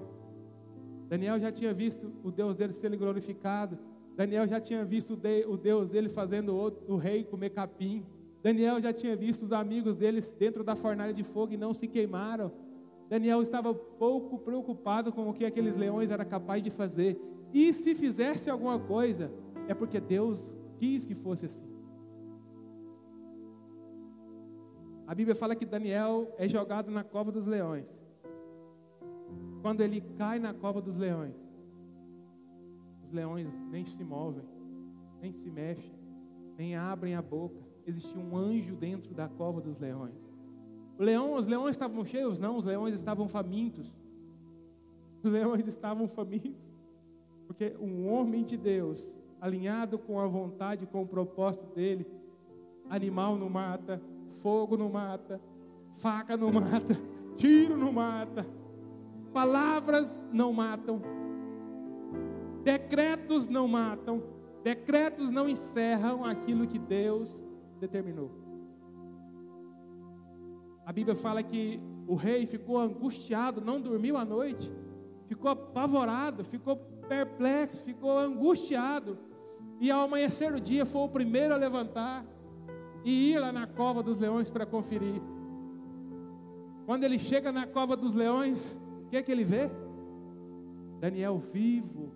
Daniel 1.07 1.39
já 1.39 1.49
tinha 1.53 1.73
visto 1.73 2.11
o 2.21 2.29
Deus 2.29 2.57
dele 2.57 2.73
ser 2.73 2.93
glorificado. 2.97 3.79
Daniel 4.17 4.45
já 4.45 4.59
tinha 4.59 4.83
visto 4.83 5.13
o 5.47 5.55
Deus 5.57 5.87
dele 5.87 6.09
fazendo 6.09 6.53
o 6.85 6.97
rei 6.97 7.23
comer 7.23 7.51
capim. 7.51 8.05
Daniel 8.43 8.81
já 8.81 8.91
tinha 8.91 9.15
visto 9.15 9.43
os 9.43 9.53
amigos 9.53 9.95
deles 9.95 10.33
dentro 10.37 10.65
da 10.65 10.75
fornalha 10.75 11.13
de 11.13 11.23
fogo 11.23 11.53
e 11.53 11.57
não 11.57 11.73
se 11.73 11.87
queimaram. 11.87 12.51
Daniel 13.07 13.41
estava 13.41 13.73
pouco 13.73 14.37
preocupado 14.39 15.13
com 15.13 15.29
o 15.29 15.33
que 15.33 15.45
aqueles 15.45 15.77
leões 15.77 16.11
eram 16.11 16.25
capazes 16.25 16.63
de 16.63 16.71
fazer. 16.71 17.17
E 17.53 17.71
se 17.71 17.95
fizesse 17.95 18.49
alguma 18.49 18.77
coisa, 18.77 19.31
é 19.65 19.73
porque 19.73 20.01
Deus 20.01 20.53
quis 20.77 21.05
que 21.05 21.15
fosse 21.15 21.45
assim. 21.45 21.78
A 25.09 25.15
Bíblia 25.15 25.33
fala 25.33 25.55
que 25.55 25.65
Daniel 25.65 26.35
é 26.37 26.47
jogado 26.47 26.91
na 26.91 27.03
cova 27.03 27.31
dos 27.31 27.47
leões. 27.47 27.87
Quando 29.59 29.81
ele 29.81 30.01
cai 30.15 30.37
na 30.37 30.53
cova 30.53 30.79
dos 30.79 30.95
leões, 30.95 31.33
os 33.03 33.11
leões 33.11 33.59
nem 33.71 33.83
se 33.87 34.03
movem, 34.03 34.43
nem 35.19 35.33
se 35.33 35.49
mexem, 35.49 35.97
nem 36.55 36.75
abrem 36.75 37.15
a 37.15 37.23
boca. 37.23 37.59
Existia 37.87 38.21
um 38.21 38.37
anjo 38.37 38.75
dentro 38.75 39.11
da 39.15 39.27
cova 39.27 39.59
dos 39.59 39.79
leões. 39.79 40.13
Leão, 40.99 41.33
os 41.33 41.47
leões 41.47 41.71
estavam 41.71 42.05
cheios? 42.05 42.37
Não, 42.37 42.55
os 42.55 42.65
leões 42.65 42.93
estavam 42.93 43.27
famintos. 43.27 43.91
Os 45.23 45.31
leões 45.31 45.65
estavam 45.65 46.07
famintos. 46.07 46.71
Porque 47.47 47.75
um 47.81 48.07
homem 48.13 48.43
de 48.43 48.55
Deus, 48.55 49.03
alinhado 49.41 49.97
com 49.97 50.19
a 50.19 50.27
vontade, 50.27 50.85
com 50.85 51.01
o 51.01 51.07
propósito 51.07 51.65
dele, 51.73 52.05
animal 52.87 53.35
não 53.39 53.49
mata, 53.49 53.99
fogo 54.41 54.77
não 54.77 54.89
mata, 54.89 55.39
faca 55.99 56.35
não 56.35 56.51
mata, 56.51 56.97
tiro 57.35 57.77
não 57.77 57.91
mata, 57.91 58.45
palavras 59.33 60.25
não 60.31 60.53
matam, 60.53 61.01
decretos 62.63 63.47
não 63.47 63.67
matam, 63.67 64.23
decretos 64.63 65.31
não 65.31 65.47
encerram 65.47 66.23
aquilo 66.23 66.67
que 66.67 66.79
Deus 66.79 67.29
determinou. 67.79 68.31
A 70.85 70.91
Bíblia 70.91 71.15
fala 71.15 71.43
que 71.43 71.79
o 72.07 72.15
rei 72.15 72.45
ficou 72.45 72.79
angustiado, 72.79 73.61
não 73.61 73.79
dormiu 73.79 74.17
à 74.17 74.25
noite, 74.25 74.71
ficou 75.27 75.51
apavorado, 75.51 76.43
ficou 76.43 76.75
perplexo, 77.07 77.83
ficou 77.83 78.17
angustiado. 78.17 79.17
E 79.79 79.91
ao 79.91 80.01
amanhecer 80.01 80.53
o 80.53 80.59
dia 80.59 80.85
foi 80.85 81.01
o 81.01 81.09
primeiro 81.09 81.53
a 81.53 81.57
levantar 81.57 82.25
e 83.03 83.31
ir 83.31 83.39
lá 83.39 83.51
na 83.51 83.65
cova 83.65 84.03
dos 84.03 84.19
leões 84.19 84.49
para 84.49 84.65
conferir. 84.65 85.21
Quando 86.85 87.03
ele 87.03 87.19
chega 87.19 87.51
na 87.51 87.67
cova 87.67 87.95
dos 87.95 88.15
leões, 88.15 88.79
o 89.05 89.09
que 89.09 89.17
é 89.17 89.21
que 89.21 89.31
ele 89.31 89.43
vê? 89.43 89.69
Daniel 90.99 91.37
vivo, 91.37 92.11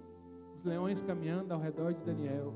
os 0.55 0.63
leões 0.63 1.01
caminhando 1.01 1.53
ao 1.53 1.59
redor 1.59 1.93
de 1.93 2.03
Daniel. 2.03 2.53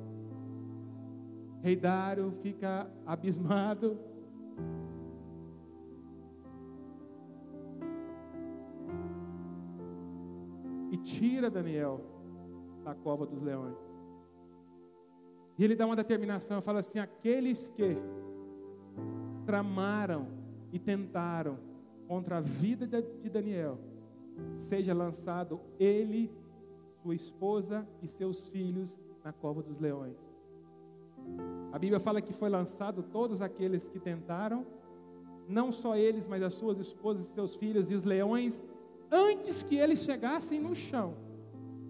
Rei 1.61 1.75
Dário 1.75 2.32
fica 2.32 2.89
abismado. 3.05 3.97
E 10.91 10.97
tira 10.97 11.49
Daniel 11.49 12.01
da 12.84 12.95
cova 12.95 13.25
dos 13.25 13.41
leões. 13.41 13.86
E 15.58 15.64
ele 15.64 15.76
dá 15.76 15.86
uma 15.86 15.95
determinação, 15.95 16.62
fala 16.62 16.80
assim: 16.80 16.99
aqueles 16.99 17.70
que 17.70 17.97
tramaram 19.45 20.28
e 20.72 20.78
tentaram 20.78 21.58
contra 22.08 22.38
a 22.38 22.41
vida 22.41 22.86
de 22.86 23.30
Daniel, 23.30 23.80
seja 24.53 24.93
lançado 24.93 25.60
ele, 25.80 26.32
sua 27.01 27.16
esposa 27.16 27.88
e 28.01 28.08
seus 28.08 28.47
filhos 28.49 28.99
na 29.24 29.34
cova 29.34 29.64
dos 29.64 29.80
leões. 29.80 30.18
A 31.72 31.80
Bíblia 31.80 31.99
fala 31.99 32.22
que 32.22 32.32
foi 32.32 32.49
lançado 32.49 33.03
todos 33.03 33.41
aqueles 33.41 33.89
que 33.89 33.99
tentaram, 33.99 34.66
não 35.49 35.72
só 35.72 35.95
eles, 35.97 36.28
mas 36.28 36.43
as 36.43 36.53
suas 36.53 36.78
esposas 36.78 37.26
e 37.26 37.30
seus 37.30 37.55
filhos 37.55 37.89
e 37.89 37.95
os 37.95 38.03
leões, 38.03 38.62
antes 39.12 39.64
que 39.64 39.76
eles 39.76 39.99
chegassem 40.03 40.60
no 40.62 40.76
chão, 40.76 41.16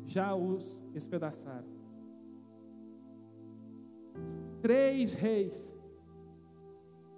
já 0.06 0.34
os 0.34 0.82
espedaçaram 0.96 1.77
três 4.62 5.14
reis 5.14 5.74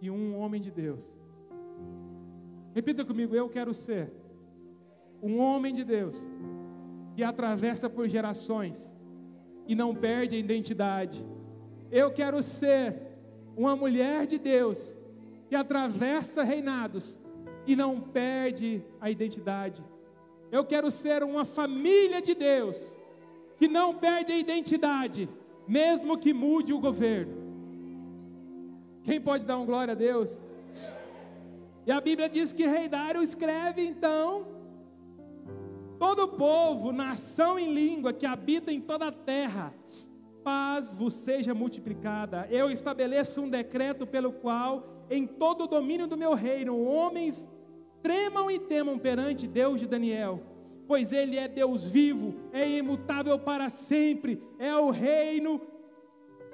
e 0.02 0.10
um 0.10 0.38
homem 0.38 0.62
de 0.62 0.72
Deus. 0.72 1.04
Repita 2.74 3.04
comigo: 3.04 3.36
eu 3.36 3.50
quero 3.50 3.74
ser 3.74 4.12
um 5.22 5.40
homem 5.40 5.74
de 5.74 5.84
Deus 5.84 6.16
que 7.16 7.24
atravessa 7.24 7.90
por 7.90 8.08
gerações 8.08 8.94
e 9.68 9.76
não 9.76 9.94
perde 9.94 10.36
a 10.36 10.40
identidade. 10.40 11.26
Eu 11.92 12.12
quero 12.12 12.42
ser 12.42 13.02
uma 13.58 13.76
mulher 13.76 14.26
de 14.26 14.38
Deus 14.38 14.96
que 15.48 15.56
atravessa 15.56 16.44
reinados 16.44 17.20
e 17.66 17.76
não 17.76 18.00
perde 18.00 18.84
a 19.02 19.10
identidade. 19.10 19.84
Eu 20.52 20.64
quero 20.66 20.90
ser 20.90 21.24
uma 21.24 21.44
família 21.44 22.22
de 22.22 22.34
Deus 22.34 22.78
que 23.58 23.68
não 23.68 23.94
perde 23.94 24.32
a 24.32 24.38
identidade 24.38 25.28
mesmo 25.70 26.18
que 26.18 26.34
mude 26.34 26.74
o 26.74 26.80
governo. 26.80 27.38
Quem 29.04 29.22
pode 29.22 29.46
dar 29.46 29.60
um 29.60 29.66
glória 29.68 29.92
a 29.92 29.96
Deus? 29.96 30.42
E 31.86 31.92
a 31.92 32.02
Bíblia 32.02 32.28
diz 32.28 32.52
que 32.52 32.66
Rei 32.66 32.90
Dário 32.90 33.22
escreve 33.22 33.86
então: 33.86 34.48
todo 36.00 36.28
povo, 36.30 36.92
nação 36.92 37.60
e 37.60 37.72
língua 37.72 38.12
que 38.12 38.26
habita 38.26 38.74
em 38.74 38.82
toda 38.82 39.08
a 39.08 39.12
terra, 39.12 39.72
paz 40.44 40.92
vos 40.96 41.14
seja 41.14 41.54
multiplicada. 41.54 42.48
Eu 42.50 42.72
estabeleço 42.72 43.42
um 43.42 43.50
decreto 43.50 44.08
pelo 44.08 44.34
qual, 44.34 45.06
em 45.08 45.28
todo 45.28 45.66
o 45.66 45.68
domínio 45.68 46.08
do 46.08 46.18
meu 46.18 46.34
reino, 46.34 46.84
homens 46.84 47.48
tremam 48.02 48.50
e 48.50 48.58
temam 48.58 48.98
perante 48.98 49.46
Deus 49.46 49.80
de 49.80 49.86
Daniel 49.86 50.49
pois 50.90 51.12
Ele 51.12 51.38
é 51.38 51.48
Deus 51.48 51.84
vivo, 51.84 52.34
é 52.52 52.68
imutável 52.68 53.38
para 53.38 53.70
sempre, 53.70 54.42
é 54.58 54.76
o 54.76 54.90
reino 54.90 55.62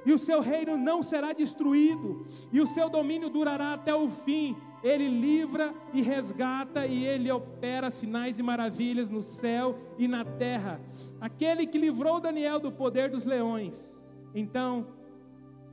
e 0.06 0.12
o 0.12 0.20
seu 0.20 0.42
reino 0.42 0.78
não 0.78 1.02
será 1.02 1.32
destruído, 1.32 2.26
e 2.52 2.62
o 2.62 2.68
seu 2.68 2.90
domínio 2.90 3.28
durará 3.28 3.74
até 3.74 3.96
o 3.96 4.08
fim. 4.08 4.56
Ele 4.84 5.08
livra 5.08 5.74
e 5.92 6.02
resgata, 6.04 6.86
e 6.86 7.04
ele 7.04 7.32
opera 7.32 7.90
sinais 7.90 8.38
e 8.38 8.44
maravilhas 8.44 9.10
no 9.10 9.24
céu 9.24 9.80
e 9.98 10.08
na 10.08 10.24
terra. 10.24 10.80
Aquele 11.20 11.66
que 11.66 11.80
livrou 11.80 12.20
Daniel 12.20 12.60
do 12.60 12.72
poder 12.72 13.10
dos 13.10 13.26
leões. 13.26 13.92
Então, 14.36 14.90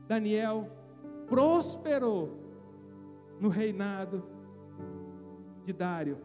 Daniel 0.08 0.70
prosperou 1.26 2.38
no 3.38 3.50
reinado 3.50 4.24
de 5.66 5.74
Dário, 5.74 6.16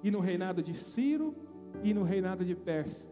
e 0.00 0.12
no 0.12 0.20
reinado 0.20 0.62
de 0.62 0.76
Ciro, 0.76 1.34
e 1.82 1.92
no 1.94 2.02
reinado 2.02 2.44
de 2.44 2.54
Pérsia. 2.54 3.08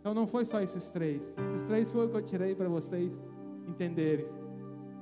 Então 0.00 0.12
não 0.12 0.26
foi 0.26 0.44
só 0.44 0.60
esses 0.60 0.90
três. 0.90 1.22
Esses 1.54 1.66
três 1.66 1.90
foi 1.90 2.06
o 2.06 2.08
que 2.08 2.16
eu 2.16 2.22
tirei 2.22 2.54
para 2.54 2.68
vocês 2.68 3.22
entenderem. 3.66 4.26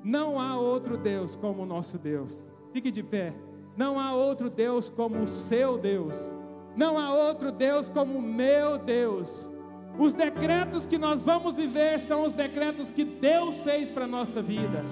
Não 0.04 0.38
há 0.38 0.56
outro 0.56 0.96
Deus 0.96 1.36
como 1.36 1.62
o 1.62 1.66
nosso 1.66 1.98
Deus. 1.98 2.32
Fique 2.72 2.90
de 2.90 3.02
pé. 3.02 3.34
Não 3.76 3.98
há 3.98 4.14
outro 4.14 4.50
Deus 4.50 4.88
como 4.88 5.20
o 5.20 5.28
seu 5.28 5.78
Deus. 5.78 6.14
Não 6.76 6.98
há 6.98 7.12
outro 7.12 7.52
Deus 7.52 7.88
como 7.88 8.18
o 8.18 8.22
meu 8.22 8.78
Deus. 8.78 9.50
Os 9.98 10.14
decretos 10.14 10.86
que 10.86 10.96
nós 10.96 11.24
vamos 11.24 11.56
viver 11.56 12.00
são 12.00 12.24
os 12.24 12.32
decretos 12.32 12.90
que 12.90 13.04
Deus 13.04 13.56
fez 13.56 13.90
para 13.90 14.04
a 14.04 14.08
nossa 14.08 14.40
vida. 14.40 14.84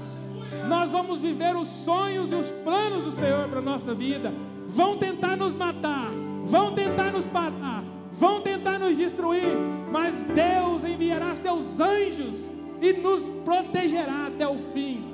Nós 0.69 0.91
vamos 0.91 1.21
viver 1.21 1.57
os 1.57 1.69
sonhos 1.69 2.31
e 2.31 2.35
os 2.35 2.51
planos 2.63 3.05
do 3.05 3.13
Senhor 3.13 3.49
para 3.49 3.61
a 3.61 3.63
nossa 3.63 3.95
vida. 3.95 4.33
Vão 4.67 4.99
tentar 4.99 5.37
nos 5.37 5.55
matar, 5.55 6.11
vão 6.45 6.75
tentar 6.75 7.10
vão 8.13 8.41
tentar 8.41 8.79
nos 8.79 8.97
destruir, 8.97 9.57
mas 9.91 10.25
Deus 10.25 10.85
enviará 10.85 11.35
seus 11.35 11.79
anjos 11.81 12.37
e 12.81 12.93
nos 12.95 13.23
protegerá 13.45 14.27
até 14.27 14.47
o 14.47 14.59
fim. 14.73 15.05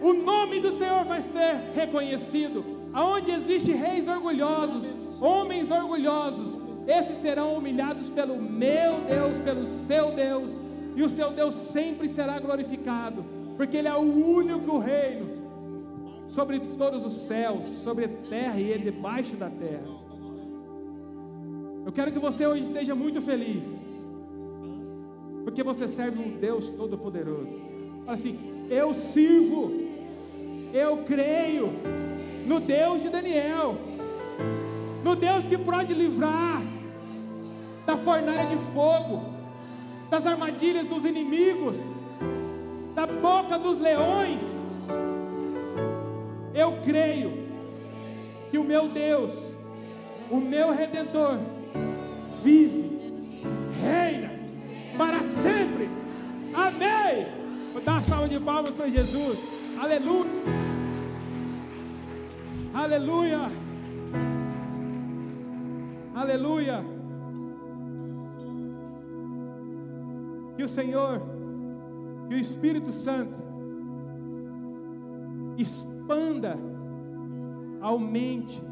O 0.00 0.12
nome 0.12 0.60
do 0.60 0.72
Senhor 0.72 1.04
vai 1.04 1.22
ser 1.22 1.56
reconhecido. 1.74 2.64
Aonde 2.92 3.30
existe 3.30 3.72
reis 3.72 4.08
orgulhosos, 4.08 4.92
homens 5.20 5.70
orgulhosos, 5.70 6.62
esses 6.86 7.16
serão 7.18 7.54
humilhados 7.54 8.08
pelo 8.10 8.36
meu 8.36 9.00
Deus, 9.08 9.38
pelo 9.38 9.66
seu 9.66 10.12
Deus, 10.12 10.52
e 10.94 11.02
o 11.02 11.08
seu 11.08 11.30
Deus 11.32 11.54
sempre 11.54 12.08
será 12.08 12.38
glorificado, 12.38 13.24
porque 13.56 13.76
Ele 13.76 13.88
é 13.88 13.94
o 13.94 14.00
único 14.00 14.78
reino 14.78 15.26
sobre 16.28 16.60
todos 16.60 17.04
os 17.04 17.26
céus, 17.26 17.60
sobre 17.82 18.04
a 18.04 18.08
terra 18.08 18.60
e 18.60 18.78
debaixo 18.78 19.36
da 19.36 19.50
terra. 19.50 20.05
Eu 21.86 21.92
quero 21.92 22.10
que 22.10 22.18
você 22.18 22.44
hoje 22.44 22.64
esteja 22.64 22.96
muito 22.96 23.22
feliz, 23.22 23.62
porque 25.44 25.62
você 25.62 25.86
serve 25.86 26.18
um 26.18 26.36
Deus 26.36 26.68
Todo-Poderoso. 26.70 27.62
Fala 28.04 28.16
assim: 28.16 28.66
eu 28.68 28.92
sirvo, 28.92 29.70
eu 30.74 31.04
creio 31.04 31.70
no 32.44 32.58
Deus 32.58 33.02
de 33.02 33.08
Daniel, 33.08 33.76
no 35.04 35.14
Deus 35.14 35.46
que 35.46 35.56
pode 35.56 35.94
livrar 35.94 36.60
da 37.86 37.96
fornalha 37.96 38.46
de 38.46 38.56
fogo, 38.74 39.22
das 40.10 40.26
armadilhas 40.26 40.88
dos 40.88 41.04
inimigos, 41.04 41.76
da 42.96 43.06
boca 43.06 43.56
dos 43.60 43.78
leões. 43.78 44.42
Eu 46.52 46.80
creio 46.84 47.46
que 48.50 48.58
o 48.58 48.64
meu 48.64 48.88
Deus, 48.88 49.30
o 50.28 50.38
meu 50.38 50.72
redentor, 50.74 51.38
vive, 52.46 53.12
reina 53.82 54.30
para 54.96 55.20
sempre. 55.24 55.90
Amém. 56.54 57.26
Vou 57.72 57.82
dar 57.82 57.94
uma 57.94 58.02
salva 58.04 58.28
de 58.28 58.38
palmas 58.38 58.72
para 58.74 58.88
Jesus. 58.88 59.38
Aleluia. 59.82 60.30
Aleluia. 62.72 63.40
Aleluia. 66.14 66.84
Que 70.56 70.62
o 70.62 70.68
Senhor, 70.68 71.20
que 72.28 72.34
o 72.34 72.38
Espírito 72.38 72.92
Santo 72.92 73.36
expanda, 75.58 76.56
aumente 77.80 78.62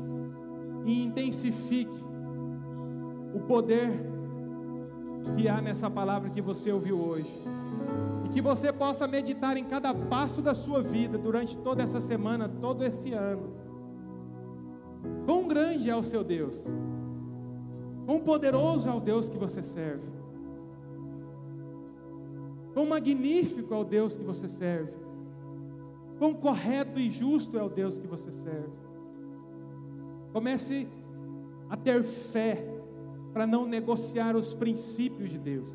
e 0.86 1.04
intensifique 1.04 2.13
o 3.34 3.40
poder 3.40 3.90
que 5.36 5.48
há 5.48 5.60
nessa 5.60 5.90
palavra 5.90 6.30
que 6.30 6.40
você 6.40 6.70
ouviu 6.70 6.98
hoje. 7.00 7.30
E 8.24 8.28
que 8.28 8.40
você 8.40 8.72
possa 8.72 9.08
meditar 9.08 9.56
em 9.56 9.64
cada 9.64 9.92
passo 9.92 10.40
da 10.40 10.54
sua 10.54 10.80
vida 10.80 11.18
durante 11.18 11.56
toda 11.58 11.82
essa 11.82 12.00
semana, 12.00 12.48
todo 12.48 12.84
esse 12.84 13.12
ano. 13.12 13.52
Quão 15.24 15.48
grande 15.48 15.90
é 15.90 15.96
o 15.96 16.02
seu 16.02 16.22
Deus, 16.22 16.56
quão 18.06 18.20
poderoso 18.20 18.88
é 18.88 18.92
o 18.92 19.00
Deus 19.00 19.28
que 19.28 19.36
você 19.36 19.62
serve. 19.62 20.14
Quão 22.72 22.86
magnífico 22.86 23.72
é 23.72 23.76
o 23.76 23.84
Deus 23.84 24.16
que 24.16 24.24
você 24.24 24.48
serve. 24.48 24.92
Quão 26.18 26.34
correto 26.34 26.98
e 26.98 27.10
justo 27.10 27.58
é 27.58 27.62
o 27.62 27.68
Deus 27.68 27.98
que 27.98 28.06
você 28.06 28.32
serve. 28.32 28.72
Comece 30.32 30.88
a 31.70 31.76
ter 31.76 32.02
fé 32.02 32.66
para 33.34 33.46
não 33.46 33.66
negociar 33.66 34.34
os 34.34 34.54
princípios 34.54 35.30
de 35.30 35.38
Deus, 35.38 35.68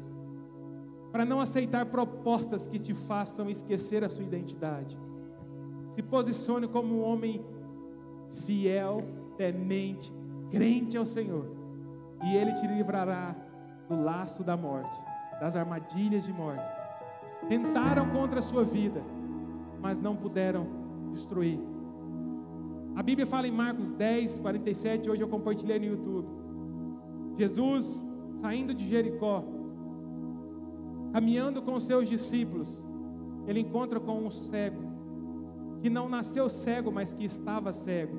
para 1.11 1.23
não 1.23 1.39
aceitar 1.39 1.85
propostas 1.85 2.65
que 2.65 2.79
te 2.79 2.95
façam 2.95 3.47
esquecer 3.47 4.03
a 4.03 4.09
sua 4.09 4.23
identidade. 4.23 4.97
Se 5.91 6.01
posicione 6.01 6.67
como 6.67 6.95
um 6.95 7.03
homem 7.03 7.45
fiel, 8.31 9.03
temente, 9.37 10.11
crente 10.49 10.97
ao 10.97 11.05
Senhor, 11.05 11.45
e 12.23 12.35
Ele 12.35 12.53
te 12.53 12.65
livrará 12.65 13.35
do 13.87 14.01
laço 14.01 14.43
da 14.43 14.57
morte, 14.57 14.97
das 15.39 15.55
armadilhas 15.55 16.23
de 16.23 16.33
morte 16.33 16.79
tentaram 17.47 18.09
contra 18.09 18.39
a 18.39 18.41
sua 18.41 18.63
vida, 18.63 19.01
mas 19.81 20.01
não 20.01 20.15
puderam 20.15 20.67
destruir. 21.11 21.59
A 22.95 23.03
Bíblia 23.03 23.25
fala 23.25 23.47
em 23.47 23.51
Marcos 23.51 23.93
10, 23.93 24.39
47, 24.39 25.09
hoje 25.09 25.23
eu 25.23 25.27
compartilhei 25.27 25.79
no 25.79 25.85
YouTube. 25.85 26.27
Jesus 27.39 28.05
saindo 28.41 28.73
de 28.73 28.85
Jericó, 28.85 29.45
caminhando 31.13 31.61
com 31.61 31.79
seus 31.79 32.09
discípulos, 32.09 32.67
ele 33.47 33.61
encontra 33.61 33.97
com 33.97 34.25
um 34.25 34.29
cego, 34.29 34.83
que 35.81 35.89
não 35.89 36.09
nasceu 36.09 36.49
cego, 36.49 36.91
mas 36.91 37.13
que 37.13 37.23
estava 37.23 37.71
cego. 37.71 38.17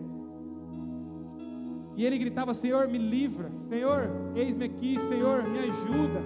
E 1.97 2.07
ele 2.07 2.17
gritava: 2.17 2.55
Senhor, 2.55 2.89
me 2.89 2.97
livra, 2.97 3.51
Senhor, 3.69 4.11
eis-me 4.35 4.65
aqui, 4.65 4.99
Senhor, 4.99 5.43
me 5.43 5.59
ajuda, 5.59 6.23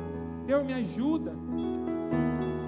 Senhor, 0.46 0.64
me 0.64 0.72
ajuda. 0.72 1.32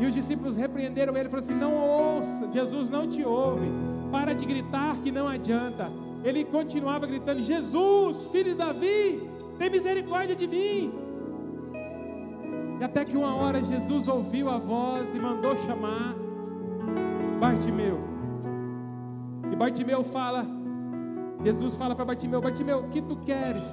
E 0.00 0.06
os 0.06 0.12
discípulos 0.12 0.56
repreenderam 0.56 1.16
ele 1.16 1.28
falaram 1.28 1.48
assim: 1.48 1.58
Não 1.58 1.72
ouça, 1.76 2.50
Jesus 2.52 2.90
não 2.90 3.06
te 3.06 3.24
ouve. 3.24 3.66
Para 4.10 4.34
de 4.34 4.44
gritar 4.44 4.96
que 5.04 5.12
não 5.12 5.28
adianta. 5.28 5.88
Ele 6.24 6.44
continuava 6.44 7.06
gritando: 7.06 7.44
Jesus, 7.44 8.26
filho 8.32 8.50
de 8.50 8.54
Davi, 8.54 9.25
tem 9.58 9.70
misericórdia 9.70 10.36
de 10.36 10.46
mim. 10.46 10.92
E 12.80 12.84
até 12.84 13.04
que 13.04 13.16
uma 13.16 13.34
hora 13.34 13.62
Jesus 13.62 14.06
ouviu 14.06 14.50
a 14.50 14.58
voz 14.58 15.14
e 15.14 15.18
mandou 15.18 15.56
chamar 15.66 16.14
Bartimeu. 17.40 17.98
E 19.50 19.56
Bartimeu 19.56 20.04
fala, 20.04 20.44
Jesus 21.42 21.74
fala 21.76 21.94
para 21.94 22.04
Bartimeu: 22.04 22.40
Bartimeu, 22.40 22.80
o 22.80 22.88
que 22.88 23.00
tu 23.00 23.16
queres? 23.16 23.64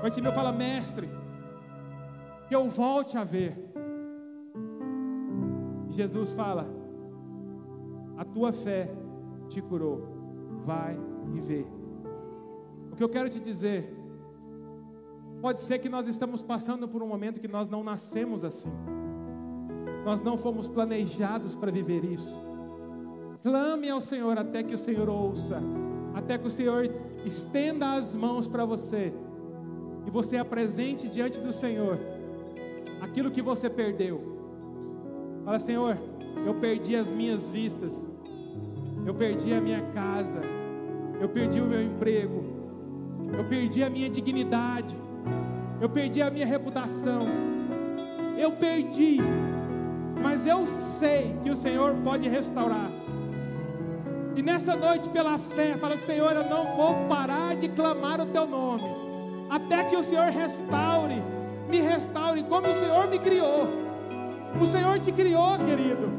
Bartimeu 0.00 0.32
fala: 0.32 0.50
Mestre, 0.50 1.08
que 2.48 2.54
eu 2.54 2.68
volte 2.68 3.16
a 3.16 3.22
ver. 3.22 3.56
Jesus 5.90 6.32
fala: 6.32 6.66
A 8.16 8.24
tua 8.24 8.52
fé 8.52 8.90
te 9.48 9.60
curou. 9.60 10.10
Vai 10.64 10.98
e 11.34 11.40
vê. 11.40 11.66
O 12.90 12.96
que 12.96 13.02
eu 13.02 13.08
quero 13.08 13.28
te 13.28 13.40
dizer, 13.40 14.01
pode 15.42 15.60
ser 15.60 15.78
que 15.78 15.88
nós 15.88 16.08
estamos 16.08 16.42
passando 16.42 16.88
por 16.88 17.02
um 17.02 17.06
momento 17.06 17.40
que 17.40 17.48
nós 17.48 17.68
não 17.68 17.84
nascemos 17.84 18.44
assim. 18.44 18.72
Nós 20.04 20.22
não 20.22 20.36
fomos 20.38 20.68
planejados 20.68 21.54
para 21.54 21.70
viver 21.70 22.04
isso. 22.04 22.34
Clame 23.42 23.90
ao 23.90 24.00
Senhor 24.00 24.38
até 24.38 24.62
que 24.62 24.74
o 24.74 24.78
Senhor 24.78 25.08
ouça, 25.08 25.60
até 26.14 26.38
que 26.38 26.46
o 26.46 26.50
Senhor 26.50 26.88
estenda 27.26 27.94
as 27.94 28.14
mãos 28.14 28.48
para 28.48 28.64
você 28.64 29.12
e 30.06 30.10
você 30.10 30.38
apresente 30.38 31.08
diante 31.08 31.38
do 31.38 31.52
Senhor 31.52 31.98
aquilo 33.00 33.30
que 33.30 33.42
você 33.42 33.68
perdeu 33.68 34.32
Fala, 35.44 35.58
Senhor, 35.58 35.98
eu 36.46 36.54
perdi 36.54 36.94
as 36.94 37.12
minhas 37.12 37.50
vistas, 37.50 38.08
eu 39.04 39.12
perdi 39.12 39.52
a 39.52 39.60
minha 39.60 39.82
casa, 39.92 40.40
eu 41.20 41.28
perdi 41.28 41.60
o 41.60 41.66
meu 41.66 41.82
emprego, 41.82 42.40
eu 43.36 43.44
perdi 43.48 43.82
a 43.82 43.90
minha 43.90 44.08
dignidade, 44.08 44.96
eu 45.82 45.88
perdi 45.88 46.22
a 46.22 46.30
minha 46.30 46.46
reputação, 46.46 47.26
eu 48.38 48.52
perdi, 48.52 49.18
mas 50.22 50.46
eu 50.46 50.64
sei 50.64 51.36
que 51.42 51.50
o 51.50 51.56
Senhor 51.56 51.96
pode 52.04 52.28
restaurar. 52.28 52.88
E 54.36 54.42
nessa 54.42 54.76
noite, 54.76 55.08
pela 55.08 55.36
fé, 55.38 55.76
fala: 55.76 55.98
Senhor, 55.98 56.30
eu 56.36 56.48
não 56.48 56.76
vou 56.76 56.94
parar 57.08 57.56
de 57.56 57.68
clamar 57.68 58.20
o 58.20 58.26
teu 58.26 58.46
nome, 58.46 58.84
até 59.50 59.82
que 59.82 59.96
o 59.96 60.04
Senhor 60.04 60.26
restaure, 60.26 61.20
me 61.68 61.80
restaure 61.80 62.44
como 62.44 62.68
o 62.68 62.74
Senhor 62.74 63.08
me 63.08 63.18
criou. 63.18 63.68
O 64.60 64.66
Senhor 64.66 65.00
te 65.00 65.10
criou, 65.10 65.58
querido, 65.58 66.12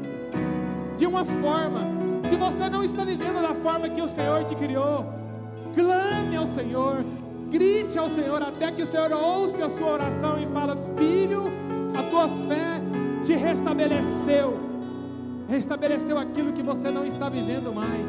de 0.94 1.06
uma 1.06 1.24
forma. 1.24 1.80
Se 2.28 2.36
você 2.36 2.68
não 2.68 2.84
está 2.84 3.02
vivendo 3.02 3.40
da 3.40 3.54
forma 3.54 3.88
que 3.88 4.02
o 4.02 4.08
Senhor 4.08 4.44
te 4.44 4.54
criou, 4.54 5.06
clame 5.74 6.36
ao 6.36 6.46
Senhor, 6.46 7.02
grite 7.54 7.96
ao 7.96 8.10
Senhor 8.10 8.42
até 8.42 8.72
que 8.72 8.82
o 8.82 8.86
Senhor 8.86 9.12
ouça 9.12 9.66
a 9.66 9.70
sua 9.70 9.92
oração 9.92 10.42
e 10.42 10.46
fala: 10.46 10.76
Filho, 10.98 11.44
a 11.96 12.02
tua 12.02 12.28
fé 12.48 12.80
te 13.22 13.32
restabeleceu, 13.34 14.58
restabeleceu 15.48 16.18
aquilo 16.18 16.52
que 16.52 16.64
você 16.64 16.90
não 16.90 17.06
está 17.06 17.28
vivendo 17.28 17.72
mais. 17.72 18.04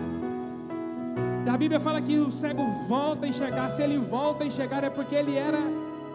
A 1.47 1.55
Bíblia 1.55 1.79
fala 1.79 2.01
que 2.01 2.17
o 2.17 2.31
cego 2.31 2.63
volta 2.87 3.27
a 3.27 3.29
enxergar. 3.29 3.69
Se 3.69 3.83
ele 3.83 3.99
volta 3.99 4.43
a 4.43 4.47
enxergar 4.47 4.83
é 4.83 4.89
porque 4.89 5.13
ele 5.13 5.37
era, 5.37 5.59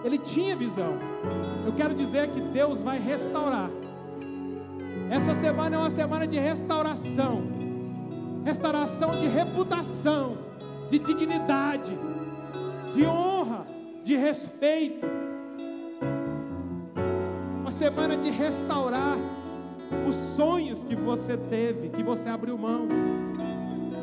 ele 0.04 0.18
tinha 0.18 0.56
visão. 0.56 0.98
Eu 1.64 1.72
quero 1.72 1.94
dizer 1.94 2.30
que 2.30 2.40
Deus 2.40 2.82
vai 2.82 2.98
restaurar. 2.98 3.70
Essa 5.08 5.36
semana 5.36 5.76
é 5.76 5.78
uma 5.78 5.90
semana 5.90 6.26
de 6.26 6.36
restauração, 6.36 7.44
restauração 8.44 9.18
de 9.20 9.28
reputação, 9.28 10.36
de 10.90 10.98
dignidade, 10.98 11.96
de 12.92 13.06
honra, 13.06 13.66
de 14.04 14.16
respeito. 14.16 15.06
Uma 17.60 17.72
semana 17.72 18.16
de 18.16 18.30
restaurar 18.30 19.16
os 20.08 20.14
sonhos 20.14 20.84
que 20.84 20.94
você 20.94 21.36
teve, 21.36 21.88
que 21.88 22.02
você 22.02 22.28
abriu 22.28 22.56
mão. 22.56 22.88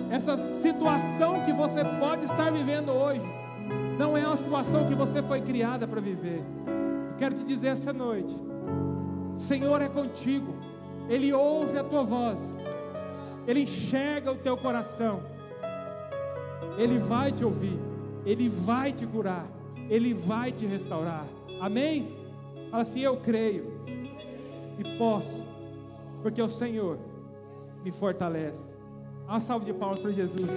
Essa 0.10 0.38
situação 0.54 1.44
que 1.44 1.52
você 1.52 1.84
pode 1.84 2.26
estar 2.26 2.52
vivendo 2.52 2.92
hoje, 2.92 3.22
não 3.98 4.18
é 4.18 4.26
uma 4.26 4.38
situação 4.38 4.88
que 4.88 4.96
você 4.96 5.22
foi 5.22 5.42
criada 5.42 5.88
para 5.88 6.00
viver. 6.00 6.44
Eu 7.12 7.18
quero 7.18 7.36
te 7.36 7.44
dizer 7.44 7.68
essa 7.68 7.92
noite: 7.92 8.36
Senhor 9.36 9.82
é 9.82 9.90
contigo, 9.90 10.56
Ele 11.10 11.34
ouve 11.34 11.78
a 11.78 11.84
tua 11.84 12.04
voz, 12.04 12.58
Ele 13.46 13.62
enxerga 13.62 14.32
o 14.32 14.36
teu 14.36 14.56
coração, 14.56 15.22
Ele 16.78 17.00
vai 17.00 17.32
te 17.32 17.44
ouvir, 17.44 17.80
Ele 18.28 18.50
vai 18.50 18.92
te 18.92 19.06
curar, 19.08 19.48
Ele 19.90 20.14
vai 20.14 20.52
te 20.52 20.66
restaurar. 20.66 21.26
Amém? 21.62 22.14
Fala 22.70 22.84
assim: 22.84 23.00
Eu 23.00 23.16
creio 23.16 23.72
e 24.78 24.98
posso, 24.98 25.42
porque 26.22 26.42
o 26.42 26.50
Senhor 26.50 27.00
me 27.86 27.92
fortalece. 27.92 28.76
Uma 29.26 29.40
salva 29.40 29.64
de 29.64 29.74
palmas 29.74 30.00
para 30.00 30.12
Jesus. 30.12 30.50